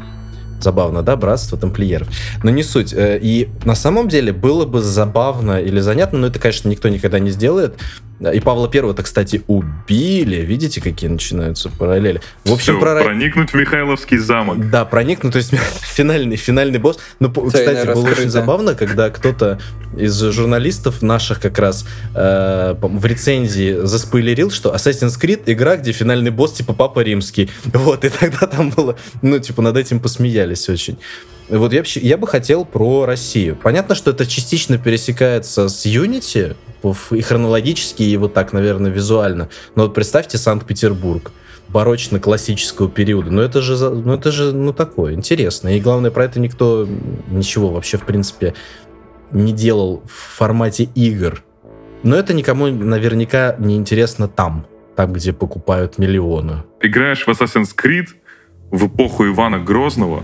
Забавно, 0.60 1.02
да, 1.02 1.16
братство 1.16 1.56
тамплиеров. 1.56 2.08
Но 2.42 2.50
не 2.50 2.64
суть. 2.64 2.92
Э, 2.92 3.20
и 3.22 3.48
на 3.64 3.76
самом 3.76 4.08
деле 4.08 4.32
было 4.32 4.66
бы 4.66 4.80
забавно 4.80 5.60
или 5.60 5.78
занятно, 5.78 6.18
но 6.18 6.26
это, 6.26 6.40
конечно, 6.40 6.68
никто 6.68 6.88
никогда 6.88 7.20
не 7.20 7.30
сделает, 7.30 7.74
и 8.30 8.40
Павла 8.40 8.68
Первого-то, 8.68 9.02
кстати, 9.02 9.42
убили. 9.46 10.36
Видите, 10.36 10.80
какие 10.80 11.10
начинаются 11.10 11.68
параллели? 11.68 12.20
В 12.44 12.52
общем, 12.52 12.74
Все, 12.74 12.80
про... 12.80 13.02
проникнуть 13.02 13.50
в 13.50 13.54
Михайловский 13.54 14.18
замок. 14.18 14.70
Да, 14.70 14.84
проникнуть, 14.84 15.32
то 15.32 15.38
есть 15.38 15.52
финальный, 15.80 16.36
финальный 16.36 16.78
босс. 16.78 16.98
Но, 17.20 17.32
ну, 17.34 17.46
кстати, 17.46 17.86
было 17.86 18.08
очень 18.08 18.30
забавно, 18.30 18.74
когда 18.74 19.10
кто-то 19.10 19.58
из 19.96 20.18
журналистов 20.20 21.02
наших 21.02 21.40
как 21.40 21.58
раз 21.58 21.86
э, 22.14 22.74
в 22.80 23.04
рецензии 23.04 23.84
заспойлерил, 23.84 24.50
что 24.50 24.74
Assassin's 24.74 25.20
Creed 25.20 25.42
игра, 25.46 25.76
где 25.76 25.92
финальный 25.92 26.30
босс 26.30 26.52
типа 26.52 26.72
Папа 26.72 27.00
Римский. 27.00 27.50
Вот, 27.82 28.04
и 28.04 28.10
тогда 28.10 28.46
там 28.46 28.70
было, 28.70 28.96
ну, 29.22 29.38
типа, 29.38 29.60
над 29.60 29.76
этим 29.76 29.98
посмеялись 29.98 30.68
очень. 30.68 30.98
Вот 31.48 31.72
я, 31.72 31.82
я 31.84 32.16
бы 32.16 32.26
хотел 32.26 32.64
про 32.64 33.04
Россию. 33.04 33.58
Понятно, 33.62 33.94
что 33.94 34.12
это 34.12 34.24
частично 34.24 34.78
пересекается 34.78 35.68
с 35.68 35.84
Unity, 35.84 36.56
и 37.10 37.20
хронологически, 37.20 38.02
и 38.02 38.16
вот 38.16 38.34
так, 38.34 38.52
наверное, 38.52 38.90
визуально. 38.90 39.48
Но 39.74 39.84
вот 39.84 39.94
представьте 39.94 40.38
Санкт-Петербург. 40.38 41.32
барочно-классического 41.68 42.88
периода. 42.90 43.30
Но 43.30 43.42
это 43.42 43.62
же, 43.62 43.90
ну 43.90 44.14
это 44.14 44.30
же, 44.30 44.52
ну 44.52 44.72
такое, 44.72 45.14
интересно. 45.14 45.68
И 45.74 45.80
главное, 45.80 46.10
про 46.10 46.24
это 46.24 46.38
никто 46.38 46.86
ничего 47.30 47.70
вообще, 47.70 47.96
в 47.96 48.02
принципе, 48.02 48.54
не 49.30 49.52
делал 49.52 50.02
в 50.06 50.36
формате 50.36 50.88
игр. 50.94 51.42
Но 52.02 52.16
это 52.16 52.34
никому 52.34 52.66
наверняка 52.66 53.56
не 53.58 53.76
интересно 53.76 54.28
там, 54.28 54.66
там, 54.96 55.12
где 55.12 55.32
покупают 55.32 55.98
миллионы. 55.98 56.64
Играешь 56.80 57.24
в 57.26 57.28
Assassin's 57.28 57.70
Creed 57.74 58.08
в 58.70 58.86
эпоху 58.88 59.26
Ивана 59.26 59.58
Грозного, 59.58 60.22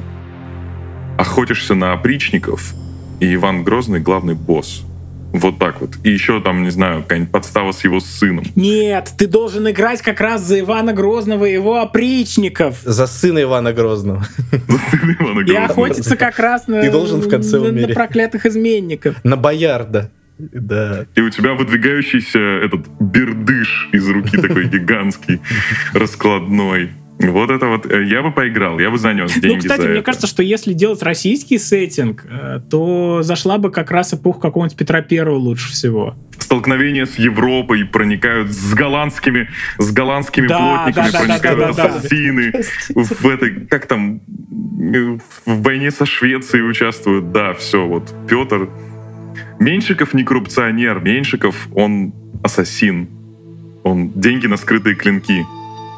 охотишься 1.17 1.75
на 1.75 1.93
опричников, 1.93 2.75
и 3.21 3.35
Иван 3.35 3.65
Грозный 3.65 4.01
главный 4.01 4.35
босс. 4.35 4.83
Вот 5.33 5.59
так 5.59 5.81
вот. 5.81 5.91
И 6.05 6.11
еще 6.11 6.41
там, 6.41 6.63
не 6.63 6.71
знаю, 6.71 7.03
какая-нибудь 7.03 7.31
подстава 7.33 7.73
с 7.73 7.85
его 7.85 8.01
сыном. 8.01 8.45
Нет, 8.57 9.13
ты 9.19 9.27
должен 9.27 9.69
играть 9.71 10.01
как 10.03 10.21
раз 10.21 10.43
за 10.43 10.59
Ивана 10.61 10.93
Грозного 10.95 11.45
и 11.45 11.53
его 11.53 11.81
опричников. 11.81 12.79
За 12.83 13.07
сына 13.07 13.43
Ивана 13.43 13.73
Грозного. 13.73 14.25
Сын 14.51 15.17
Ивана 15.21 15.41
И 15.41 15.45
Грозного. 15.45 15.65
охотиться 15.67 16.17
как 16.17 16.39
раз 16.39 16.67
на, 16.67 16.81
Ты 16.81 16.91
должен 16.91 17.21
в 17.21 17.29
конце 17.29 17.59
на- 17.59 17.73
на 17.73 17.89
проклятых 17.89 18.47
изменников. 18.47 19.17
На 19.23 19.37
Боярда. 19.37 20.11
Да. 20.39 21.05
И 21.17 21.21
у 21.21 21.31
тебя 21.31 21.55
выдвигающийся 21.55 22.39
этот 22.39 22.87
бердыш 23.01 23.89
из 23.93 24.09
руки 24.09 24.37
такой 24.37 24.69
гигантский, 24.69 25.41
раскладной. 25.95 26.91
Вот 27.21 27.51
это 27.51 27.67
вот, 27.67 27.91
э, 27.91 28.05
я 28.05 28.23
бы 28.23 28.31
поиграл, 28.31 28.79
я 28.79 28.91
бы 28.91 28.99
занес 28.99 29.33
деньги 29.35 29.55
Ну, 29.55 29.59
кстати, 29.59 29.81
за 29.81 29.89
мне 29.89 29.97
это. 29.97 30.05
кажется, 30.05 30.27
что 30.29 30.43
если 30.43 30.73
делать 30.73 31.03
российский 31.03 31.59
сеттинг, 31.59 32.25
э, 32.31 32.61
то 32.71 33.23
зашла 33.23 33.59
бы 33.59 33.71
как 33.73 33.91
раз 33.91 34.15
эпоха 34.15 34.41
какого-нибудь 34.41 34.77
Петра 34.79 35.03
Первого 35.03 35.37
лучше 35.37 35.73
всего. 35.73 36.15
Столкновения 36.39 37.07
с 37.07 37.17
Европой 37.17 37.85
проникают 37.85 38.53
с 38.53 38.73
голландскими, 38.73 39.49
с 39.79 39.91
голландскими 39.91 40.47
Да, 40.47 40.59
плотниками, 40.59 41.11
да, 41.11 41.13
да, 41.13 41.19
проникают 41.25 41.59
да, 41.59 41.73
да, 41.73 41.73
да. 41.89 41.97
ассасины. 41.97 42.53
В 42.95 43.27
этой, 43.29 43.67
как 43.67 43.87
там, 43.87 44.21
э, 44.81 45.19
в 45.45 45.63
войне 45.63 45.91
со 45.91 46.07
Швецией 46.07 46.63
участвуют. 46.69 47.33
Да, 47.33 47.53
все, 47.55 47.85
вот, 47.85 48.15
Петр. 48.29 48.69
Меньшиков 49.59 50.15
не 50.15 50.23
коррупционер, 50.23 51.01
Меньшиков, 51.01 51.67
он 51.75 52.13
ассасин. 52.45 53.09
Он 53.83 54.13
деньги 54.15 54.47
на 54.47 54.57
скрытые 54.57 54.95
клинки 54.95 55.45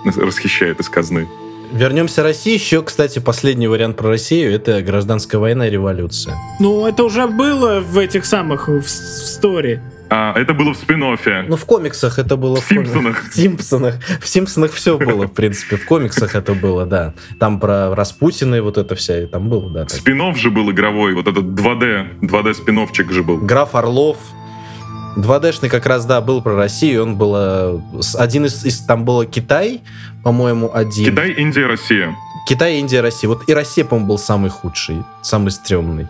расхищает 0.16 0.80
из 0.80 0.88
казны. 0.88 1.28
Вернемся 1.72 2.22
к 2.22 2.24
России. 2.24 2.54
Еще, 2.54 2.82
кстати, 2.82 3.20
последний 3.20 3.68
вариант 3.68 3.96
про 3.96 4.08
Россию— 4.08 4.52
это 4.54 4.82
гражданская 4.82 5.40
война 5.40 5.68
и 5.68 5.70
революция. 5.70 6.34
Ну, 6.58 6.86
это 6.86 7.04
уже 7.04 7.28
было 7.28 7.80
в 7.80 7.96
этих 7.96 8.24
самых, 8.24 8.68
в, 8.68 8.80
в 8.80 8.88
стори. 8.88 9.80
А, 10.12 10.34
это 10.36 10.54
было 10.54 10.74
в 10.74 10.76
спин 10.76 11.04
-оффе. 11.04 11.44
Ну, 11.46 11.54
в 11.54 11.64
комиксах 11.64 12.18
это 12.18 12.36
было... 12.36 12.56
В 12.56 12.64
«Симпсонах». 12.64 13.30
В 13.30 13.34
Симпсонах. 13.34 13.94
В 14.20 14.28
Симпсонах 14.28 14.72
все 14.72 14.98
было, 14.98 15.28
в 15.28 15.32
принципе. 15.32 15.76
В 15.76 15.86
комиксах 15.86 16.34
это 16.34 16.54
было, 16.54 16.84
да. 16.84 17.14
Там 17.38 17.60
про 17.60 17.94
Распутина 17.94 18.56
и 18.56 18.60
вот 18.60 18.76
это 18.76 18.96
вся, 18.96 19.22
и 19.22 19.26
там 19.26 19.48
было, 19.48 19.70
да. 19.70 19.88
спин 19.88 20.34
же 20.34 20.50
был 20.50 20.68
игровой, 20.72 21.14
вот 21.14 21.28
этот 21.28 21.44
2D, 21.44 22.20
2D 22.22 22.54
спин 22.54 23.12
же 23.12 23.22
был. 23.22 23.36
Граф 23.38 23.76
Орлов. 23.76 24.16
2D-шный 25.16 25.68
как 25.68 25.86
раз, 25.86 26.06
да, 26.06 26.20
был 26.20 26.42
про 26.42 26.54
Россию. 26.56 27.02
Он 27.02 27.16
был... 27.16 27.34
э, 27.36 27.80
Один 28.18 28.46
из... 28.46 28.64
из- 28.64 28.80
Там 28.80 29.04
было 29.04 29.26
Китай, 29.26 29.80
по-моему, 30.22 30.70
один. 30.72 31.04
Китай, 31.06 31.32
Индия, 31.32 31.66
Россия. 31.66 32.14
Китай, 32.48 32.78
Индия, 32.78 33.00
Россия. 33.00 33.28
Вот 33.28 33.48
и 33.48 33.52
Россия, 33.54 33.84
по-моему, 33.84 34.08
был 34.08 34.18
самый 34.18 34.50
худший, 34.50 34.96
самый 35.22 35.50
стрёмный. 35.50 36.06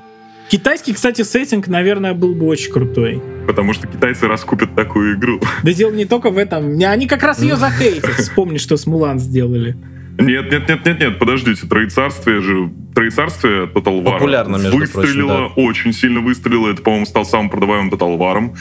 Китайский, 0.48 0.92
кстати, 0.94 1.22
сеттинг, 1.22 1.68
наверное, 1.68 2.12
был 2.12 2.34
бы 2.34 2.46
очень 2.46 2.72
крутой. 2.72 3.22
Потому 3.46 3.72
что 3.72 3.86
китайцы 3.86 4.26
раскупят 4.26 4.74
такую 4.74 5.16
игру. 5.16 5.40
Да 5.62 5.72
дело 5.72 5.92
не 5.92 6.04
только 6.06 6.30
в 6.30 6.38
этом. 6.38 6.74
Не, 6.76 6.84
Они 6.86 7.06
как 7.06 7.22
раз 7.22 7.40
ее 7.40 7.56
захейтят. 7.56 8.10
Вспомни, 8.16 8.58
что 8.58 8.76
с 8.76 8.86
Мулан 8.86 9.18
сделали. 9.20 9.76
Нет, 10.18 10.50
нет, 10.50 10.68
нет, 10.68 10.84
нет, 10.84 11.00
нет, 11.00 11.18
подождите, 11.18 11.66
Троецарствие 11.66 12.40
же, 12.40 12.70
Троецарствие 12.94 13.66
Total 13.66 14.02
War 14.02 14.12
Популярно, 14.12 14.56
между 14.56 14.76
выстрелило, 14.76 15.48
прочим, 15.48 15.68
очень 15.68 15.92
сильно 15.92 16.20
выстрелило, 16.20 16.70
это, 16.70 16.82
по-моему, 16.82 17.06
стал 17.06 17.24
самым 17.24 17.48
продаваемым 17.48 17.90
Total 17.90 18.18
War. 18.18 18.54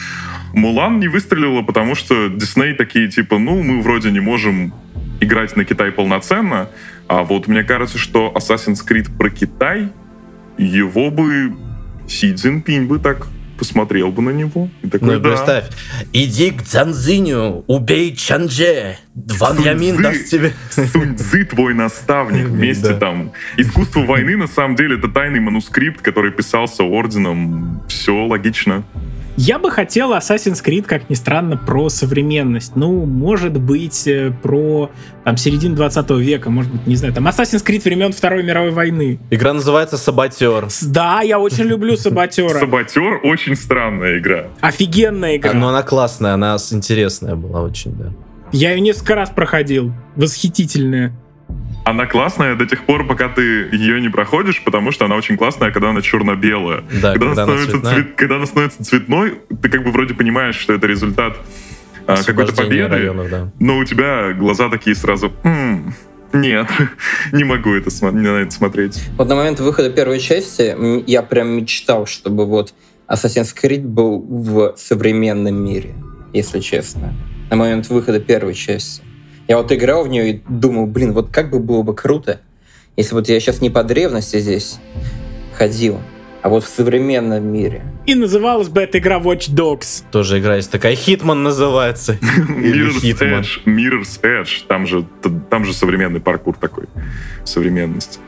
Мулан 0.53 0.99
не 0.99 1.07
выстрелила, 1.07 1.61
потому 1.61 1.95
что 1.95 2.29
Дисней 2.29 2.73
такие, 2.73 3.09
типа, 3.09 3.39
ну, 3.39 3.61
мы 3.61 3.81
вроде 3.81 4.11
не 4.11 4.19
можем 4.19 4.73
играть 5.19 5.55
на 5.57 5.65
Китай 5.65 5.91
полноценно, 5.91 6.69
а 7.07 7.23
вот 7.23 7.47
мне 7.47 7.63
кажется, 7.63 7.97
что 7.97 8.33
Assassin's 8.35 8.79
Creed 8.87 9.17
про 9.17 9.29
Китай, 9.29 9.89
его 10.57 11.11
бы 11.11 11.55
Си 12.07 12.33
Цзиньпинь 12.33 12.85
бы 12.85 12.99
так 12.99 13.27
посмотрел 13.59 14.11
бы 14.11 14.21
на 14.21 14.29
него. 14.31 14.69
И 14.81 14.89
такой, 14.89 15.15
Ну 15.15 15.19
да. 15.19 15.29
представь, 15.29 15.65
иди 16.13 16.51
к 16.51 16.63
Цзанзиню, 16.63 17.65
убей 17.67 18.15
Чанже, 18.15 18.97
Ван 19.13 19.59
Ямин 19.59 20.01
даст 20.01 20.29
тебе... 20.29 20.53
Сунь 20.71 21.17
Цзы 21.17 21.45
твой 21.45 21.73
наставник 21.73 22.47
вместе 22.49 22.93
там. 22.95 23.33
Искусство 23.57 24.01
войны, 24.01 24.37
на 24.37 24.47
самом 24.47 24.75
деле, 24.75 24.97
это 24.97 25.09
тайный 25.09 25.39
манускрипт, 25.41 26.01
который 26.01 26.31
писался 26.31 26.83
орденом. 26.83 27.83
Все 27.87 28.25
логично. 28.25 28.83
Я 29.41 29.57
бы 29.57 29.71
хотел 29.71 30.13
Assassin's 30.13 30.61
Creed, 30.61 30.83
как 30.83 31.09
ни 31.09 31.13
странно, 31.13 31.55
про 31.55 31.87
современность. 31.87 32.75
Ну, 32.75 33.05
может 33.05 33.57
быть, 33.57 34.05
э, 34.05 34.33
про 34.43 34.91
там, 35.23 35.37
середину 35.37 35.77
20 35.77 36.09
века, 36.19 36.49
может 36.49 36.69
быть, 36.69 36.85
не 36.85 36.97
знаю, 36.97 37.13
там 37.13 37.25
Assassin's 37.25 37.65
Creed 37.65 37.81
времен 37.85 38.11
Второй 38.11 38.43
мировой 38.43 38.71
войны. 38.71 39.17
Игра 39.29 39.53
называется 39.53 39.97
Саботер. 39.97 40.67
Да, 40.87 41.21
я 41.21 41.39
очень 41.39 41.63
люблю 41.63 41.95
Саботера. 41.95 42.59
Саботер 42.59 43.21
очень 43.23 43.55
странная 43.55 44.19
игра. 44.19 44.47
Офигенная 44.59 45.37
игра. 45.37 45.53
Но 45.53 45.69
она 45.69 45.83
классная, 45.83 46.33
она 46.33 46.57
интересная 46.71 47.35
была 47.35 47.61
очень, 47.61 47.93
да. 47.93 48.11
Я 48.51 48.71
ее 48.71 48.81
несколько 48.81 49.15
раз 49.15 49.29
проходил. 49.29 49.93
Восхитительная. 50.17 51.13
Она 51.89 52.05
классная 52.05 52.55
до 52.55 52.65
тех 52.67 52.85
пор, 52.85 53.07
пока 53.07 53.29
ты 53.29 53.41
ее 53.71 53.99
не 53.99 54.09
проходишь, 54.09 54.63
потому 54.63 54.91
что 54.91 55.05
она 55.05 55.15
очень 55.15 55.37
классная, 55.37 55.71
когда 55.71 55.89
она 55.89 56.01
черно-белая. 56.01 56.83
Да, 57.01 57.13
когда, 57.13 57.13
когда 57.13 57.25
она 57.25 57.31
она 57.31 57.43
становится 57.43 57.71
цветная. 57.71 57.93
цвет- 57.95 58.15
когда 58.15 58.35
она 58.35 58.45
становится 58.45 58.83
цветной, 58.83 59.33
ты 59.61 59.69
как 59.69 59.83
бы 59.83 59.91
вроде 59.91 60.13
понимаешь, 60.13 60.55
что 60.55 60.73
это 60.73 60.85
результат 60.85 61.37
а, 62.05 62.21
какой-то 62.23 62.53
победы, 62.53 62.89
районов, 62.95 63.29
да. 63.29 63.51
но 63.59 63.77
у 63.77 63.85
тебя 63.85 64.33
глаза 64.33 64.69
такие 64.69 64.95
сразу... 64.95 65.33
«М, 65.43 65.93
Нет, 66.31 66.67
не 67.31 67.43
могу 67.43 67.73
это 67.73 67.89
смо- 67.89 68.11
на 68.11 68.41
это 68.41 68.51
смотреть. 68.51 69.01
Вот 69.17 69.27
на 69.27 69.35
момент 69.35 69.59
выхода 69.59 69.89
первой 69.89 70.19
части 70.19 70.75
я 71.09 71.23
прям 71.23 71.49
мечтал, 71.49 72.05
чтобы 72.05 72.45
вот 72.45 72.73
Assassin's 73.07 73.55
Creed 73.59 73.81
был 73.81 74.19
в 74.27 74.75
современном 74.77 75.55
мире, 75.55 75.95
если 76.33 76.59
честно. 76.59 77.15
На 77.49 77.55
момент 77.55 77.89
выхода 77.89 78.19
первой 78.19 78.53
части. 78.53 79.01
Я 79.49 79.57
вот 79.57 79.71
играл 79.71 80.03
в 80.03 80.07
нее 80.07 80.29
и 80.29 80.41
думал, 80.47 80.85
блин, 80.85 81.11
вот 81.11 81.31
как 81.31 81.49
бы 81.49 81.57
было 81.57 81.81
бы 81.81 81.95
круто, 81.95 82.39
если 82.95 83.15
вот 83.15 83.27
я 83.29 83.39
сейчас 83.39 83.61
не 83.61 83.71
по 83.71 83.83
древности 83.83 84.39
здесь 84.39 84.77
ходил, 85.55 85.99
а 86.43 86.49
вот 86.49 86.63
в 86.63 86.67
современном 86.67 87.51
мире. 87.51 87.81
И 88.05 88.13
называлась 88.13 88.69
бы 88.69 88.81
эта 88.81 88.99
игра 88.99 89.17
Watch 89.17 89.51
Dogs. 89.51 90.03
Тоже 90.11 90.37
игра 90.37 90.57
есть 90.57 90.69
такая, 90.69 90.95
Хитман 90.95 91.41
называется. 91.41 92.19
Или 92.21 92.89
Mirror's 92.89 93.01
Hitman. 93.01 93.41
Edge, 93.41 93.65
Mirror's 93.65 94.21
Edge, 94.21 94.67
там 94.67 94.85
же, 94.85 95.03
там 95.49 95.65
же 95.65 95.73
современный 95.73 96.19
паркур 96.19 96.55
такой, 96.55 96.85
современность. 97.43 98.19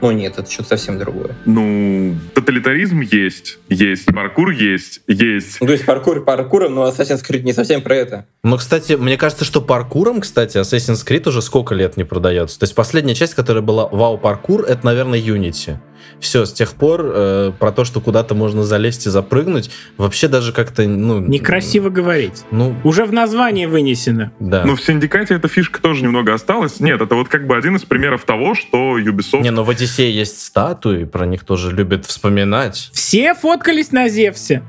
Ну 0.00 0.10
нет, 0.12 0.38
это 0.38 0.50
что-то 0.50 0.70
совсем 0.70 0.98
другое. 0.98 1.34
Ну, 1.44 2.14
тоталитаризм 2.34 3.00
есть, 3.00 3.58
есть, 3.68 4.06
паркур 4.06 4.50
есть, 4.50 5.00
есть. 5.06 5.60
Ну, 5.60 5.66
то 5.66 5.72
есть 5.72 5.84
паркур 5.84 6.24
паркуром, 6.24 6.74
но 6.74 6.88
Assassin's 6.88 7.24
Creed 7.28 7.42
не 7.42 7.52
совсем 7.52 7.82
про 7.82 7.96
это. 7.96 8.26
Но, 8.42 8.56
кстати, 8.56 8.92
мне 8.92 9.16
кажется, 9.16 9.44
что 9.44 9.60
паркуром, 9.60 10.20
кстати, 10.20 10.58
Assassin's 10.58 11.06
Creed 11.06 11.28
уже 11.28 11.42
сколько 11.42 11.74
лет 11.74 11.96
не 11.96 12.04
продается. 12.04 12.58
То 12.58 12.64
есть 12.64 12.74
последняя 12.74 13.14
часть, 13.14 13.34
которая 13.34 13.62
была 13.62 13.88
Вау 13.88 14.18
паркур, 14.18 14.62
это, 14.62 14.84
наверное, 14.86 15.20
Unity. 15.20 15.78
Все, 16.20 16.44
с 16.46 16.52
тех 16.52 16.72
пор 16.74 17.02
э, 17.04 17.52
про 17.58 17.70
то, 17.70 17.84
что 17.84 18.00
куда-то 18.00 18.34
можно 18.34 18.64
залезть 18.64 19.06
и 19.06 19.10
запрыгнуть, 19.10 19.70
вообще 19.96 20.26
даже 20.28 20.52
как-то, 20.52 20.82
ну... 20.82 21.20
Некрасиво 21.20 21.90
говорить. 21.90 22.44
Ну, 22.50 22.74
Уже 22.82 23.04
в 23.04 23.12
названии 23.12 23.66
вынесено. 23.66 24.32
да. 24.40 24.64
Но 24.64 24.74
в 24.74 24.82
Синдикате 24.82 25.34
эта 25.34 25.46
фишка 25.48 25.80
тоже 25.80 26.02
немного 26.02 26.34
осталась. 26.34 26.80
Нет, 26.80 27.00
это 27.00 27.14
вот 27.14 27.28
как 27.28 27.46
бы 27.46 27.56
один 27.56 27.76
из 27.76 27.84
примеров 27.84 28.24
того, 28.24 28.54
что 28.56 28.98
Ubisoft... 28.98 29.42
Не, 29.42 29.50
ну 29.52 29.62
в 29.62 29.70
Одиссее 29.70 30.12
есть 30.12 30.44
статуи, 30.44 31.04
про 31.04 31.24
них 31.24 31.44
тоже 31.44 31.70
любят 31.72 32.04
вспоминать. 32.04 32.90
Все 32.92 33.34
фоткались 33.34 33.92
на 33.92 34.08
Зевсе. 34.08 34.62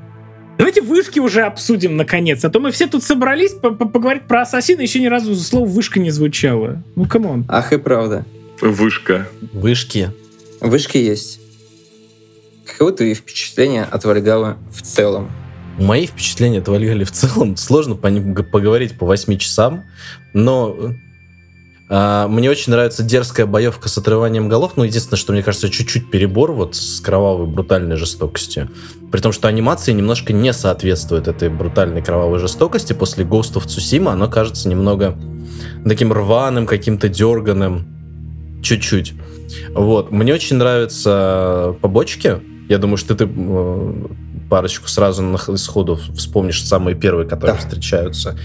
Давайте 0.59 0.81
вышки 0.81 1.19
уже 1.19 1.41
обсудим, 1.43 1.95
наконец. 1.97 2.43
А 2.45 2.49
то 2.49 2.59
мы 2.59 2.71
все 2.71 2.85
тут 2.85 3.01
собрались 3.03 3.53
по- 3.53 3.71
по- 3.71 3.87
поговорить 3.87 4.23
про 4.27 4.41
Ассасина, 4.41 4.81
еще 4.81 4.99
ни 4.99 5.07
разу 5.07 5.33
слово 5.35 5.65
«вышка» 5.65 5.99
не 6.01 6.11
звучало. 6.11 6.83
Ну, 6.95 7.05
come 7.05 7.28
on. 7.28 7.45
Ах 7.47 7.71
и 7.73 7.77
правда. 7.77 8.25
Вышка. 8.61 9.27
Вышки. 9.53 10.11
Вышки 10.61 10.97
есть. 10.97 11.39
Каково 12.65 12.91
твои 12.91 13.13
впечатления 13.13 13.83
от 13.83 14.05
Вальгала 14.05 14.57
в 14.71 14.81
целом? 14.81 15.31
Мои 15.77 16.05
впечатления 16.05 16.59
от 16.59 16.67
Вальгалли 16.67 17.05
в 17.05 17.11
целом 17.11 17.55
сложно 17.55 17.95
по 17.95 18.09
поговорить 18.43 18.97
по 18.97 19.05
8 19.05 19.37
часам, 19.37 19.85
но 20.33 20.75
э, 20.77 20.89
А, 21.91 22.27
мне 22.27 22.51
очень 22.51 22.71
нравится 22.71 23.01
дерзкая 23.01 23.47
боевка 23.47 23.89
с 23.89 23.97
отрыванием 23.97 24.47
голов. 24.47 24.73
Ну, 24.75 24.83
единственное, 24.83 25.17
что 25.17 25.33
мне 25.33 25.41
кажется, 25.41 25.69
чуть-чуть 25.69 26.11
перебор 26.11 26.51
вот 26.51 26.75
с 26.75 27.01
кровавой 27.01 27.47
брутальной 27.47 27.97
жестокостью. 27.97 28.69
При 29.11 29.19
том, 29.19 29.31
что 29.31 29.47
анимация 29.47 29.93
немножко 29.93 30.31
не 30.31 30.53
соответствует 30.53 31.27
этой 31.27 31.49
брутальной 31.49 32.03
кровавой 32.03 32.37
жестокости. 32.37 32.93
После 32.93 33.25
Ghost 33.25 33.55
of 33.55 33.65
Tsushima 33.65 34.11
оно 34.11 34.29
кажется 34.29 34.69
немного 34.69 35.17
таким 35.83 36.13
рваным, 36.13 36.67
каким-то 36.67 37.09
дерганым. 37.09 37.87
Чуть-чуть. 38.61 39.13
Вот. 39.73 40.11
Мне 40.11 40.33
очень 40.33 40.57
нравятся 40.57 41.75
побочки. 41.81 42.39
Я 42.69 42.77
думаю, 42.77 42.97
что 42.97 43.15
ты 43.15 43.27
э, 43.27 43.93
парочку 44.49 44.87
сразу 44.87 45.21
на 45.21 45.37
сходу 45.37 45.99
вспомнишь 46.15 46.63
самые 46.63 46.95
первые, 46.95 47.27
которые 47.27 47.55
да. 47.55 47.61
встречаются. 47.61 48.37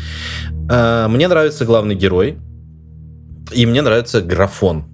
А, 0.71 1.09
мне 1.09 1.29
нравится 1.29 1.65
главный 1.65 1.95
герой. 1.95 2.39
И 3.53 3.67
мне 3.67 3.83
нравится 3.83 4.21
графон. 4.23 4.87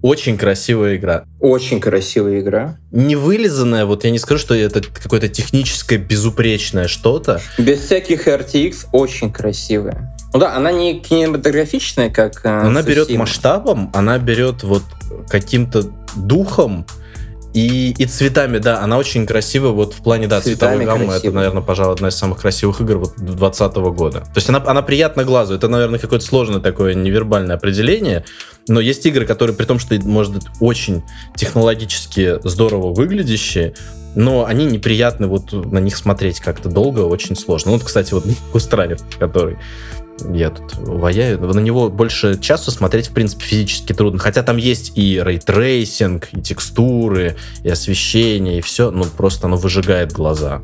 Очень 0.00 0.38
красивая 0.38 0.96
игра. 0.96 1.24
Очень 1.40 1.80
красивая 1.80 2.40
игра. 2.40 2.78
Не 2.92 3.16
вылизанная, 3.16 3.84
вот 3.84 4.04
я 4.04 4.10
не 4.10 4.18
скажу, 4.18 4.40
что 4.40 4.54
это 4.54 4.80
какое-то 4.80 5.28
техническое 5.28 5.98
безупречное 5.98 6.86
что-то. 6.86 7.40
Без 7.58 7.80
всяких 7.80 8.28
RTX 8.28 8.86
очень 8.92 9.32
красивая. 9.32 10.16
Ну 10.32 10.40
да, 10.40 10.54
она 10.56 10.72
не 10.72 11.00
кинематографичная, 11.00 12.10
как 12.10 12.44
э, 12.44 12.48
Она 12.48 12.82
берет 12.82 13.10
масштабом, 13.10 13.90
она 13.94 14.18
берет 14.18 14.62
вот 14.62 14.82
каким-то 15.28 15.84
духом, 16.16 16.86
и, 17.54 17.94
и 17.96 18.04
цветами, 18.04 18.58
да, 18.58 18.82
она 18.82 18.98
очень 18.98 19.26
красивая 19.26 19.70
вот 19.70 19.94
в 19.94 20.02
плане, 20.02 20.26
да, 20.26 20.40
цветовой 20.40 20.84
гаммы. 20.84 21.06
Красиво. 21.06 21.28
Это, 21.28 21.36
наверное, 21.36 21.62
пожалуй, 21.62 21.94
одна 21.94 22.08
из 22.08 22.14
самых 22.14 22.40
красивых 22.40 22.80
игр 22.82 22.98
вот 22.98 23.14
2020 23.16 23.76
года. 23.96 24.20
То 24.20 24.32
есть 24.36 24.48
она, 24.48 24.62
она 24.64 24.82
приятна 24.82 25.24
глазу. 25.24 25.54
Это, 25.54 25.66
наверное, 25.66 25.98
какое-то 25.98 26.24
сложное 26.24 26.60
такое 26.60 26.94
невербальное 26.94 27.56
определение. 27.56 28.24
Но 28.68 28.80
есть 28.80 29.04
игры, 29.06 29.24
которые, 29.24 29.56
при 29.56 29.64
том, 29.64 29.78
что, 29.78 29.94
может 30.04 30.34
быть, 30.34 30.44
очень 30.60 31.02
технологически 31.36 32.38
здорово 32.46 32.92
выглядящие, 32.92 33.74
но 34.14 34.44
они 34.44 34.66
неприятны, 34.66 35.26
вот 35.26 35.52
на 35.52 35.78
них 35.78 35.96
смотреть 35.96 36.40
как-то 36.40 36.68
долго, 36.68 37.00
очень 37.00 37.34
сложно. 37.34 37.72
Ну, 37.72 37.78
вот, 37.78 37.86
кстати, 37.86 38.12
вот 38.12 38.24
Кустранев, 38.52 39.00
который 39.18 39.56
я 40.32 40.50
тут 40.50 40.74
ваяю. 40.76 41.38
На 41.38 41.60
него 41.60 41.88
больше 41.88 42.38
часу 42.38 42.70
смотреть, 42.70 43.08
в 43.08 43.12
принципе, 43.12 43.44
физически 43.44 43.92
трудно. 43.92 44.18
Хотя 44.18 44.42
там 44.42 44.56
есть 44.56 44.92
и 44.96 45.20
ray 45.22 45.51
tracing, 45.51 46.28
и 46.32 46.40
текстуры, 46.40 47.36
и 47.62 47.68
освещение, 47.68 48.58
и 48.58 48.60
все. 48.60 48.90
Ну, 48.90 49.04
просто 49.04 49.46
оно 49.46 49.56
выжигает 49.56 50.12
глаза. 50.12 50.60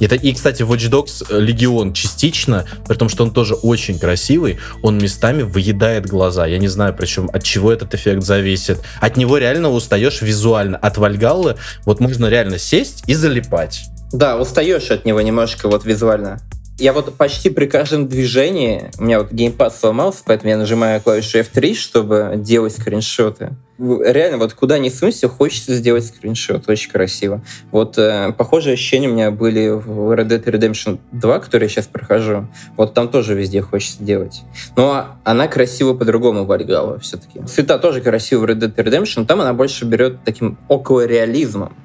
Это, 0.00 0.16
и, 0.16 0.32
кстати, 0.32 0.62
Watch 0.62 0.90
Dogs 0.90 1.38
Legion 1.38 1.92
частично, 1.92 2.64
при 2.88 2.96
том, 2.96 3.08
что 3.08 3.22
он 3.22 3.30
тоже 3.30 3.54
очень 3.54 3.98
красивый, 3.98 4.58
он 4.82 4.98
местами 4.98 5.42
выедает 5.42 6.06
глаза. 6.06 6.46
Я 6.46 6.58
не 6.58 6.66
знаю, 6.66 6.94
причем 6.94 7.30
от 7.32 7.44
чего 7.44 7.72
этот 7.72 7.94
эффект 7.94 8.22
зависит. 8.24 8.80
От 9.00 9.16
него 9.16 9.38
реально 9.38 9.70
устаешь 9.70 10.20
визуально. 10.22 10.76
От 10.76 10.98
Вальгаллы 10.98 11.56
вот 11.84 12.00
можно 12.00 12.26
реально 12.26 12.58
сесть 12.58 13.04
и 13.06 13.14
залипать. 13.14 13.84
Да, 14.12 14.38
устаешь 14.38 14.90
от 14.90 15.04
него 15.04 15.20
немножко 15.20 15.68
вот 15.68 15.84
визуально. 15.84 16.40
Я 16.82 16.92
вот 16.92 17.14
почти 17.14 17.48
при 17.48 17.66
каждом 17.66 18.08
движении, 18.08 18.90
у 18.98 19.04
меня 19.04 19.20
вот 19.20 19.30
геймпад 19.30 19.72
сломался, 19.72 20.24
поэтому 20.26 20.50
я 20.50 20.56
нажимаю 20.56 21.00
клавишу 21.00 21.38
F3, 21.38 21.74
чтобы 21.76 22.32
делать 22.38 22.72
скриншоты. 22.72 23.50
Реально, 23.78 24.38
вот 24.38 24.54
куда 24.54 24.80
ни 24.80 24.88
сунься, 24.88 25.28
хочется 25.28 25.76
сделать 25.76 26.04
скриншот. 26.04 26.68
Очень 26.68 26.90
красиво. 26.90 27.40
Вот 27.70 27.98
э, 27.98 28.34
похожие 28.36 28.74
ощущения 28.74 29.08
у 29.08 29.12
меня 29.12 29.30
были 29.30 29.68
в 29.68 30.12
Red 30.12 30.26
Dead 30.26 30.42
Redemption 30.42 30.98
2, 31.12 31.38
который 31.38 31.62
я 31.62 31.68
сейчас 31.68 31.86
прохожу. 31.86 32.48
Вот 32.76 32.94
там 32.94 33.08
тоже 33.08 33.34
везде 33.34 33.62
хочется 33.62 34.02
делать. 34.02 34.42
Но 34.74 35.06
она 35.22 35.46
красиво 35.46 35.94
по-другому 35.94 36.46
Вальгала 36.46 36.98
все-таки. 36.98 37.46
Цвета 37.46 37.78
тоже 37.78 38.00
красиво 38.00 38.40
в 38.40 38.44
Red 38.46 38.58
Dead 38.58 38.74
Redemption, 38.74 39.24
там 39.24 39.40
она 39.40 39.54
больше 39.54 39.84
берет 39.84 40.24
таким 40.24 40.58
около 40.66 41.06
реализмом. 41.06 41.76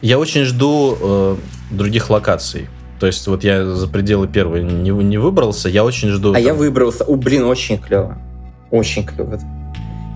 Я 0.00 0.18
очень 0.18 0.44
жду 0.44 0.96
э, 0.98 1.36
других 1.70 2.08
локаций. 2.08 2.66
То 2.98 3.06
есть 3.06 3.26
вот 3.26 3.44
я 3.44 3.64
за 3.64 3.86
пределы 3.88 4.28
первой 4.28 4.62
не, 4.62 4.90
не 4.90 5.18
выбрался, 5.18 5.68
я 5.68 5.84
очень 5.84 6.08
жду. 6.08 6.30
А 6.30 6.34
там... 6.34 6.42
я 6.42 6.54
выбрался. 6.54 7.04
У, 7.04 7.16
блин, 7.16 7.44
очень 7.44 7.78
клево. 7.78 8.18
Очень 8.70 9.04
клево. 9.04 9.40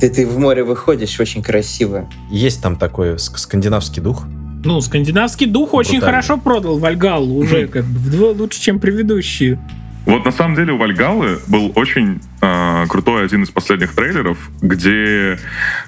Ты, 0.00 0.10
ты 0.10 0.26
в 0.26 0.38
море 0.38 0.64
выходишь, 0.64 1.18
очень 1.20 1.42
красиво. 1.42 2.08
Есть 2.30 2.62
там 2.62 2.76
такой 2.76 3.18
скандинавский 3.18 4.02
дух. 4.02 4.24
Ну, 4.64 4.80
скандинавский 4.80 5.46
дух 5.46 5.70
Брутально. 5.70 5.88
очень 5.88 6.00
хорошо 6.00 6.38
продал 6.38 6.78
Вальгалу 6.78 7.34
уже, 7.36 7.66
как 7.66 7.84
бы 7.84 7.98
вдвое 7.98 8.34
лучше, 8.34 8.60
чем 8.60 8.78
предыдущие. 8.80 9.58
Вот 10.06 10.24
на 10.24 10.32
самом 10.32 10.56
деле 10.56 10.72
у 10.72 10.78
Вальгалы 10.78 11.38
был 11.46 11.72
очень 11.76 12.20
э, 12.40 12.86
крутой 12.88 13.24
один 13.24 13.44
из 13.44 13.50
последних 13.50 13.94
трейлеров, 13.94 14.50
где 14.60 15.38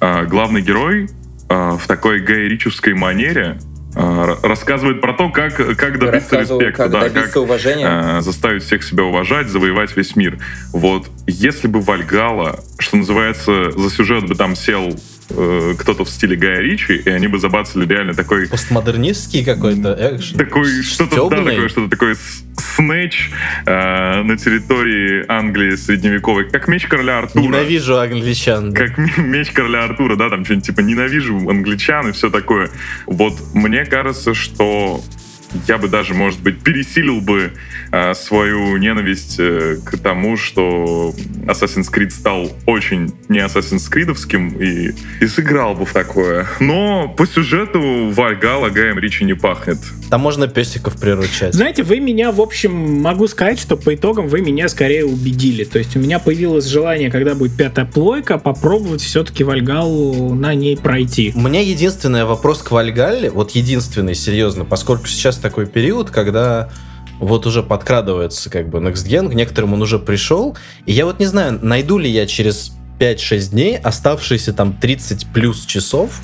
э, 0.00 0.26
главный 0.26 0.62
герой 0.62 1.08
э, 1.48 1.76
в 1.76 1.86
такой 1.88 2.20
гайрической 2.20 2.94
манере 2.94 3.58
рассказывает 3.94 5.00
про 5.00 5.12
то, 5.12 5.30
как, 5.30 5.56
как 5.76 5.98
добиться 5.98 6.40
респекта, 6.40 6.84
как, 6.84 6.90
да, 6.90 7.00
добиться 7.00 7.32
как 7.32 7.42
уважения. 7.42 8.18
Э, 8.18 8.20
заставить 8.20 8.62
всех 8.62 8.82
себя 8.82 9.04
уважать, 9.04 9.48
завоевать 9.48 9.96
весь 9.96 10.16
мир. 10.16 10.38
Вот 10.72 11.08
если 11.26 11.68
бы 11.68 11.80
Вальгала, 11.80 12.60
что 12.78 12.96
называется, 12.96 13.70
за 13.70 13.90
сюжет 13.90 14.26
бы 14.26 14.34
там 14.34 14.56
сел 14.56 14.94
э, 15.30 15.74
кто-то 15.78 16.04
в 16.04 16.10
стиле 16.10 16.36
Гая 16.36 16.60
Ричи, 16.60 16.94
и 16.94 17.08
они 17.08 17.26
бы 17.28 17.38
забацали 17.38 17.86
реально 17.86 18.14
такой... 18.14 18.48
Постмодернистский 18.48 19.44
какой-то 19.44 19.96
экшен. 19.98 20.38
Такой, 20.38 20.82
что-то, 20.82 21.28
да, 21.28 21.36
такое, 21.36 21.68
что-то 21.68 21.90
такое 21.90 22.16
снэч 22.76 23.30
э, 23.66 24.22
на 24.22 24.36
территории 24.36 25.24
Англии 25.28 25.74
средневековой, 25.76 26.50
как 26.50 26.68
меч 26.68 26.86
короля 26.86 27.18
Артура. 27.18 27.42
Ненавижу 27.42 27.98
англичан. 27.98 28.72
Да. 28.72 28.86
Как 28.86 28.98
меч 29.18 29.50
короля 29.50 29.84
Артура, 29.84 30.16
да, 30.16 30.30
там 30.30 30.44
что-нибудь 30.44 30.66
типа 30.66 30.80
ненавижу 30.80 31.36
англичан 31.48 32.08
и 32.08 32.12
все 32.12 32.30
такое. 32.30 32.70
Вот 33.06 33.34
мне 33.54 33.84
кажется, 33.84 34.34
что 34.34 35.02
я 35.68 35.78
бы 35.78 35.88
даже, 35.88 36.14
может 36.14 36.40
быть, 36.40 36.62
пересилил 36.62 37.20
бы 37.20 37.52
э, 37.92 38.14
свою 38.14 38.76
ненависть 38.76 39.36
э, 39.38 39.78
к 39.84 39.98
тому, 39.98 40.36
что 40.36 41.14
Assassin's 41.46 41.92
Creed 41.92 42.10
стал 42.10 42.50
очень 42.66 43.12
не 43.28 43.38
Assassin's 43.38 43.90
Creed'овским 43.90 44.60
и, 44.62 44.94
и 45.20 45.26
сыграл 45.26 45.74
бы 45.74 45.84
в 45.86 45.92
такое. 45.92 46.46
Но 46.60 47.08
по 47.08 47.26
сюжету 47.26 48.10
Вальгала 48.10 48.70
Гаем 48.70 48.98
Ричи 48.98 49.24
не 49.24 49.34
пахнет. 49.34 49.78
Там 50.10 50.20
можно 50.20 50.48
песиков 50.48 50.98
приручать. 50.98 51.54
Знаете, 51.54 51.82
вы 51.82 52.00
меня, 52.00 52.32
в 52.32 52.40
общем, 52.40 52.72
могу 53.00 53.26
сказать, 53.26 53.58
что 53.58 53.76
по 53.76 53.94
итогам 53.94 54.28
вы 54.28 54.40
меня 54.40 54.68
скорее 54.68 55.04
убедили. 55.04 55.64
То 55.64 55.78
есть 55.78 55.96
у 55.96 55.98
меня 55.98 56.18
появилось 56.18 56.66
желание, 56.66 57.10
когда 57.10 57.34
будет 57.34 57.56
пятая 57.56 57.84
плойка, 57.84 58.38
попробовать 58.38 59.02
все-таки 59.02 59.44
Вальгалу 59.44 60.34
на 60.34 60.54
ней 60.54 60.76
пройти. 60.76 61.32
У 61.34 61.40
меня 61.40 61.60
единственный 61.60 62.24
вопрос 62.24 62.62
к 62.62 62.70
Вальгалле, 62.70 63.30
вот 63.30 63.52
единственный, 63.52 64.14
серьезно, 64.14 64.64
поскольку 64.64 65.06
сейчас 65.06 65.36
такой 65.44 65.66
период, 65.66 66.10
когда 66.10 66.70
вот 67.20 67.44
уже 67.44 67.62
подкрадывается 67.62 68.48
как 68.48 68.70
бы 68.70 68.78
Next 68.78 69.06
Gen, 69.06 69.28
к 69.28 69.34
некоторым 69.34 69.74
он 69.74 69.82
уже 69.82 69.98
пришел, 69.98 70.56
и 70.86 70.92
я 70.92 71.04
вот 71.04 71.20
не 71.20 71.26
знаю, 71.26 71.58
найду 71.60 71.98
ли 71.98 72.10
я 72.10 72.26
через 72.26 72.72
5-6 72.98 73.50
дней 73.50 73.76
оставшиеся 73.76 74.54
там 74.54 74.72
30 74.72 75.26
плюс 75.34 75.66
часов, 75.66 76.18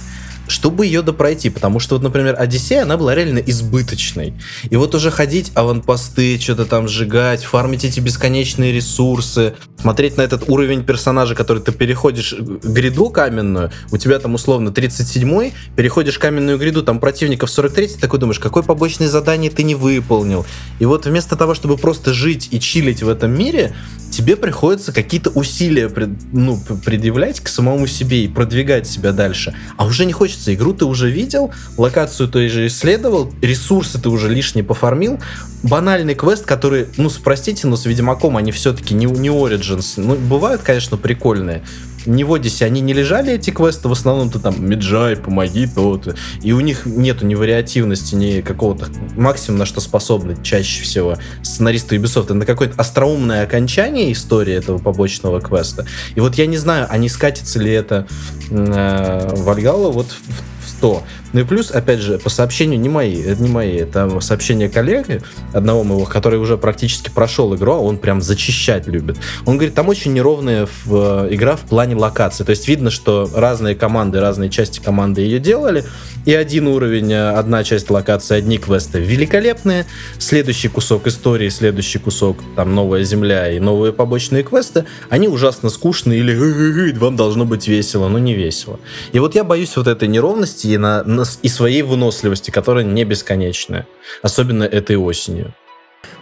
чтобы 0.51 0.87
ее 0.87 1.03
допройти, 1.03 1.51
потому 1.51 1.81
что 1.81 1.95
вот, 1.95 2.03
например, 2.03 2.35
Одиссея, 2.39 2.83
она 2.83 2.97
была 2.97 3.15
реально 3.15 3.39
избыточной. 3.39 4.35
И 4.69 4.77
вот 4.77 4.95
уже 4.95 5.11
ходить 5.11 5.53
аванпосты, 5.55 6.39
что-то 6.39 6.67
там 6.67 6.89
сжигать, 6.89 7.45
фармить 7.45 7.85
эти 7.85 8.01
бесконечные 8.01 8.73
ресурсы, 8.73 9.55
смотреть 9.81 10.17
на 10.17 10.23
этот 10.23 10.49
уровень 10.49 10.85
персонажа, 10.85 11.35
который 11.35 11.63
ты 11.63 11.73
переходишь 11.73 12.35
гряду 12.35 13.11
каменную, 13.11 13.71
у 13.91 13.97
тебя 13.97 14.19
там 14.19 14.35
условно 14.35 14.71
37-й, 14.71 15.53
переходишь 15.77 16.19
каменную 16.19 16.59
гряду, 16.59 16.83
там 16.83 17.01
противников 17.01 17.51
43 17.51 17.89
такой 18.01 18.19
думаешь, 18.19 18.39
какое 18.39 18.63
побочное 18.63 19.09
задание 19.09 19.51
ты 19.51 19.63
не 19.63 19.75
выполнил. 19.75 20.47
И 20.79 20.85
вот 20.85 21.07
вместо 21.07 21.37
того, 21.37 21.55
чтобы 21.55 21.77
просто 21.77 22.13
жить 22.13 22.49
и 22.51 22.61
чилить 22.61 23.03
в 23.03 23.09
этом 23.09 23.37
мире, 23.37 23.75
тебе 24.11 24.37
приходится 24.37 24.93
какие-то 24.93 25.31
усилия 25.31 25.91
ну, 26.33 26.59
предъявлять 26.85 27.41
к 27.41 27.49
самому 27.49 27.87
себе 27.87 28.25
и 28.25 28.29
продвигать 28.29 28.87
себя 28.87 29.13
дальше. 29.13 29.55
А 29.77 29.87
уже 29.87 30.05
не 30.05 30.13
хочется 30.13 30.40
хочется. 30.41 30.55
Игру 30.55 30.73
ты 30.73 30.85
уже 30.85 31.11
видел, 31.11 31.51
локацию 31.77 32.29
ты 32.29 32.49
же 32.49 32.67
исследовал, 32.67 33.31
ресурсы 33.43 34.01
ты 34.01 34.09
уже 34.09 34.29
лишние 34.29 34.65
пофармил. 34.65 35.19
Банальный 35.63 36.15
квест, 36.15 36.47
который, 36.47 36.87
ну, 36.97 37.11
простите, 37.23 37.67
но 37.67 37.77
с 37.77 37.85
Ведьмаком 37.85 38.37
они 38.37 38.51
все-таки 38.51 38.95
не, 38.95 39.07
не 39.07 39.29
Origins. 39.29 39.95
Ну, 39.97 40.15
бывают, 40.15 40.63
конечно, 40.63 40.97
прикольные 40.97 41.63
не 42.07 42.25
в 42.25 42.33
Одиссе 42.33 42.65
они 42.65 42.81
не 42.81 42.93
лежали, 42.93 43.35
эти 43.35 43.51
квесты, 43.51 43.89
в 43.89 43.93
основном 43.93 44.31
ты 44.31 44.39
там 44.39 44.65
Меджай, 44.65 45.17
помоги, 45.17 45.67
то-то. 45.67 46.15
И 46.43 46.53
у 46.53 46.61
них 46.61 46.87
нету 46.87 47.27
ни 47.27 47.35
вариативности, 47.35 48.15
ни 48.15 48.41
какого-то 48.41 48.87
максимум, 49.17 49.59
на 49.59 49.67
что 49.67 49.81
способны 49.81 50.37
чаще 50.43 50.83
всего 50.83 51.17
сценаристы 51.43 51.97
Ubisoft. 51.97 52.37
Это 52.37 52.47
какое-то 52.47 52.75
остроумное 52.77 53.45
окончание 53.45 54.13
истории 54.13 54.55
этого 54.55 54.79
побочного 54.79 55.41
квеста. 55.41 55.87
И 56.15 56.21
вот 56.21 56.37
я 56.37 56.47
не 56.47 56.57
знаю, 56.57 56.87
а 56.89 56.97
не 56.99 57.09
скатится 57.09 57.59
ли 57.59 57.73
это 57.73 58.07
э, 58.51 59.35
Вальгала 59.37 59.91
вот 59.91 60.07
в, 60.07 60.61
100. 60.81 61.03
Ну 61.33 61.41
и 61.41 61.45
плюс, 61.45 61.71
опять 61.71 62.01
же, 62.01 62.19
по 62.19 62.29
сообщению 62.29 62.81
не 62.81 62.89
мои, 62.89 63.21
это 63.23 63.43
не 63.43 63.49
мои, 63.49 63.77
это 63.77 64.21
сообщение 64.21 64.69
коллеги, 64.69 65.23
одного 65.53 65.85
моего, 65.85 66.05
который 66.05 66.39
уже 66.39 66.59
практически 66.59 67.11
прошел 67.11 67.55
игру, 67.55 67.73
а 67.73 67.79
он 67.79 67.99
прям 67.99 68.21
зачищать 68.21 68.87
любит. 68.87 69.17
Он 69.47 69.57
говорит, 69.57 69.75
там 69.75 69.89
очень 69.89 70.13
неровная 70.13 70.67
в, 70.85 71.27
э, 71.27 71.35
игра 71.35 71.57
в 71.57 71.61
плане 71.61 71.95
локации. 71.95 72.45
То 72.45 72.51
есть 72.51 72.67
видно, 72.67 72.91
что 72.91 73.31
разные 73.35 73.75
команды, 73.75 74.21
разные 74.21 74.51
части 74.51 74.81
команды 74.81 75.21
ее 75.21 75.39
делали, 75.39 75.85
и 76.27 76.35
один 76.35 76.67
уровень, 76.67 77.13
э, 77.13 77.31
одна 77.31 77.65
часть 77.65 77.91
локации, 77.91 78.37
одни 78.37 78.59
квесты 78.59 78.99
великолепные, 78.99 79.87
следующий 80.19 80.69
кусок 80.69 81.07
истории, 81.07 81.49
следующий 81.49 81.99
кусок, 81.99 82.39
там, 82.57 82.75
новая 82.75 83.05
земля 83.05 83.51
и 83.51 83.61
новые 83.61 83.93
побочные 83.93 84.43
квесты, 84.43 84.85
они 85.09 85.29
ужасно 85.29 85.71
скучные 85.71 86.21
или 86.21 86.93
вам 86.99 87.17
должно 87.17 87.45
быть 87.45 87.69
весело, 87.69 88.09
но 88.09 88.19
не 88.19 88.35
весело. 88.35 88.81
И 89.13 89.19
вот 89.19 89.35
я 89.35 89.45
боюсь 89.45 89.77
вот 89.77 89.87
этой 89.87 90.09
неровности 90.09 90.67
и, 90.69 90.77
на, 90.77 91.03
и 91.43 91.49
своей 91.49 91.83
выносливости, 91.83 92.51
которая 92.51 92.85
не 92.85 93.05
бесконечная. 93.05 93.87
Особенно 94.23 94.65
этой 94.65 94.97
осенью. 94.97 95.55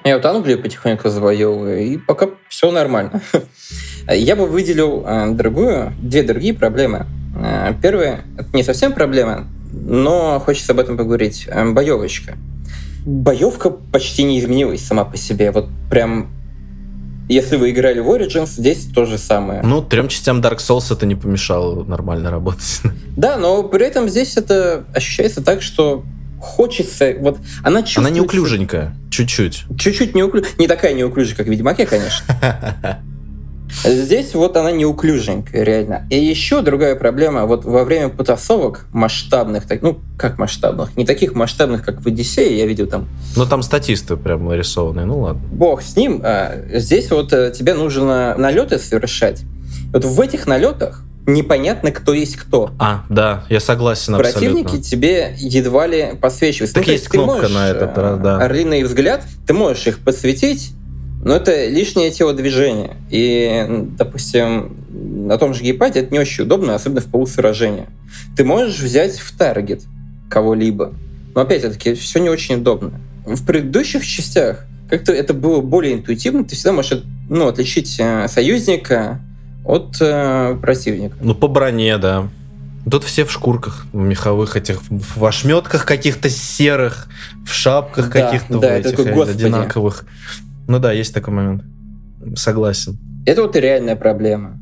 Я 0.04 0.16
вот 0.16 0.26
Англию 0.26 0.60
потихоньку 0.60 1.08
завоевываю, 1.08 1.80
и 1.80 1.96
пока 1.98 2.28
все 2.48 2.70
нормально. 2.70 3.20
Я 4.08 4.36
бы 4.36 4.46
выделил 4.46 5.04
э, 5.06 5.30
другую, 5.32 5.92
две 6.00 6.22
другие 6.22 6.54
проблемы. 6.54 7.06
Э, 7.36 7.74
первая, 7.82 8.22
это 8.38 8.48
не 8.54 8.62
совсем 8.62 8.92
проблема, 8.92 9.46
но 9.72 10.40
хочется 10.40 10.72
об 10.72 10.78
этом 10.78 10.96
поговорить. 10.96 11.46
Э, 11.48 11.70
боевочка. 11.70 12.36
Боевка 13.04 13.70
почти 13.70 14.22
не 14.22 14.38
изменилась 14.38 14.84
сама 14.84 15.04
по 15.04 15.16
себе. 15.16 15.50
Вот 15.50 15.68
прям 15.90 16.28
если 17.28 17.56
вы 17.56 17.70
играли 17.70 18.00
в 18.00 18.08
Origins, 18.08 18.46
здесь 18.46 18.86
то 18.94 19.04
же 19.04 19.18
самое. 19.18 19.62
Ну, 19.62 19.82
трем 19.82 20.08
частям 20.08 20.40
Dark 20.40 20.58
Souls 20.58 20.92
это 20.92 21.06
не 21.06 21.14
помешало 21.14 21.84
нормально 21.84 22.30
работать. 22.30 22.80
Да, 23.16 23.36
но 23.36 23.62
при 23.62 23.84
этом 23.86 24.08
здесь 24.08 24.36
это 24.36 24.84
ощущается 24.94 25.42
так, 25.42 25.62
что 25.62 26.04
хочется... 26.40 27.14
Вот 27.18 27.38
она 27.62 27.82
чувствуется... 27.82 28.00
Она 28.00 28.10
неуклюженькая, 28.10 28.94
чуть-чуть. 29.10 29.64
Чуть-чуть 29.78 30.14
неуклюжая. 30.14 30.52
Не 30.58 30.68
такая 30.68 30.94
неуклюжая, 30.94 31.36
как 31.36 31.46
в 31.46 31.50
Ведьмаке, 31.50 31.86
конечно. 31.86 33.02
Здесь 33.84 34.34
вот 34.34 34.56
она 34.56 34.72
неуклюженькая, 34.72 35.62
реально. 35.62 36.06
И 36.10 36.18
еще 36.18 36.62
другая 36.62 36.96
проблема, 36.96 37.46
вот 37.46 37.64
во 37.64 37.84
время 37.84 38.08
потасовок 38.08 38.86
масштабных, 38.92 39.64
ну, 39.80 40.00
как 40.16 40.38
масштабных, 40.38 40.96
не 40.96 41.04
таких 41.04 41.34
масштабных, 41.34 41.84
как 41.84 42.00
в 42.02 42.06
Одиссее, 42.06 42.58
я 42.58 42.66
видел 42.66 42.86
там. 42.86 43.08
Ну, 43.36 43.46
там 43.46 43.62
статисты 43.62 44.16
прям 44.16 44.46
нарисованные, 44.46 45.06
ну 45.06 45.20
ладно. 45.20 45.42
Бог 45.52 45.82
с 45.82 45.96
ним. 45.96 46.20
А, 46.24 46.56
здесь 46.74 47.10
вот 47.10 47.32
э, 47.32 47.52
тебе 47.56 47.74
нужно 47.74 48.34
налеты 48.36 48.78
совершать. 48.78 49.42
Вот 49.92 50.04
в 50.04 50.20
этих 50.20 50.46
налетах 50.46 51.02
непонятно, 51.28 51.92
кто 51.92 52.14
есть 52.14 52.36
кто. 52.36 52.70
А, 52.78 53.04
да, 53.08 53.44
я 53.48 53.60
согласен 53.60 54.14
абсолютно. 54.14 54.40
Противники 54.40 54.82
тебе 54.82 55.34
едва 55.36 55.86
ли 55.86 56.14
подсвечиваются. 56.20 56.74
Так 56.74 56.86
ну, 56.86 56.92
есть 56.92 57.08
кнопка 57.08 57.34
можешь, 57.34 57.50
на 57.50 57.68
этот 57.68 57.96
раз, 57.98 58.18
да. 58.18 58.38
Орлиный 58.38 58.82
взгляд, 58.82 59.22
ты 59.46 59.52
можешь 59.52 59.86
их 59.86 59.98
подсветить, 59.98 60.72
но 61.24 61.34
это 61.34 61.68
лишнее 61.68 62.10
телодвижение. 62.10 62.96
И, 63.10 63.66
допустим, 63.98 64.76
на 64.88 65.36
том 65.38 65.54
же 65.54 65.62
гейпаде 65.62 66.00
это 66.00 66.12
не 66.12 66.18
очень 66.18 66.44
удобно, 66.44 66.74
особенно 66.74 67.00
в 67.00 67.06
полусражения. 67.06 67.86
Ты 68.36 68.44
можешь 68.44 68.78
взять 68.78 69.18
в 69.18 69.36
таргет 69.36 69.82
кого-либо. 70.30 70.92
Но 71.34 71.42
опять-таки, 71.42 71.94
все 71.94 72.20
не 72.20 72.30
очень 72.30 72.56
удобно. 72.56 72.92
В 73.26 73.44
предыдущих 73.44 74.06
частях 74.06 74.64
как-то 74.88 75.12
это 75.12 75.34
было 75.34 75.60
более 75.60 75.94
интуитивно. 75.94 76.44
Ты 76.44 76.54
всегда 76.54 76.72
можешь 76.72 77.02
ну, 77.28 77.46
отличить 77.46 77.96
э, 77.98 78.26
союзника 78.28 79.20
от 79.64 79.96
э, 80.00 80.56
противника. 80.60 81.16
Ну, 81.20 81.34
по 81.34 81.46
броне, 81.46 81.98
да. 81.98 82.28
Тут 82.90 83.04
все 83.04 83.24
в 83.24 83.32
шкурках, 83.32 83.86
меховых 83.92 84.56
этих, 84.56 84.80
в 84.88 85.24
ошметках 85.24 85.84
каких-то 85.84 86.30
серых, 86.30 87.08
в 87.46 87.52
шапках 87.52 88.10
да, 88.10 88.30
каких-то 88.30 88.58
да, 88.58 88.78
этих 88.78 88.96
такой, 88.96 89.30
одинаковых. 89.30 90.06
Ну 90.68 90.78
да, 90.78 90.92
есть 90.92 91.12
такой 91.12 91.34
момент. 91.34 91.64
Согласен. 92.36 92.98
Это 93.26 93.42
вот 93.42 93.56
и 93.56 93.60
реальная 93.60 93.96
проблема. 93.96 94.60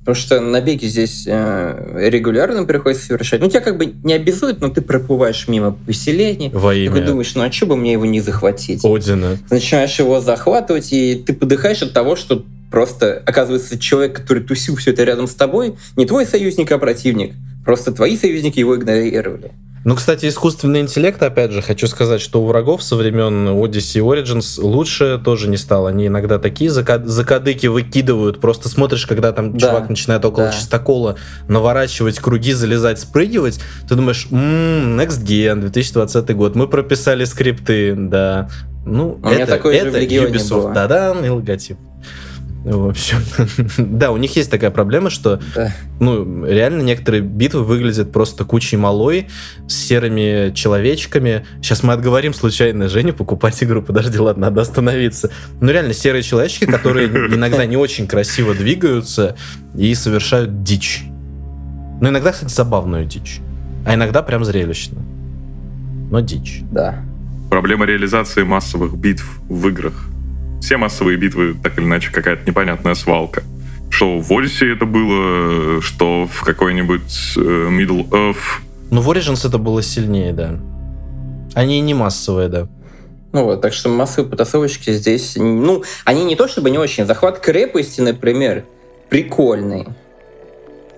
Потому 0.00 0.16
что 0.16 0.40
набеги 0.40 0.84
здесь 0.84 1.24
э, 1.26 2.08
регулярно 2.10 2.64
приходится 2.64 3.06
совершать. 3.06 3.40
Ну, 3.40 3.48
тебя 3.48 3.60
как 3.60 3.78
бы 3.78 3.86
не 3.86 4.12
обязуют, 4.12 4.60
но 4.60 4.68
ты 4.68 4.82
проплываешь 4.82 5.48
мимо 5.48 5.72
поселений. 5.72 6.50
Во 6.52 6.74
имя. 6.74 6.94
Ты 6.94 7.06
думаешь, 7.06 7.34
ну 7.34 7.42
а 7.42 7.50
что 7.50 7.64
бы 7.64 7.76
мне 7.76 7.92
его 7.92 8.04
не 8.04 8.20
захватить? 8.20 8.84
Одина. 8.84 9.38
начинаешь 9.50 9.98
его 9.98 10.20
захватывать, 10.20 10.92
и 10.92 11.14
ты 11.14 11.32
подыхаешь 11.32 11.80
от 11.80 11.94
того, 11.94 12.16
что 12.16 12.44
просто 12.70 13.22
оказывается 13.24 13.78
человек, 13.78 14.16
который 14.16 14.42
тусил 14.42 14.76
все 14.76 14.90
это 14.90 15.04
рядом 15.04 15.26
с 15.26 15.34
тобой, 15.34 15.76
не 15.96 16.04
твой 16.04 16.26
союзник, 16.26 16.70
а 16.72 16.78
противник. 16.78 17.32
Просто 17.64 17.92
твои 17.92 18.18
союзники 18.18 18.58
его 18.58 18.76
игнорировали. 18.76 19.52
Ну, 19.84 19.94
кстати, 19.96 20.26
искусственный 20.26 20.80
интеллект, 20.80 21.22
опять 21.22 21.50
же, 21.50 21.60
хочу 21.60 21.86
сказать, 21.86 22.22
что 22.22 22.42
у 22.42 22.46
врагов 22.46 22.82
со 22.82 22.96
времен 22.96 23.48
Odyssey 23.48 24.00
Origins 24.00 24.58
лучше 24.60 25.20
тоже 25.22 25.48
не 25.48 25.58
стало. 25.58 25.90
Они 25.90 26.06
иногда 26.06 26.38
такие 26.38 26.70
закадыки 26.70 27.66
выкидывают. 27.66 28.40
Просто 28.40 28.70
смотришь, 28.70 29.06
когда 29.06 29.32
там 29.32 29.52
да, 29.52 29.68
чувак 29.68 29.90
начинает 29.90 30.24
около 30.24 30.46
да. 30.46 30.52
чистокола 30.52 31.16
наворачивать 31.48 32.18
круги, 32.18 32.54
залезать, 32.54 32.98
спрыгивать, 32.98 33.60
ты 33.86 33.94
думаешь, 33.94 34.26
м-м, 34.30 34.98
Next 34.98 35.22
Gen, 35.22 35.60
2020 35.60 36.34
год, 36.34 36.54
мы 36.56 36.66
прописали 36.66 37.24
скрипты, 37.24 37.94
да. 37.94 38.48
Ну, 38.86 39.18
у 39.22 39.26
это, 39.26 39.56
это 39.68 39.98
Ubisoft, 39.98 40.72
да-да, 40.72 41.14
и 41.24 41.28
логотип. 41.28 41.76
В 42.64 42.88
общем, 42.88 43.18
да, 43.98 44.10
у 44.10 44.16
них 44.16 44.34
есть 44.36 44.50
такая 44.50 44.70
проблема, 44.70 45.10
что 45.10 45.38
да. 45.54 45.74
ну, 46.00 46.46
реально 46.46 46.80
некоторые 46.80 47.22
битвы 47.22 47.62
выглядят 47.62 48.10
просто 48.10 48.46
кучей 48.46 48.78
малой, 48.78 49.28
с 49.68 49.74
серыми 49.74 50.50
человечками. 50.54 51.44
Сейчас 51.60 51.82
мы 51.82 51.92
отговорим 51.92 52.32
случайно 52.32 52.88
Женю 52.88 53.12
покупать 53.12 53.62
игру. 53.62 53.82
Подожди, 53.82 54.18
ладно, 54.18 54.46
надо 54.46 54.62
остановиться. 54.62 55.30
Ну, 55.60 55.70
реально, 55.70 55.92
серые 55.92 56.22
человечки, 56.22 56.64
которые 56.64 57.08
иногда 57.34 57.66
не 57.66 57.76
очень 57.76 58.06
красиво 58.06 58.54
двигаются 58.54 59.36
и 59.76 59.94
совершают 59.94 60.62
дичь. 60.62 61.04
Ну, 62.00 62.08
иногда, 62.08 62.32
кстати, 62.32 62.50
забавную 62.50 63.04
дичь. 63.04 63.40
А 63.84 63.94
иногда 63.94 64.22
прям 64.22 64.42
зрелищно. 64.42 65.02
Но 66.10 66.20
дичь. 66.20 66.62
Да. 66.72 67.04
Проблема 67.50 67.84
реализации 67.84 68.42
массовых 68.42 68.96
битв 68.96 69.40
в 69.50 69.68
играх 69.68 70.13
все 70.64 70.78
массовые 70.78 71.18
битвы, 71.18 71.54
так 71.62 71.76
или 71.78 71.84
иначе, 71.84 72.10
какая-то 72.10 72.48
непонятная 72.48 72.94
свалка. 72.94 73.42
Что 73.90 74.18
в 74.18 74.32
Odyssey 74.32 74.72
это 74.72 74.86
было, 74.86 75.82
что 75.82 76.26
в 76.26 76.42
какой-нибудь 76.42 77.34
э, 77.36 77.40
Middle 77.40 78.08
Earth. 78.08 78.62
Ну, 78.90 79.02
в 79.02 79.10
Origins 79.10 79.46
это 79.46 79.58
было 79.58 79.82
сильнее, 79.82 80.32
да. 80.32 80.58
Они 81.52 81.80
не 81.82 81.92
массовые, 81.92 82.48
да. 82.48 82.66
Ну 83.32 83.44
вот, 83.44 83.60
так 83.60 83.74
что 83.74 83.90
массовые 83.90 84.30
потасовочки 84.30 84.90
здесь, 84.92 85.36
ну, 85.36 85.84
они 86.06 86.24
не 86.24 86.34
то 86.34 86.48
чтобы 86.48 86.70
не 86.70 86.78
очень. 86.78 87.04
Захват 87.04 87.40
крепости, 87.40 88.00
например, 88.00 88.64
прикольный. 89.10 89.88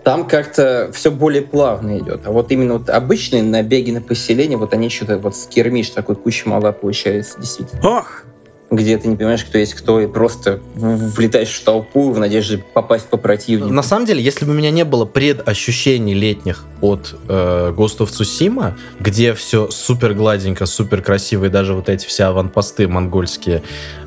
Там 0.04 0.28
как-то 0.28 0.92
все 0.94 1.10
более 1.10 1.42
плавно 1.42 1.98
идет. 1.98 2.20
А 2.24 2.30
вот 2.30 2.52
именно 2.52 2.74
вот 2.74 2.88
обычные 2.88 3.42
набеги 3.42 3.90
на 3.90 4.00
поселение, 4.00 4.58
вот 4.58 4.72
они 4.74 4.90
что-то 4.90 5.18
вот 5.18 5.34
скермиш 5.34 5.90
такой 5.90 6.14
куча 6.14 6.48
мала 6.48 6.70
получается, 6.70 7.40
действительно. 7.40 7.80
Ох! 7.82 8.22
Где 8.70 8.98
ты 8.98 9.08
не 9.08 9.16
понимаешь, 9.16 9.44
кто 9.44 9.58
есть 9.58 9.74
кто, 9.74 10.00
и 10.00 10.06
просто 10.06 10.60
влетаешь 10.74 11.50
в 11.50 11.62
толпу 11.62 12.10
в 12.10 12.18
надежде 12.18 12.58
попасть 12.58 13.06
по 13.06 13.16
противнику. 13.16 13.72
На 13.72 13.82
самом 13.82 14.06
деле, 14.06 14.22
если 14.22 14.44
бы 14.44 14.52
у 14.52 14.54
меня 14.54 14.70
не 14.70 14.84
было 14.84 15.04
предощущений 15.04 16.14
летних 16.14 16.64
от 16.80 17.14
э, 17.28 17.72
Ghost 17.76 17.98
of 17.98 18.08
Tsushima, 18.08 18.74
где 19.00 19.34
все 19.34 19.70
супер 19.70 20.14
гладенько, 20.14 20.66
супер 20.66 21.00
красиво, 21.00 21.46
и 21.46 21.48
даже 21.48 21.74
вот 21.74 21.88
эти 21.88 22.06
все 22.06 22.24
аванпосты 22.24 22.88
монгольские, 22.88 23.62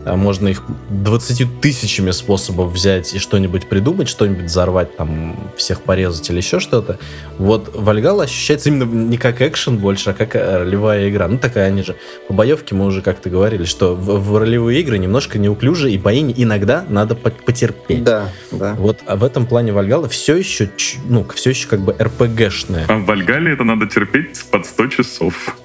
э, 0.05 0.15
можно 0.15 0.49
их 0.49 0.63
20 0.89 1.61
тысячами 1.61 2.11
способов 2.11 2.71
взять 2.71 3.13
и 3.13 3.19
что-нибудь 3.19 3.67
придумать, 3.67 4.09
что-нибудь 4.09 4.45
взорвать, 4.45 4.95
там, 4.97 5.51
всех 5.55 5.81
порезать 5.81 6.29
или 6.29 6.37
еще 6.37 6.59
что-то. 6.59 6.99
Вот 7.37 7.71
Вальгала 7.73 8.23
ощущается 8.23 8.69
именно 8.69 8.83
не 8.83 9.17
как 9.17 9.41
экшен 9.41 9.77
больше, 9.77 10.11
а 10.11 10.13
как 10.13 10.35
э, 10.35 10.57
ролевая 10.57 11.09
игра. 11.09 11.27
Ну, 11.27 11.37
такая 11.37 11.67
они 11.67 11.81
же. 11.81 11.95
По 12.27 12.33
боевке 12.33 12.75
мы 12.75 12.85
уже 12.85 13.01
как-то 13.01 13.29
говорили, 13.29 13.63
что 13.63 13.95
в, 13.95 14.19
в 14.19 14.37
ролевые 14.49 14.81
игры 14.81 14.97
немножко 14.97 15.39
неуклюжие, 15.39 15.95
и 15.95 15.97
бои 15.97 16.19
иногда 16.35 16.85
надо 16.89 17.15
потерпеть. 17.15 18.03
Да, 18.03 18.29
да. 18.51 18.73
Вот 18.75 18.99
а 19.05 19.15
в 19.15 19.23
этом 19.23 19.45
плане 19.45 19.71
Вальгала 19.71 20.09
все 20.09 20.35
еще, 20.35 20.69
ну, 21.05 21.25
все 21.33 21.51
еще 21.51 21.67
как 21.67 21.79
бы 21.79 21.95
РПГ 21.99 22.49
скучная. 22.49 22.85
А 22.87 22.95
в 22.95 23.05
Вальгале 23.05 23.53
это 23.53 23.63
надо 23.63 23.87
терпеть 23.87 24.43
под 24.51 24.65
100 24.65 24.87
часов. 24.87 25.55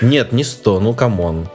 Нет, 0.00 0.32
не 0.32 0.44
100, 0.44 0.80
ну 0.80 0.94
come 0.94 1.25
on. 1.25 1.48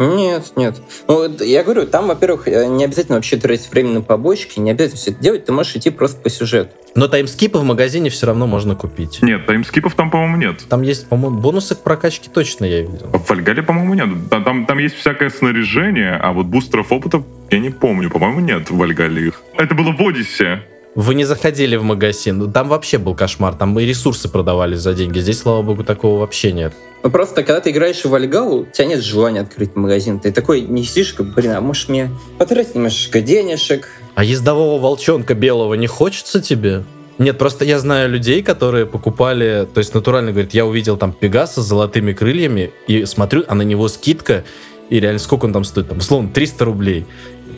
Нет, 0.00 0.52
нет. 0.56 0.80
Ну, 1.08 1.28
я 1.40 1.62
говорю, 1.62 1.86
там, 1.86 2.08
во-первых, 2.08 2.48
э, 2.48 2.66
не 2.66 2.84
обязательно 2.84 3.16
вообще 3.16 3.36
тратить 3.36 3.70
время 3.70 3.90
на 3.90 4.00
побочки, 4.00 4.58
не 4.58 4.70
обязательно 4.70 4.98
все 4.98 5.10
это 5.10 5.20
делать, 5.20 5.44
ты 5.44 5.52
можешь 5.52 5.76
идти 5.76 5.90
просто 5.90 6.18
по 6.22 6.30
сюжету. 6.30 6.70
Но 6.94 7.06
time 7.06 7.29
skip 7.29 7.52
ы 7.52 7.58
в 7.58 7.64
магазине 7.64 8.08
все 8.08 8.26
равно 8.26 8.46
можно 8.46 8.74
купить. 8.74 9.20
Нет, 9.20 9.44
таймскипов 9.44 9.94
там, 9.94 10.10
по-моему, 10.10 10.36
нет. 10.38 10.64
Там 10.70 10.80
есть, 10.80 11.06
по-моему, 11.06 11.38
бонусы 11.38 11.74
к 11.74 11.80
прокачке 11.80 12.30
точно 12.32 12.64
я 12.64 12.80
видел. 12.80 13.10
А 13.12 13.18
в 13.18 13.28
Вальгале, 13.28 13.62
по-моему, 13.62 13.92
нет. 13.92 14.08
Там, 14.30 14.42
там, 14.42 14.66
там 14.66 14.78
есть 14.78 14.96
всякое 14.96 15.28
снаряжение, 15.28 16.14
а 16.14 16.32
вот 16.32 16.46
бустеров 16.46 16.90
опыта 16.92 17.22
я 17.50 17.58
не 17.58 17.70
помню. 17.70 18.08
По-моему, 18.08 18.40
нет 18.40 18.70
в 18.70 18.76
Вальгале 18.78 19.28
их. 19.28 19.42
Это 19.58 19.74
было 19.74 19.92
в 19.92 20.00
Одиссе. 20.00 20.62
Вы 20.96 21.14
не 21.14 21.24
заходили 21.24 21.76
в 21.76 21.84
магазин. 21.84 22.50
Там 22.52 22.68
вообще 22.68 22.98
был 22.98 23.14
кошмар. 23.14 23.54
Там 23.54 23.78
и 23.78 23.84
ресурсы 23.84 24.28
продавались 24.28 24.80
за 24.80 24.92
деньги. 24.92 25.20
Здесь, 25.20 25.38
слава 25.38 25.62
богу, 25.62 25.84
такого 25.84 26.18
вообще 26.18 26.52
нет. 26.52 26.72
Ну 27.02 27.10
просто, 27.10 27.44
когда 27.44 27.60
ты 27.60 27.70
играешь 27.70 28.04
в 28.04 28.10
Вальгалу, 28.10 28.62
у 28.62 28.66
тебя 28.66 28.86
нет 28.86 29.02
желания 29.02 29.40
открыть 29.40 29.76
магазин. 29.76 30.18
Ты 30.18 30.32
такой 30.32 30.62
не 30.62 30.82
сидишь, 30.82 31.14
как, 31.14 31.32
блин, 31.32 31.52
а 31.52 31.60
может 31.60 31.88
мне 31.88 32.10
потратить 32.38 32.74
немножечко 32.74 33.20
денежек? 33.20 33.88
А 34.16 34.24
ездового 34.24 34.80
волчонка 34.80 35.34
белого 35.34 35.74
не 35.74 35.86
хочется 35.86 36.42
тебе? 36.42 36.82
Нет, 37.18 37.38
просто 37.38 37.64
я 37.64 37.78
знаю 37.78 38.10
людей, 38.10 38.42
которые 38.42 38.86
покупали, 38.86 39.68
то 39.72 39.78
есть 39.78 39.94
натурально 39.94 40.32
говорит, 40.32 40.54
я 40.54 40.66
увидел 40.66 40.96
там 40.96 41.12
Пегаса 41.12 41.62
с 41.62 41.66
золотыми 41.66 42.12
крыльями 42.12 42.72
и 42.86 43.04
смотрю, 43.04 43.44
а 43.46 43.54
на 43.54 43.62
него 43.62 43.88
скидка, 43.88 44.44
и 44.88 44.98
реально 44.98 45.18
сколько 45.18 45.44
он 45.44 45.52
там 45.52 45.64
стоит? 45.64 45.88
Там, 45.88 45.98
условно, 45.98 46.30
300 46.30 46.64
рублей. 46.64 47.06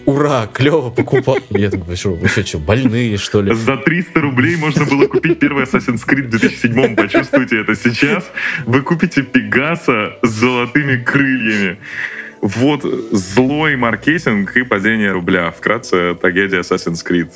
Ура, 0.07 0.49
клево, 0.53 0.91
покупал. 0.91 1.39
Я 1.51 1.71
такой, 1.71 1.87
вы 1.87 1.97
что, 1.97 2.11
вы 2.11 2.29
что, 2.29 2.45
что, 2.45 2.59
больные, 2.59 3.17
что 3.17 3.41
ли? 3.41 3.55
За 3.55 3.77
300 3.77 4.21
рублей 4.21 4.57
можно 4.57 4.85
было 4.85 5.07
купить 5.07 5.39
первый 5.39 5.65
Assassin's 5.65 6.07
Creed 6.07 6.27
в 6.27 6.31
2007 6.31 6.97
Почувствуйте 6.97 7.61
это 7.61 7.75
сейчас. 7.77 8.25
Вы 8.67 8.83
купите 8.83 9.23
Пегаса 9.23 10.17
с 10.23 10.29
золотыми 10.29 10.97
крыльями. 11.03 11.79
Вот 12.41 12.83
злой 13.13 13.77
маркетинг 13.77 14.57
и 14.57 14.65
падение 14.65 15.13
рубля. 15.13 15.51
Вкратце, 15.53 16.15
трагедия 16.15 16.61
Assassin's 16.61 17.07
Creed. 17.09 17.31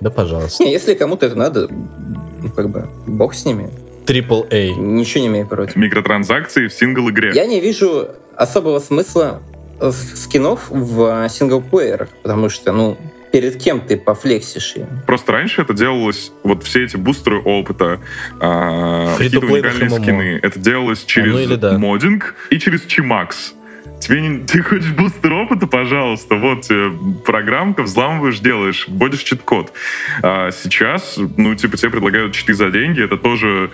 Да, 0.00 0.10
пожалуйста. 0.10 0.62
Не, 0.62 0.72
если 0.72 0.94
кому-то 0.94 1.24
это 1.26 1.36
надо, 1.36 1.68
ну, 1.68 2.50
как 2.54 2.68
бы, 2.68 2.88
бог 3.06 3.34
с 3.34 3.44
ними. 3.46 3.70
Triple 4.06 4.46
A. 4.50 4.74
Ничего 4.78 5.22
не 5.22 5.26
имею 5.28 5.46
против. 5.46 5.76
Микротранзакции 5.76 6.68
в 6.68 6.72
сингл-игре. 6.74 7.32
Я 7.34 7.46
не 7.46 7.60
вижу 7.60 8.08
особого 8.36 8.78
смысла 8.78 9.42
скинов 9.90 10.70
в 10.70 11.28
синглплеерах, 11.28 12.08
потому 12.22 12.48
что, 12.48 12.72
ну, 12.72 12.98
перед 13.32 13.62
кем 13.62 13.80
ты 13.80 13.96
пофлексишь? 13.96 14.74
Просто 15.06 15.32
раньше 15.32 15.62
это 15.62 15.74
делалось, 15.74 16.32
вот 16.42 16.64
все 16.64 16.84
эти 16.84 16.96
бустеры 16.96 17.38
опыта, 17.38 18.00
а, 18.40 19.14
какие-то 19.16 19.46
уникальные 19.46 19.90
скины, 19.90 20.40
это 20.42 20.58
делалось 20.58 21.04
через 21.04 21.32
ну 21.32 21.40
или 21.40 21.56
да. 21.56 21.78
моддинг 21.78 22.34
и 22.50 22.58
через 22.58 22.84
Чимакс. 22.86 23.54
Тебе 24.00 24.20
не, 24.20 24.38
ты 24.40 24.62
хочешь 24.62 24.92
бустер 24.92 25.32
опыта, 25.32 25.66
пожалуйста, 25.66 26.36
вот 26.36 26.62
тебе 26.62 26.90
программка, 27.24 27.82
взламываешь, 27.82 28.40
делаешь, 28.40 28.86
вводишь 28.88 29.22
чит-код. 29.22 29.72
А 30.22 30.50
сейчас, 30.50 31.18
ну, 31.36 31.54
типа, 31.54 31.76
тебе 31.76 31.90
предлагают 31.90 32.34
читы 32.34 32.54
за 32.54 32.70
деньги, 32.70 33.02
это 33.02 33.16
тоже 33.16 33.70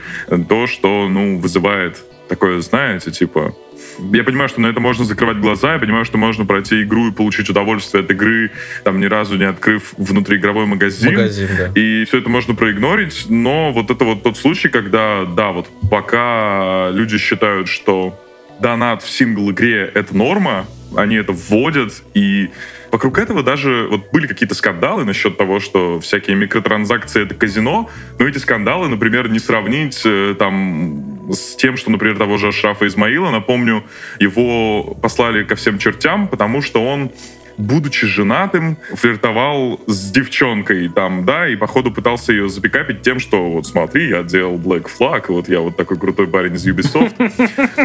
то, 0.49 0.67
что, 0.67 1.09
ну, 1.09 1.39
вызывает 1.39 2.03
такое, 2.29 2.61
знаете, 2.61 3.11
типа, 3.11 3.55
я 3.99 4.25
понимаю, 4.25 4.49
что 4.49 4.61
на 4.61 4.67
это 4.67 4.81
можно 4.81 5.05
закрывать 5.05 5.39
глаза, 5.39 5.75
я 5.75 5.79
понимаю, 5.79 6.05
что 6.05 6.19
можно 6.19 6.45
пройти 6.45 6.83
игру 6.83 7.09
и 7.09 7.13
получить 7.13 7.49
удовольствие 7.49 8.05
от 8.05 8.11
игры, 8.11 8.51
там, 8.85 9.01
ни 9.01 9.07
разу 9.07 9.37
не 9.37 9.45
открыв 9.45 9.95
внутриигровой 9.97 10.67
магазин. 10.67 11.13
Магазин, 11.13 11.49
да. 11.57 11.81
И 11.81 12.05
все 12.05 12.19
это 12.19 12.29
можно 12.29 12.55
проигнорить, 12.55 13.27
но 13.29 13.73
вот 13.73 13.91
это 13.91 14.05
вот 14.05 14.23
тот 14.23 14.37
случай, 14.37 14.69
когда, 14.69 15.25
да, 15.25 15.53
вот 15.53 15.69
пока 15.91 16.91
люди 16.91 17.19
считают, 17.19 17.69
что 17.69 18.19
донат 18.61 19.03
в 19.03 19.11
сингл-игре— 19.11 19.91
это 19.95 20.17
норма, 20.17 20.67
они 20.97 21.17
это 21.17 21.33
вводят, 21.33 22.03
и 22.15 22.51
вокруг 22.91 23.19
этого 23.19 23.43
даже 23.43 23.89
вот 23.91 24.11
были 24.13 24.27
какие-то 24.27 24.55
скандалы 24.55 25.05
насчет 25.05 25.37
того, 25.37 25.61
что 25.61 26.01
всякие 26.01 26.37
микротранзакции— 26.37 27.23
это 27.25 27.35
казино, 27.35 27.91
но 28.19 28.29
эти 28.29 28.39
скандалы, 28.39 28.89
например, 28.89 29.29
не 29.29 29.39
сравнить 29.39 30.01
э, 30.05 30.35
там 30.39 31.12
с 31.31 31.57
тем, 31.57 31.77
что, 31.77 31.91
например, 31.91 32.19
того 32.19 32.39
же 32.39 32.49
Ашрафа 32.49 32.87
Измаила, 32.87 33.31
напомню, 33.31 33.85
его 34.19 34.95
послали 35.01 35.45
ко 35.45 35.55
всем 35.55 35.79
чертям, 35.79 36.29
потому 36.29 36.63
что 36.63 36.85
он 36.85 37.11
будучи 37.59 38.07
женатым, 38.07 38.79
флиртовал 38.95 39.81
с 39.87 40.11
девчонкой 40.11 40.89
там, 40.89 41.25
да, 41.25 41.49
и 41.49 41.57
походу 41.57 41.91
пытался 41.91 42.33
ее 42.33 42.49
запикапить 42.49 43.03
тем, 43.03 43.19
что 43.19 43.51
вот 43.51 43.67
смотри, 43.67 44.09
я 44.09 44.23
делал 44.23 44.57
Black 44.57 44.87
Flag, 44.99 45.27
и 45.29 45.33
вот 45.33 45.49
я 45.49 45.61
вот 45.61 45.77
такой 45.77 45.99
крутой 45.99 46.29
парень 46.29 46.55
из 46.55 46.67
Ubisoft. 46.67 47.13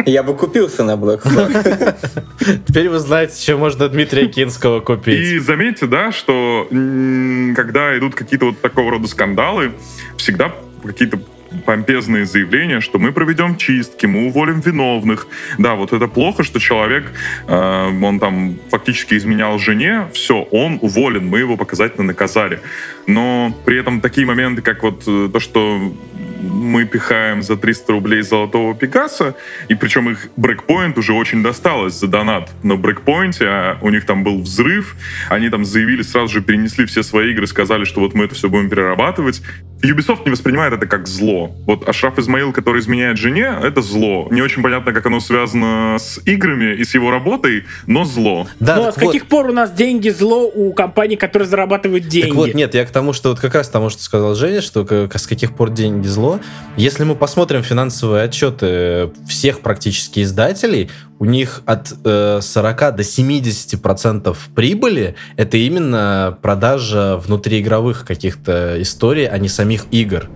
Я 0.06 0.22
бы 0.22 0.34
купился 0.34 0.84
на 0.84 0.92
Black 0.92 1.22
Flag. 1.22 1.96
Теперь 2.66 2.88
вы 2.88 2.98
знаете, 2.98 3.40
что 3.40 3.56
можно 3.56 3.88
Дмитрия 3.88 4.26
Кинского 4.26 4.80
купить. 4.80 5.18
И 5.18 5.38
заметьте, 5.38 5.86
да, 5.86 6.12
что 6.12 6.66
когда 6.70 7.96
идут 7.98 8.14
какие-то 8.14 8.46
вот 8.46 8.60
такого 8.60 8.92
рода 8.92 9.06
скандалы, 9.06 9.72
всегда 10.16 10.52
какие-то 10.84 11.18
помпезные 11.64 12.26
заявления, 12.26 12.80
что 12.80 12.98
мы 12.98 13.12
проведем 13.12 13.56
чистки, 13.56 14.06
мы 14.06 14.26
уволим 14.26 14.60
виновных. 14.60 15.26
Да, 15.58 15.74
вот 15.74 15.92
это 15.92 16.06
плохо, 16.06 16.42
что 16.44 16.58
человек, 16.58 17.12
э, 17.46 18.02
он 18.02 18.20
там 18.20 18.58
фактически 18.70 19.14
изменял 19.14 19.58
жене, 19.58 20.08
все, 20.12 20.42
он 20.42 20.78
уволен, 20.82 21.26
мы 21.26 21.38
его 21.38 21.56
показательно 21.56 22.04
наказали. 22.04 22.60
Но 23.06 23.54
при 23.64 23.78
этом 23.78 24.00
такие 24.00 24.26
моменты, 24.26 24.62
как 24.62 24.82
вот 24.82 25.04
э, 25.06 25.28
то, 25.32 25.40
что 25.40 25.92
мы 26.40 26.84
пихаем 26.84 27.42
за 27.42 27.56
300 27.56 27.92
рублей 27.92 28.22
золотого 28.22 28.74
Пикассо, 28.74 29.34
и 29.68 29.74
причем 29.74 30.10
их 30.10 30.28
брейкпоинт 30.36 30.96
уже 30.98 31.12
очень 31.12 31.42
досталось 31.42 31.94
за 31.94 32.06
донат. 32.06 32.50
На 32.62 32.76
брейкпоинте 32.76 33.46
а 33.46 33.78
у 33.80 33.90
них 33.90 34.06
там 34.06 34.24
был 34.24 34.40
взрыв, 34.40 34.96
они 35.28 35.50
там 35.50 35.64
заявили, 35.64 36.02
сразу 36.02 36.34
же 36.34 36.42
перенесли 36.42 36.86
все 36.86 37.02
свои 37.02 37.32
игры, 37.32 37.46
сказали, 37.46 37.84
что 37.84 38.00
вот 38.00 38.14
мы 38.14 38.24
это 38.24 38.34
все 38.34 38.48
будем 38.48 38.70
перерабатывать. 38.70 39.42
Ubisoft 39.82 40.22
не 40.24 40.30
воспринимает 40.30 40.72
это 40.72 40.86
как 40.86 41.06
зло. 41.06 41.54
Вот 41.66 41.88
Ашраф 41.88 42.18
Измаил, 42.18 42.52
который 42.52 42.80
изменяет 42.80 43.16
жене, 43.16 43.54
это 43.62 43.80
зло. 43.80 44.28
Не 44.30 44.42
очень 44.42 44.62
понятно, 44.62 44.92
как 44.92 45.06
оно 45.06 45.20
связано 45.20 45.96
с 45.98 46.20
играми 46.24 46.74
и 46.74 46.84
с 46.84 46.94
его 46.94 47.10
работой, 47.10 47.64
но 47.86 48.04
зло. 48.04 48.48
Да, 48.58 48.76
ну 48.76 48.82
а 48.82 48.84
так 48.86 48.94
с 48.94 48.96
вот. 49.02 49.06
каких 49.12 49.26
пор 49.26 49.46
у 49.50 49.52
нас 49.52 49.70
деньги 49.72 50.08
зло 50.08 50.50
у 50.52 50.72
компаний, 50.72 51.16
которые 51.16 51.48
зарабатывают 51.48 52.08
деньги? 52.08 52.28
Так 52.28 52.36
вот, 52.36 52.54
нет, 52.54 52.74
я 52.74 52.84
к 52.84 52.90
тому, 52.90 53.12
что 53.12 53.30
вот 53.30 53.40
как 53.40 53.54
раз 53.54 53.68
тому, 53.68 53.90
что 53.90 54.02
сказал 54.02 54.34
Женя, 54.34 54.62
что 54.62 54.84
к- 54.84 55.16
с 55.16 55.26
каких 55.26 55.54
пор 55.54 55.70
деньги 55.70 56.06
зло. 56.06 56.40
Если 56.76 57.04
мы 57.04 57.14
посмотрим 57.14 57.62
финансовые 57.62 58.24
отчеты 58.24 59.10
всех 59.28 59.60
практически 59.60 60.22
издателей, 60.22 60.90
у 61.18 61.24
них 61.24 61.62
от 61.66 61.92
э, 62.04 62.40
40 62.40 62.96
до 62.96 63.02
70 63.02 63.80
процентов 63.82 64.48
прибыли 64.54 65.16
это 65.36 65.56
именно 65.56 66.38
продажа 66.42 67.16
внутриигровых 67.16 68.04
каких-то 68.06 68.80
историй, 68.80 69.26
а 69.26 69.38
не 69.38 69.48
самих 69.48 69.86
игр. 69.90 70.28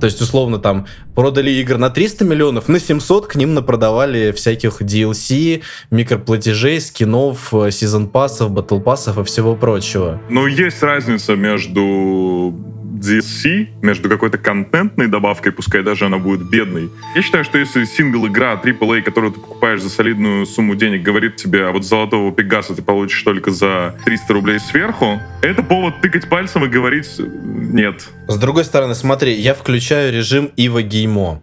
То 0.00 0.06
есть, 0.06 0.20
условно, 0.20 0.58
там 0.58 0.86
продали 1.14 1.50
игр 1.50 1.76
на 1.76 1.90
300 1.90 2.24
миллионов, 2.24 2.68
на 2.68 2.78
700 2.78 3.26
к 3.26 3.34
ним 3.34 3.54
напродавали 3.54 4.32
всяких 4.32 4.80
DLC, 4.80 5.62
микроплатежей, 5.90 6.80
скинов, 6.80 7.52
э, 7.52 7.70
сезон-пассов, 7.70 8.52
батл-пассов 8.52 9.18
и 9.18 9.24
всего 9.24 9.56
прочего. 9.56 10.20
Но 10.28 10.46
есть 10.46 10.82
разница 10.82 11.34
между 11.34 12.54
DLC, 12.98 13.68
между 13.82 14.08
какой-то 14.08 14.38
контентной 14.38 15.08
добавкой, 15.08 15.52
пускай 15.52 15.82
даже 15.82 16.06
она 16.06 16.18
будет 16.18 16.48
бедной. 16.48 16.90
Я 17.14 17.22
считаю, 17.22 17.44
что 17.44 17.58
если 17.58 17.84
сингл-игра 17.84 18.60
AAA, 18.62 19.02
которую 19.02 19.32
ты 19.32 19.40
покупаешь 19.40 19.80
за 19.80 19.88
солидную 19.88 20.46
сумму 20.46 20.74
денег, 20.74 21.02
говорит 21.02 21.36
тебе, 21.36 21.66
а 21.66 21.72
вот 21.72 21.84
золотого 21.84 22.32
Пегаса 22.32 22.74
ты 22.74 22.82
получишь 22.82 23.22
только 23.22 23.50
за 23.50 23.94
300 24.04 24.32
рублей 24.32 24.58
сверху, 24.58 25.20
это 25.42 25.62
повод 25.62 26.00
тыкать 26.00 26.28
пальцем 26.28 26.64
и 26.64 26.68
говорить 26.68 27.08
«нет». 27.18 28.08
С 28.26 28.36
другой 28.36 28.64
стороны, 28.64 28.94
смотри, 28.94 29.34
я 29.34 29.54
включаю 29.54 30.12
режим 30.12 30.50
Ива 30.56 30.82
Геймо. 30.82 31.40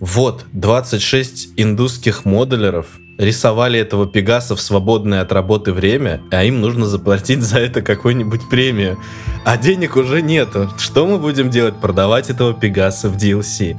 Вот, 0.00 0.46
26 0.52 1.54
индусских 1.56 2.24
моделеров 2.24 2.86
рисовали 3.18 3.78
этого 3.80 4.06
Пегаса 4.06 4.54
в 4.56 4.60
свободное 4.60 5.20
от 5.20 5.32
работы 5.32 5.72
время, 5.72 6.20
а 6.30 6.44
им 6.44 6.60
нужно 6.60 6.86
заплатить 6.86 7.42
за 7.42 7.58
это 7.58 7.82
какую-нибудь 7.82 8.48
премию. 8.48 8.98
А 9.44 9.56
денег 9.56 9.96
уже 9.96 10.22
нету. 10.22 10.70
Что 10.78 11.06
мы 11.06 11.18
будем 11.18 11.50
делать? 11.50 11.76
Продавать 11.76 12.30
этого 12.30 12.54
Пегаса 12.54 13.08
в 13.08 13.16
DLC. 13.16 13.76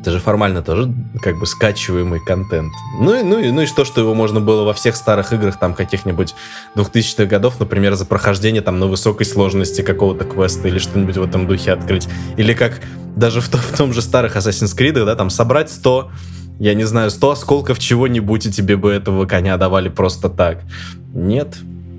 Это 0.00 0.12
же 0.12 0.20
формально 0.20 0.62
тоже 0.62 0.94
как 1.20 1.38
бы 1.38 1.44
скачиваемый 1.44 2.20
контент. 2.24 2.72
Ну 3.00 3.18
и, 3.18 3.22
ну, 3.22 3.38
и, 3.38 3.50
ну 3.50 3.62
и 3.62 3.66
что, 3.66 3.84
что 3.84 4.00
его 4.00 4.14
можно 4.14 4.40
было 4.40 4.62
во 4.62 4.72
всех 4.72 4.96
старых 4.96 5.32
играх 5.32 5.58
там 5.58 5.74
каких-нибудь 5.74 6.34
2000-х 6.76 7.26
годов, 7.26 7.58
например, 7.58 7.94
за 7.96 8.06
прохождение 8.06 8.62
там 8.62 8.78
на 8.78 8.86
высокой 8.86 9.26
сложности 9.26 9.82
какого-то 9.82 10.24
квеста 10.24 10.68
или 10.68 10.78
что-нибудь 10.78 11.16
в 11.16 11.22
этом 11.22 11.46
духе 11.46 11.72
открыть. 11.72 12.08
Или 12.36 12.54
как 12.54 12.80
даже 13.16 13.40
в, 13.40 13.48
то- 13.48 13.58
в 13.58 13.76
том 13.76 13.92
же 13.92 14.00
старых 14.00 14.36
Assassin's 14.36 14.74
Creed, 14.78 15.04
да, 15.04 15.16
там 15.16 15.30
собрать 15.30 15.70
100, 15.70 16.10
я 16.58 16.74
не 16.74 16.84
знаю, 16.84 17.10
100 17.10 17.30
осколков 17.30 17.78
чего-нибудь, 17.78 18.46
и 18.46 18.52
тебе 18.52 18.76
бы 18.76 18.90
этого 18.90 19.26
коня 19.26 19.56
давали 19.56 19.88
просто 19.88 20.28
так. 20.28 20.62
Нет. 21.14 21.56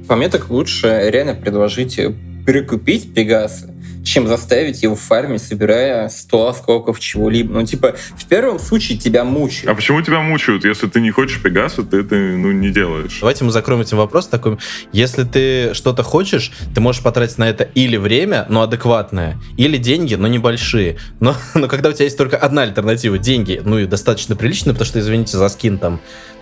По 0.07 0.15
мне 0.15 0.29
так 0.29 0.49
лучше 0.49 1.09
реально 1.11 1.35
предложить 1.35 1.99
перекупить 2.45 3.13
Пегаса, 3.13 3.73
чем 4.03 4.27
заставить 4.27 4.81
его 4.83 4.95
фармить, 4.95 5.41
собирая 5.41 6.09
100 6.09 6.47
осколков 6.47 6.99
чего-либо. 6.99 7.53
Ну, 7.53 7.65
типа, 7.65 7.95
в 8.17 8.25
первом 8.25 8.59
случае 8.59 8.97
тебя 8.97 9.21
А 9.21 9.25
мучают. 9.25 9.75
почему 9.75 10.01
тебя 10.01 10.19
мучают? 10.21 10.65
Если 10.65 10.87
ты 10.87 11.01
не 11.01 11.11
хочешь 11.11 11.41
Пегаса, 11.41 11.83
ты 11.83 11.97
это 11.97 12.15
ну, 12.15 12.51
не 12.51 12.69
делаешь. 12.69 13.17
Давайте 13.19 13.43
мы 13.43 13.51
закроем 13.51 13.81
этим 13.81 13.97
вопрос 13.97 14.27
такой. 14.27 14.57
Если 14.91 15.23
ты 15.23 15.73
что-то 15.73 16.03
хочешь, 16.03 16.51
ты 16.73 16.81
можешь 16.81 17.03
потратить 17.03 17.37
на 17.37 17.49
это 17.49 17.63
или 17.63 17.97
время, 17.97 18.45
но 18.49 18.61
адекватное, 18.61 19.37
или 19.57 19.77
деньги, 19.77 20.15
но 20.15 20.27
небольшие. 20.27 20.97
Но, 21.19 21.35
но 21.53 21.67
когда 21.67 21.89
у 21.89 21.93
тебя 21.93 22.05
есть 22.05 22.17
только 22.17 22.37
одна 22.37 22.63
альтернатива, 22.63 23.17
деньги, 23.17 23.61
ну 23.63 23.79
и 23.79 23.85
достаточно 23.85 24.35
приличные, 24.35 24.73
потому 24.73 24.85
что, 24.85 24.99
извините, 24.99 25.37
за 25.37 25.49
скин 25.49 25.77
там 25.77 25.99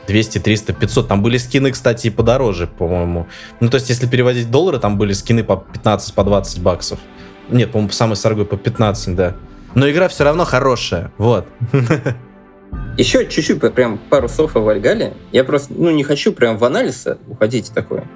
200, 0.08 0.40
300, 0.40 0.74
500. 0.74 1.08
Там 1.08 1.22
были 1.22 1.38
скины, 1.38 1.72
кстати, 1.72 2.08
и 2.08 2.10
подороже, 2.10 2.68
по-моему. 2.68 3.28
Ну, 3.60 3.70
то 3.70 3.76
есть, 3.76 3.90
если 3.90 4.08
переводить 4.08 4.50
доллары, 4.50 4.80
там 4.80 4.98
были 4.98 5.14
скины 5.14 5.44
по 5.44 5.58
15, 5.58 6.14
по 6.14 6.24
20 6.24 6.62
баксов. 6.62 7.00
Нет, 7.50 7.72
по-моему, 7.72 7.92
самый 7.92 8.16
соргой 8.16 8.46
по 8.46 8.58
15, 8.58 9.16
да. 9.16 9.36
Но 9.76 9.90
игра 9.90 10.08
все 10.08 10.24
равно 10.24 10.46
хорошая, 10.46 11.12
вот. 11.18 11.48
Еще 12.98 13.28
чуть-чуть, 13.28 13.60
прям 13.74 13.98
пару 13.98 14.28
слов 14.28 14.56
о 14.56 14.60
Вальгале. 14.60 15.14
Я 15.32 15.44
просто, 15.44 15.74
ну, 15.74 15.92
не 15.92 16.04
хочу 16.04 16.34
прям 16.34 16.58
в 16.58 16.66
анализ 16.66 17.08
уходить 17.28 17.72
такое. 17.74 18.08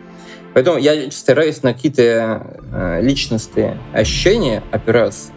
Поэтому 0.53 0.77
я 0.77 1.09
стараюсь 1.11 1.63
на 1.63 1.73
какие-то 1.73 2.59
э, 2.71 3.01
личностные 3.01 3.77
ощущения 3.93 4.63
опираться. 4.71 5.31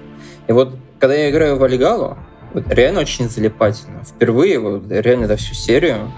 И 0.49 0.53
вот, 0.53 0.76
когда 0.99 1.14
я 1.14 1.30
играю 1.30 1.57
в 1.57 1.61
Вальгалу, 1.61 2.18
вот, 2.53 2.64
реально 2.68 3.01
очень 3.01 3.28
залипательно. 3.28 4.03
Впервые, 4.05 4.59
вот, 4.59 4.84
реально 4.88 5.26
за 5.28 5.36
всю 5.36 5.55
серию, 5.55 6.11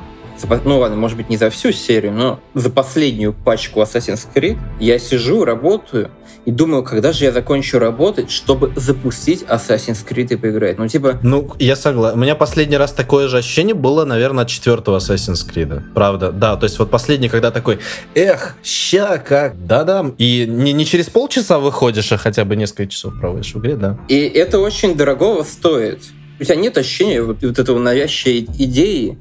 ну 0.65 0.79
ладно, 0.79 0.97
может 0.97 1.17
быть, 1.17 1.29
не 1.29 1.37
за 1.37 1.51
всю 1.51 1.73
серию, 1.73 2.13
но 2.13 2.41
за 2.55 2.71
последнюю 2.71 3.33
пачку 3.33 3.81
Assassin's 3.81 4.27
Creed 4.35 4.59
я 4.81 4.99
сижу, 4.99 5.45
работаю, 5.45 6.11
и 6.45 6.51
думаю, 6.53 6.85
когда 6.85 7.13
же 7.13 7.25
я 7.25 7.33
закончу 7.33 7.79
работать, 7.79 8.31
чтобы 8.31 8.73
запустить 8.77 9.43
Assassin's 9.43 10.07
Creed 10.07 10.35
и 10.35 10.37
поиграть. 10.37 10.79
Ну, 10.79 10.87
типа... 10.87 11.19
Ну, 11.23 11.53
я 11.59 11.75
согласен. 11.75 12.19
У 12.19 12.23
меня 12.23 12.37
последний 12.37 12.77
раз 12.77 12.93
такое 12.93 13.29
же 13.29 13.39
ощущение 13.39 13.75
было, 13.75 14.05
наверное, 14.05 14.45
от 14.45 14.49
четвертого 14.49 14.99
Assassin's 14.99 15.45
Creed. 15.45 15.93
Правда, 15.93 16.31
да. 16.31 16.57
То 16.57 16.65
есть 16.65 16.79
вот 16.79 16.91
последний, 16.91 17.29
когда 17.29 17.51
такой, 17.51 17.81
эх, 18.15 18.57
ща 18.63 19.19
как, 19.19 19.67
да-да. 19.67 20.13
И 20.19 20.47
не, 20.49 20.73
не 20.73 20.87
через 20.87 21.07
полчаса 21.11 21.59
выходишь, 21.59 22.13
а 22.13 22.17
хотя 22.17 22.45
бы 22.45 22.55
несколько 22.55 22.87
часов 22.87 23.19
проводишь 23.19 23.53
в 23.53 23.59
игре, 23.59 23.75
да. 23.75 23.99
И 24.09 24.17
это 24.17 24.61
очень 24.61 24.95
дорогого 24.95 25.43
стоит. 25.43 26.01
У 26.39 26.45
тебя 26.45 26.57
нет 26.57 26.79
ощущения 26.79 27.23
вот, 27.23 27.43
вот 27.43 27.59
этого 27.59 27.79
навязчивой 27.79 28.47
идеи, 28.59 29.19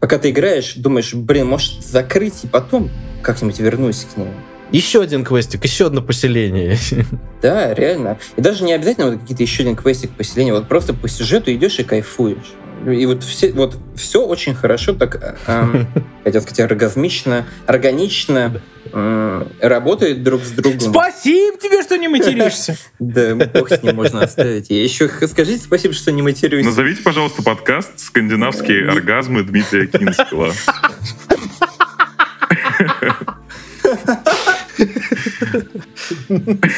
пока 0.00 0.18
ты 0.18 0.30
играешь, 0.30 0.74
думаешь, 0.74 1.14
блин, 1.14 1.46
может 1.46 1.84
закрыть 1.84 2.44
и 2.44 2.46
потом 2.46 2.90
как-нибудь 3.22 3.58
вернусь 3.58 4.06
к 4.12 4.16
ней. 4.16 4.28
Еще 4.70 5.00
один 5.00 5.24
квестик, 5.24 5.64
еще 5.64 5.86
одно 5.86 6.02
поселение. 6.02 6.76
Да, 7.40 7.72
реально. 7.72 8.18
И 8.36 8.40
даже 8.40 8.64
не 8.64 8.72
обязательно 8.72 9.12
вот 9.12 9.20
какие-то 9.20 9.44
еще 9.44 9.62
один 9.62 9.76
квестик 9.76 10.10
поселения, 10.10 10.52
вот 10.52 10.66
просто 10.66 10.92
по 10.92 11.08
сюжету 11.08 11.52
идешь 11.52 11.78
и 11.78 11.84
кайфуешь. 11.84 12.52
И 12.86 13.06
вот 13.06 13.24
все, 13.24 13.52
вот 13.52 13.76
все 13.96 14.24
очень 14.24 14.54
хорошо, 14.54 14.94
так, 14.94 15.38
эм, 15.46 15.86
хотел 16.24 16.42
сказать, 16.42 16.60
оргазмично, 16.60 17.46
органично 17.66 18.60
э, 18.92 19.46
работает 19.60 20.22
друг 20.22 20.42
с 20.42 20.50
другом. 20.50 20.80
Спасибо 20.80 21.58
тебе, 21.58 21.82
что 21.82 21.96
не 21.98 22.08
материшься. 22.08 22.76
Да, 22.98 23.34
бог 23.34 23.70
с 23.70 23.82
ним 23.82 23.96
можно 23.96 24.22
оставить. 24.22 24.70
Еще 24.70 25.08
скажите 25.08 25.62
спасибо, 25.64 25.94
что 25.94 26.12
не 26.12 26.22
матерюсь. 26.22 26.64
Назовите, 26.64 27.02
пожалуйста, 27.02 27.42
подкаст 27.42 27.98
«Скандинавские 27.98 28.88
оргазмы» 28.88 29.42
Дмитрия 29.42 29.86
Кинского. 29.86 30.52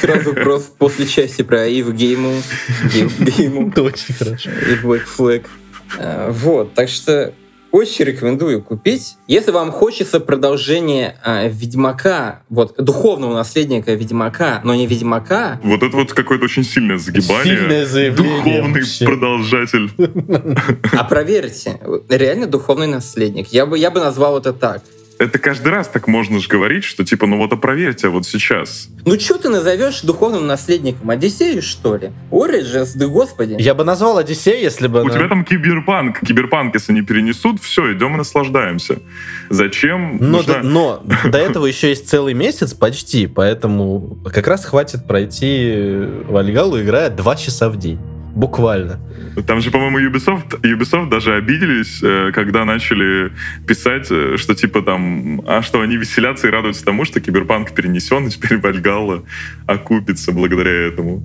Сразу 0.01 0.35
просто 0.35 0.71
после 0.79 1.07
части 1.07 1.43
про 1.43 1.67
Ив 1.67 1.93
Гейму. 1.93 2.43
Гейму. 2.93 3.73
Очень 3.77 4.15
хорошо. 4.15 4.51
И 4.51 4.75
Black 4.83 5.03
Flag. 5.19 5.47
А, 5.99 6.31
вот, 6.31 6.75
так 6.75 6.89
что 6.89 7.33
очень 7.73 8.05
рекомендую 8.05 8.63
купить. 8.63 9.17
Если 9.29 9.53
вам 9.53 9.71
хочется 9.71 10.19
продолжение 10.19 11.17
э, 11.25 11.49
Ведьмака, 11.49 12.43
вот 12.49 12.75
духовного 12.79 13.35
наследника 13.35 13.95
Ведьмака, 13.95 14.61
но 14.65 14.75
не 14.75 14.87
Ведьмака. 14.87 15.61
Вот 15.63 15.83
это 15.83 15.97
вот 15.97 16.13
какое-то 16.13 16.47
очень 16.47 16.65
сильное 16.65 16.99
загибание. 16.99 17.57
Сильное 17.57 17.87
заявление 17.87 18.37
Духовный 18.43 18.81
вообще. 18.81 19.05
продолжатель. 19.05 19.91
А 20.93 21.05
проверьте, 21.05 21.79
реально 22.09 22.47
духовный 22.47 22.89
наследник. 22.89 23.49
Я 23.49 23.67
бы, 23.67 23.79
я 23.79 23.91
бы 23.91 24.01
назвал 24.01 24.39
это 24.39 24.53
так. 24.53 24.83
Это 25.21 25.39
каждый 25.39 25.69
раз 25.69 25.87
так 25.87 26.09
можно 26.09 26.41
же 26.41 26.49
говорить, 26.49 26.83
что 26.83 27.05
типа, 27.05 27.27
ну 27.27 27.37
вот 27.37 27.53
а 27.53 27.57
проверьте 27.57 28.09
вот 28.09 28.25
сейчас. 28.27 28.89
Ну 29.05 29.21
что 29.21 29.37
ты 29.37 29.51
назовешь 29.51 30.01
духовным 30.01 30.47
наследником? 30.47 31.11
Одиссею, 31.11 31.61
что 31.61 31.97
ли? 31.97 32.11
Ориджес, 32.33 32.95
да 32.95 33.07
господи. 33.07 33.57
Я 33.59 33.75
бы 33.75 33.85
назвал 33.85 34.17
Одиссей, 34.17 34.63
если 34.63 34.87
бы... 34.87 35.01
У 35.01 35.05
она- 35.05 35.15
тебя 35.15 35.29
там 35.29 35.45
киберпанк. 35.45 36.21
Киберпанк, 36.21 36.73
если 36.75 36.95
не 36.95 37.03
перенесут, 37.03 37.63
все, 37.63 37.93
идем 37.93 38.15
и 38.15 38.17
наслаждаемся. 38.17 39.01
Зачем? 39.51 40.17
Но, 40.19 40.39
нужна- 40.39 40.63
до, 40.63 40.67
но 40.67 41.03
до 41.31 41.39
этого 41.39 41.67
еще 41.67 41.91
есть 41.91 42.09
целый 42.09 42.33
месяц 42.33 42.73
почти, 42.73 43.27
поэтому 43.27 44.19
как 44.33 44.47
раз 44.47 44.65
хватит 44.65 45.07
пройти 45.07 46.03
Вальгалу, 46.29 46.81
играя 46.81 47.11
два 47.11 47.37
часа 47.37 47.69
в 47.69 47.77
день. 47.77 47.99
Буквально. 48.35 49.01
Там 49.47 49.61
же, 49.61 49.71
по-моему, 49.71 49.99
Ubisoft, 49.99 50.61
Ubisoft 50.63 51.09
даже 51.09 51.35
обиделись, 51.35 52.01
э, 52.03 52.31
когда 52.33 52.65
начали 52.65 53.33
писать, 53.67 54.09
э, 54.11 54.37
что 54.37 54.55
типа 54.55 54.83
там, 54.83 55.43
а 55.47 55.63
что 55.63 55.81
они 55.81 55.97
веселятся 55.97 56.49
и 56.49 56.51
радуются 56.51 56.85
тому, 56.85 57.05
что 57.05 57.21
Киберпанк 57.21 57.73
перенесен, 57.73 58.27
и 58.27 58.31
теперь 58.31 58.59
Вальгалла 58.59 59.25
окупится 59.67 60.33
благодаря 60.33 60.89
этому. 60.89 61.23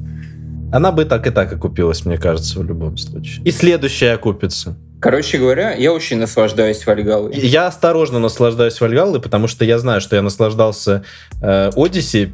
Она 0.72 0.91
бы 0.91 1.06
так 1.06 1.28
и 1.28 1.30
так 1.30 1.53
окупилась, 1.53 2.06
мне 2.06 2.18
кажется, 2.18 2.60
в 2.60 2.66
любом 2.66 2.97
случае. 2.97 3.45
И 3.45 3.51
следующая 3.51 4.14
окупится. 4.14 4.78
Короче 5.06 5.38
говоря, 5.38 5.76
я 5.76 5.93
очень 5.93 6.18
наслаждаюсь 6.18 6.84
Вальгалой. 6.84 7.36
Я 7.36 7.68
осторожно 7.68 8.18
наслаждаюсь 8.18 8.82
Вальгаллой, 8.82 9.22
потому 9.22 9.47
что 9.47 9.64
я 9.64 9.78
знаю, 9.78 10.01
что 10.01 10.16
я 10.16 10.24
наслаждался 10.24 11.03
э, 11.43 11.70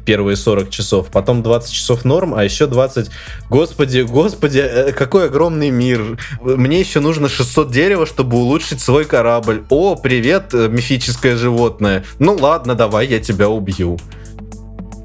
первые 0.06 0.36
40 0.36 0.70
часов, 0.70 1.08
потом 1.08 1.42
20 1.42 1.70
часов 1.70 2.06
норм, 2.06 2.32
а 2.34 2.44
еще 2.44 2.66
20... 2.66 3.10
Господи, 3.50 4.00
господи, 4.00 4.60
э, 4.60 4.92
какой 4.92 5.26
огромный 5.26 5.68
мир. 5.68 6.18
Мне 6.40 6.80
еще 6.80 7.00
нужно 7.00 7.28
600 7.28 7.70
дерева, 7.70 8.06
чтобы 8.06 8.38
улучшить 8.38 8.80
свой 8.80 9.04
корабль. 9.04 9.64
О, 9.68 9.94
привет, 9.94 10.54
э, 10.54 10.68
мифическое 10.68 11.36
животное. 11.36 12.04
Ну 12.18 12.34
ладно, 12.40 12.74
давай, 12.74 13.06
я 13.06 13.20
тебя 13.20 13.50
убью. 13.50 13.98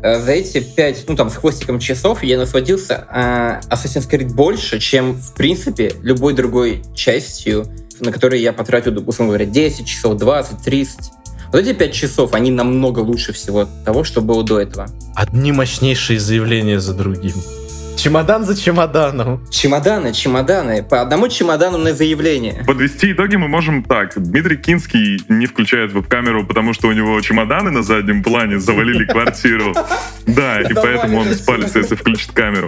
Э, 0.01 0.19
За 0.19 0.31
эти 0.31 0.59
пять, 0.59 1.05
ну 1.07 1.15
там, 1.15 1.29
с 1.29 1.35
хвостиком 1.35 1.79
часов 1.79 2.23
я 2.23 2.37
насладился 2.37 3.07
э, 3.11 3.59
Assassin's 3.69 4.09
Creed 4.09 4.33
больше, 4.33 4.79
чем, 4.79 5.13
в 5.15 5.33
принципе, 5.33 5.93
любой 6.01 6.33
другой 6.33 6.83
частью, 6.95 7.65
на 7.99 8.11
которой 8.11 8.41
я 8.41 8.53
потратил, 8.53 8.97
условно 9.07 9.33
говоря, 9.33 9.45
10 9.45 9.87
часов, 9.87 10.17
20, 10.17 10.61
30. 10.63 10.99
Вот 11.51 11.61
эти 11.61 11.73
пять 11.73 11.93
часов, 11.93 12.33
они 12.33 12.51
намного 12.51 12.99
лучше 12.99 13.33
всего 13.33 13.67
того, 13.85 14.03
что 14.03 14.21
было 14.21 14.43
до 14.43 14.59
этого. 14.59 14.87
Одни 15.15 15.51
мощнейшие 15.51 16.19
заявления 16.19 16.79
за 16.79 16.93
другим. 16.93 17.35
Чемодан 17.97 18.45
за 18.45 18.55
чемоданом. 18.55 19.43
Чемоданы, 19.49 20.13
чемоданы. 20.13 20.83
По 20.83 21.01
одному 21.01 21.27
чемодану 21.29 21.79
на 21.79 21.93
заявление. 21.93 22.63
Подвести 22.67 23.11
итоги 23.11 23.37
мы 23.37 23.47
можем 23.47 23.83
так. 23.83 24.13
Дмитрий 24.15 24.55
Кинский 24.55 25.19
не 25.27 25.47
включает 25.47 25.91
веб-камеру, 25.91 26.45
потому 26.45 26.73
что 26.73 26.89
у 26.89 26.91
него 26.91 27.19
чемоданы 27.21 27.71
на 27.71 27.81
заднем 27.81 28.21
плане 28.21 28.59
завалили 28.59 29.03
квартиру. 29.11 29.73
Да, 30.27 30.61
и 30.61 30.73
поэтому 30.75 31.19
он 31.19 31.33
спалится, 31.33 31.79
если 31.79 31.95
включит 31.95 32.33
камеру. 32.33 32.67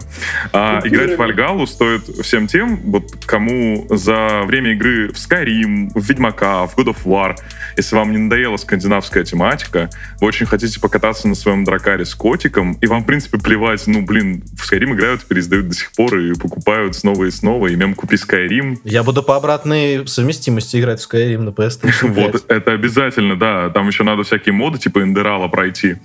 А 0.51 0.81
играть 0.83 1.13
в 1.13 1.17
Вальгалу 1.17 1.67
стоит 1.67 2.07
всем 2.23 2.47
тем, 2.47 2.77
вот 2.77 3.23
кому 3.27 3.85
за 3.91 4.41
время 4.45 4.71
игры 4.71 5.09
в 5.09 5.15
Skyrim, 5.15 5.91
в 5.93 6.09
Ведьмака, 6.09 6.65
в 6.65 6.75
God 6.75 6.95
of 6.95 7.03
War, 7.05 7.35
если 7.77 7.95
вам 7.95 8.11
не 8.11 8.17
надоела 8.17 8.57
скандинавская 8.57 9.23
тематика, 9.23 9.89
вы 10.19 10.27
очень 10.27 10.45
хотите 10.47 10.79
покататься 10.79 11.27
на 11.27 11.35
своем 11.35 11.63
дракаре 11.63 12.03
с 12.03 12.15
котиком, 12.15 12.73
и 12.81 12.87
вам, 12.87 13.03
в 13.03 13.05
принципе, 13.05 13.37
плевать, 13.37 13.83
ну, 13.85 14.05
блин, 14.05 14.43
в 14.57 14.69
Skyrim 14.69 14.93
играют, 14.93 15.28
переиздают 15.29 15.69
до 15.69 15.75
сих 15.75 15.91
пор 15.93 16.17
и 16.17 16.33
покупают 16.33 16.95
снова 16.95 17.25
и 17.25 17.31
снова, 17.31 17.67
и 17.67 17.75
мем 17.75 17.93
купи 17.93 18.15
Skyrim, 18.15 18.79
Я 18.83 19.03
буду 19.03 19.23
по 19.23 19.35
обратной 19.35 20.05
совместимости 20.07 20.77
играть 20.79 20.99
в 21.01 21.09
Skyrim 21.09 21.39
на 21.41 21.49
PlayStation 21.49 22.13
5. 22.13 22.33
вот, 22.33 22.51
это 22.51 22.71
обязательно, 22.73 23.37
да. 23.37 23.69
Там 23.69 23.87
еще 23.87 24.03
надо 24.03 24.23
всякие 24.23 24.53
моды 24.53 24.79
типа 24.79 25.01
Эндерала 25.03 25.47
пройти. 25.47 25.97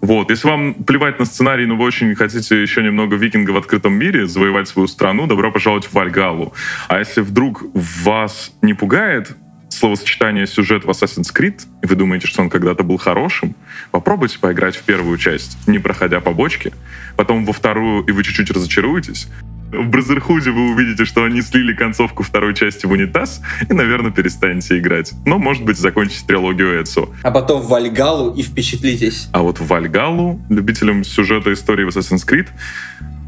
Вот, 0.00 0.30
если 0.30 0.48
вам 0.48 0.74
плевать 0.74 1.20
на 1.20 1.24
сценарий, 1.24 1.64
но 1.64 1.76
вы 1.76 1.84
очень 1.84 2.12
хотите 2.16 2.60
еще 2.60 2.82
немного 2.82 3.14
викинга 3.14 3.52
в 3.52 3.56
открытом 3.56 3.92
мире, 3.92 4.26
завоевать 4.26 4.66
свою 4.66 4.88
страну, 4.88 5.28
добро 5.28 5.52
пожаловать 5.52 5.84
в 5.86 5.92
Вальгалу. 5.92 6.52
А 6.88 6.98
если 6.98 7.20
вдруг 7.20 7.62
вас 7.72 8.50
не 8.62 8.74
пугает 8.74 9.36
словосочетание 9.72 10.46
сюжет 10.46 10.84
в 10.84 10.90
Assassin's 10.90 11.34
Creed, 11.34 11.62
и 11.82 11.86
вы 11.86 11.94
думаете, 11.94 12.26
что 12.26 12.42
он 12.42 12.50
когда-то 12.50 12.82
был 12.82 12.98
хорошим, 12.98 13.54
попробуйте 13.90 14.38
поиграть 14.38 14.76
в 14.76 14.82
первую 14.82 15.16
часть, 15.18 15.56
не 15.66 15.78
проходя 15.78 16.20
по 16.20 16.32
бочке, 16.32 16.72
потом 17.16 17.44
во 17.44 17.52
вторую, 17.52 18.04
и 18.04 18.12
вы 18.12 18.22
чуть-чуть 18.22 18.50
разочаруетесь, 18.50 19.28
в 19.72 19.88
Бразерхуде 19.88 20.50
вы 20.50 20.72
увидите, 20.72 21.06
что 21.06 21.24
они 21.24 21.40
слили 21.40 21.74
концовку 21.74 22.22
второй 22.22 22.54
части 22.54 22.84
в 22.84 22.90
унитаз, 22.90 23.40
и, 23.68 23.72
наверное, 23.72 24.10
перестанете 24.10 24.78
играть. 24.78 25.12
Но, 25.24 25.38
может 25.38 25.64
быть, 25.64 25.78
закончите 25.78 26.26
трилогию 26.26 26.82
Эцо. 26.82 27.08
А 27.22 27.30
потом 27.30 27.62
в 27.62 27.68
Вальгалу 27.68 28.34
и 28.34 28.42
впечатлитесь. 28.42 29.28
А 29.32 29.40
вот 29.40 29.60
в 29.60 29.66
Вальгалу, 29.66 30.40
любителям 30.50 31.04
сюжета 31.04 31.54
истории 31.54 31.84
в 31.84 31.88
Assassin's 31.88 32.28
Creed, 32.28 32.48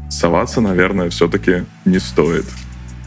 соваться, 0.09 0.61
наверное, 0.61 1.09
все-таки 1.09 1.63
не 1.83 1.99
стоит. 1.99 2.45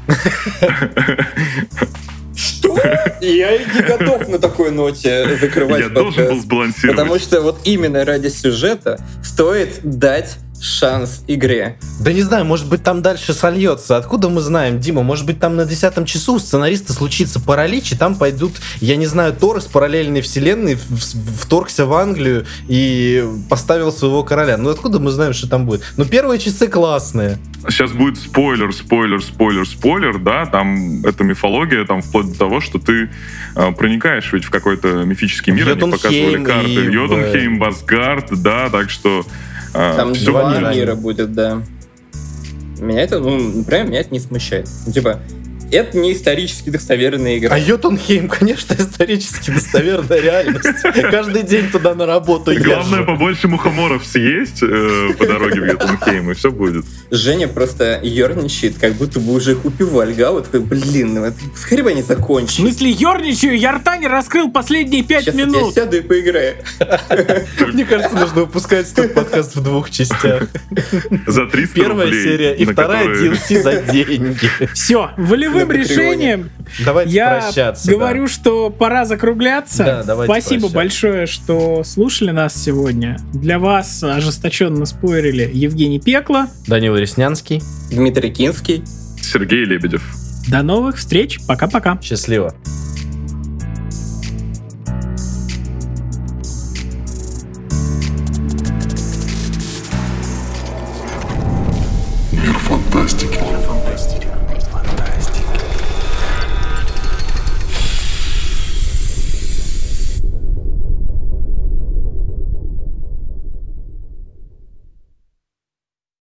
Что? 2.38 2.78
Я 3.20 3.58
не 3.58 3.82
готов 3.82 4.28
на 4.28 4.38
такой 4.38 4.70
ноте 4.70 5.36
закрывать 5.40 5.80
Я 5.80 5.88
должен 5.88 6.28
был 6.28 6.40
сбалансировать. 6.40 6.96
Потому 6.96 7.18
что 7.18 7.40
вот 7.40 7.58
именно 7.64 8.04
ради 8.04 8.28
сюжета 8.28 9.00
стоит 9.24 9.80
дать 9.82 10.36
шанс 10.60 11.22
игре. 11.28 11.76
Да 12.00 12.12
не 12.12 12.22
знаю, 12.22 12.44
может 12.44 12.68
быть 12.68 12.82
там 12.82 13.02
дальше 13.02 13.32
сольется. 13.32 13.96
Откуда 13.96 14.28
мы 14.28 14.40
знаем, 14.40 14.80
Дима? 14.80 15.02
Может 15.02 15.26
быть 15.26 15.38
там 15.40 15.56
на 15.56 15.64
десятом 15.64 16.04
часу 16.04 16.34
у 16.34 16.38
сценариста 16.38 16.92
случится 16.92 17.40
паралич, 17.40 17.92
и 17.92 17.96
там 17.96 18.14
пойдут, 18.16 18.52
я 18.80 18.96
не 18.96 19.06
знаю, 19.06 19.32
Тор 19.34 19.58
из 19.58 19.64
параллельной 19.64 20.20
вселенной 20.20 20.76
вторгся 21.40 21.86
в 21.86 21.92
Англию 21.94 22.46
и 22.66 23.24
поставил 23.48 23.92
своего 23.92 24.22
короля. 24.24 24.56
Ну 24.56 24.70
откуда 24.70 24.98
мы 24.98 25.10
знаем, 25.10 25.32
что 25.32 25.48
там 25.48 25.66
будет? 25.66 25.82
Ну 25.96 26.04
первые 26.04 26.38
часы 26.40 26.66
классные. 26.68 27.38
Сейчас 27.68 27.92
будет 27.92 28.18
спойлер, 28.18 28.72
спойлер, 28.72 29.22
спойлер, 29.22 29.66
спойлер, 29.66 30.18
да, 30.18 30.46
там 30.46 31.04
это 31.04 31.24
мифология, 31.24 31.84
там 31.84 32.02
вплоть 32.02 32.32
до 32.32 32.38
того, 32.38 32.60
что 32.60 32.78
ты 32.78 33.10
э, 33.56 33.72
проникаешь 33.72 34.32
ведь 34.32 34.44
в 34.44 34.50
какой-то 34.50 35.04
мифический 35.04 35.52
мир, 35.52 35.68
они 35.70 35.80
показывали 35.80 36.16
Йотунхейм 36.38 36.44
карты. 36.44 36.70
и 36.72 36.78
в- 36.88 36.92
Йотунхейм, 36.92 37.58
Басгард, 37.58 38.26
да, 38.42 38.68
так 38.70 38.90
что 38.90 39.24
Там 39.72 40.14
всё 40.14 40.32
два 40.32 40.72
мира 40.72 40.94
будет, 40.94 41.32
да. 41.32 41.62
Меня 42.78 43.02
это, 43.02 43.18
ну, 43.18 43.38
например, 43.38 43.86
меня 43.86 44.00
это 44.00 44.10
не 44.10 44.20
смущает. 44.20 44.68
Ну, 44.86 44.92
типа, 44.92 45.20
это 45.70 45.96
не 45.98 46.12
исторически 46.12 46.70
достоверная 46.70 47.38
игра. 47.38 47.54
А 47.54 47.58
Йотунхейм, 47.58 48.28
конечно, 48.28 48.74
исторически 48.78 49.50
достоверная 49.50 50.20
реальность. 50.20 50.82
Каждый 51.10 51.42
день 51.42 51.70
туда 51.70 51.94
на 51.94 52.06
работу 52.06 52.52
Главное, 52.54 53.00
езжу. 53.00 53.04
побольше 53.06 53.48
мухоморов 53.48 54.04
съесть 54.06 54.62
э, 54.62 55.10
по 55.18 55.26
дороге 55.26 55.60
в 55.60 55.66
Йотунхейм, 55.66 56.30
и 56.30 56.34
все 56.34 56.50
будет. 56.50 56.84
Женя 57.10 57.48
просто 57.48 58.00
ерничает, 58.02 58.78
как 58.78 58.94
будто 58.94 59.20
бы 59.20 59.32
уже 59.34 59.54
купил 59.54 59.90
Вальгау. 59.90 60.40
Такой, 60.42 60.60
блин, 60.60 61.14
ну 61.14 61.24
это 61.24 61.36
скорее 61.56 61.82
бы 61.82 61.90
они 61.90 62.02
В 62.02 62.06
закончили. 62.06 62.62
смысле, 62.62 62.90
ерничаю, 62.90 63.58
я 63.58 63.72
рта 63.72 63.96
не 63.98 64.06
раскрыл 64.06 64.50
последние 64.50 65.02
пять 65.02 65.24
Сейчас 65.24 65.34
я 65.34 65.44
минут. 65.46 65.74
сяду 65.74 65.96
и 65.96 66.00
поиграю. 66.00 66.56
Мне 67.72 67.84
кажется, 67.84 68.14
нужно 68.16 68.40
выпускать 68.42 68.90
этот 68.92 69.14
подкаст 69.14 69.56
в 69.56 69.62
двух 69.62 69.90
частях. 69.90 70.48
За 71.26 71.46
300 71.46 71.74
Первая 71.74 72.10
серия 72.12 72.54
и 72.54 72.64
вторая 72.64 73.08
DLC 73.08 73.62
за 73.62 73.82
деньги. 73.82 74.48
Все, 74.74 75.10
волевым 75.16 75.57
Патреоне. 75.66 75.84
решением 75.84 76.50
Давайте 76.84 77.12
я 77.12 77.40
прощаться. 77.40 77.90
говорю, 77.90 78.26
что 78.28 78.70
пора 78.70 79.04
закругляться. 79.04 80.02
Да, 80.06 80.24
Спасибо 80.24 80.68
прощаться. 80.68 80.74
большое, 80.74 81.26
что 81.26 81.82
слушали 81.84 82.30
нас 82.30 82.54
сегодня. 82.54 83.18
Для 83.32 83.58
вас 83.58 84.02
ожесточенно 84.02 84.84
спорили 84.86 85.50
Евгений 85.52 86.00
Пекло. 86.00 86.46
да. 86.66 86.76
Данил 86.78 86.96
Реснянский. 86.96 87.62
Дмитрий 87.90 88.30
Кинский. 88.30 88.82
Сергей 89.20 89.64
Лебедев. 89.64 90.02
До 90.48 90.62
новых 90.62 90.96
встреч. 90.96 91.38
Пока-пока. 91.46 91.98
Счастливо. 92.02 92.54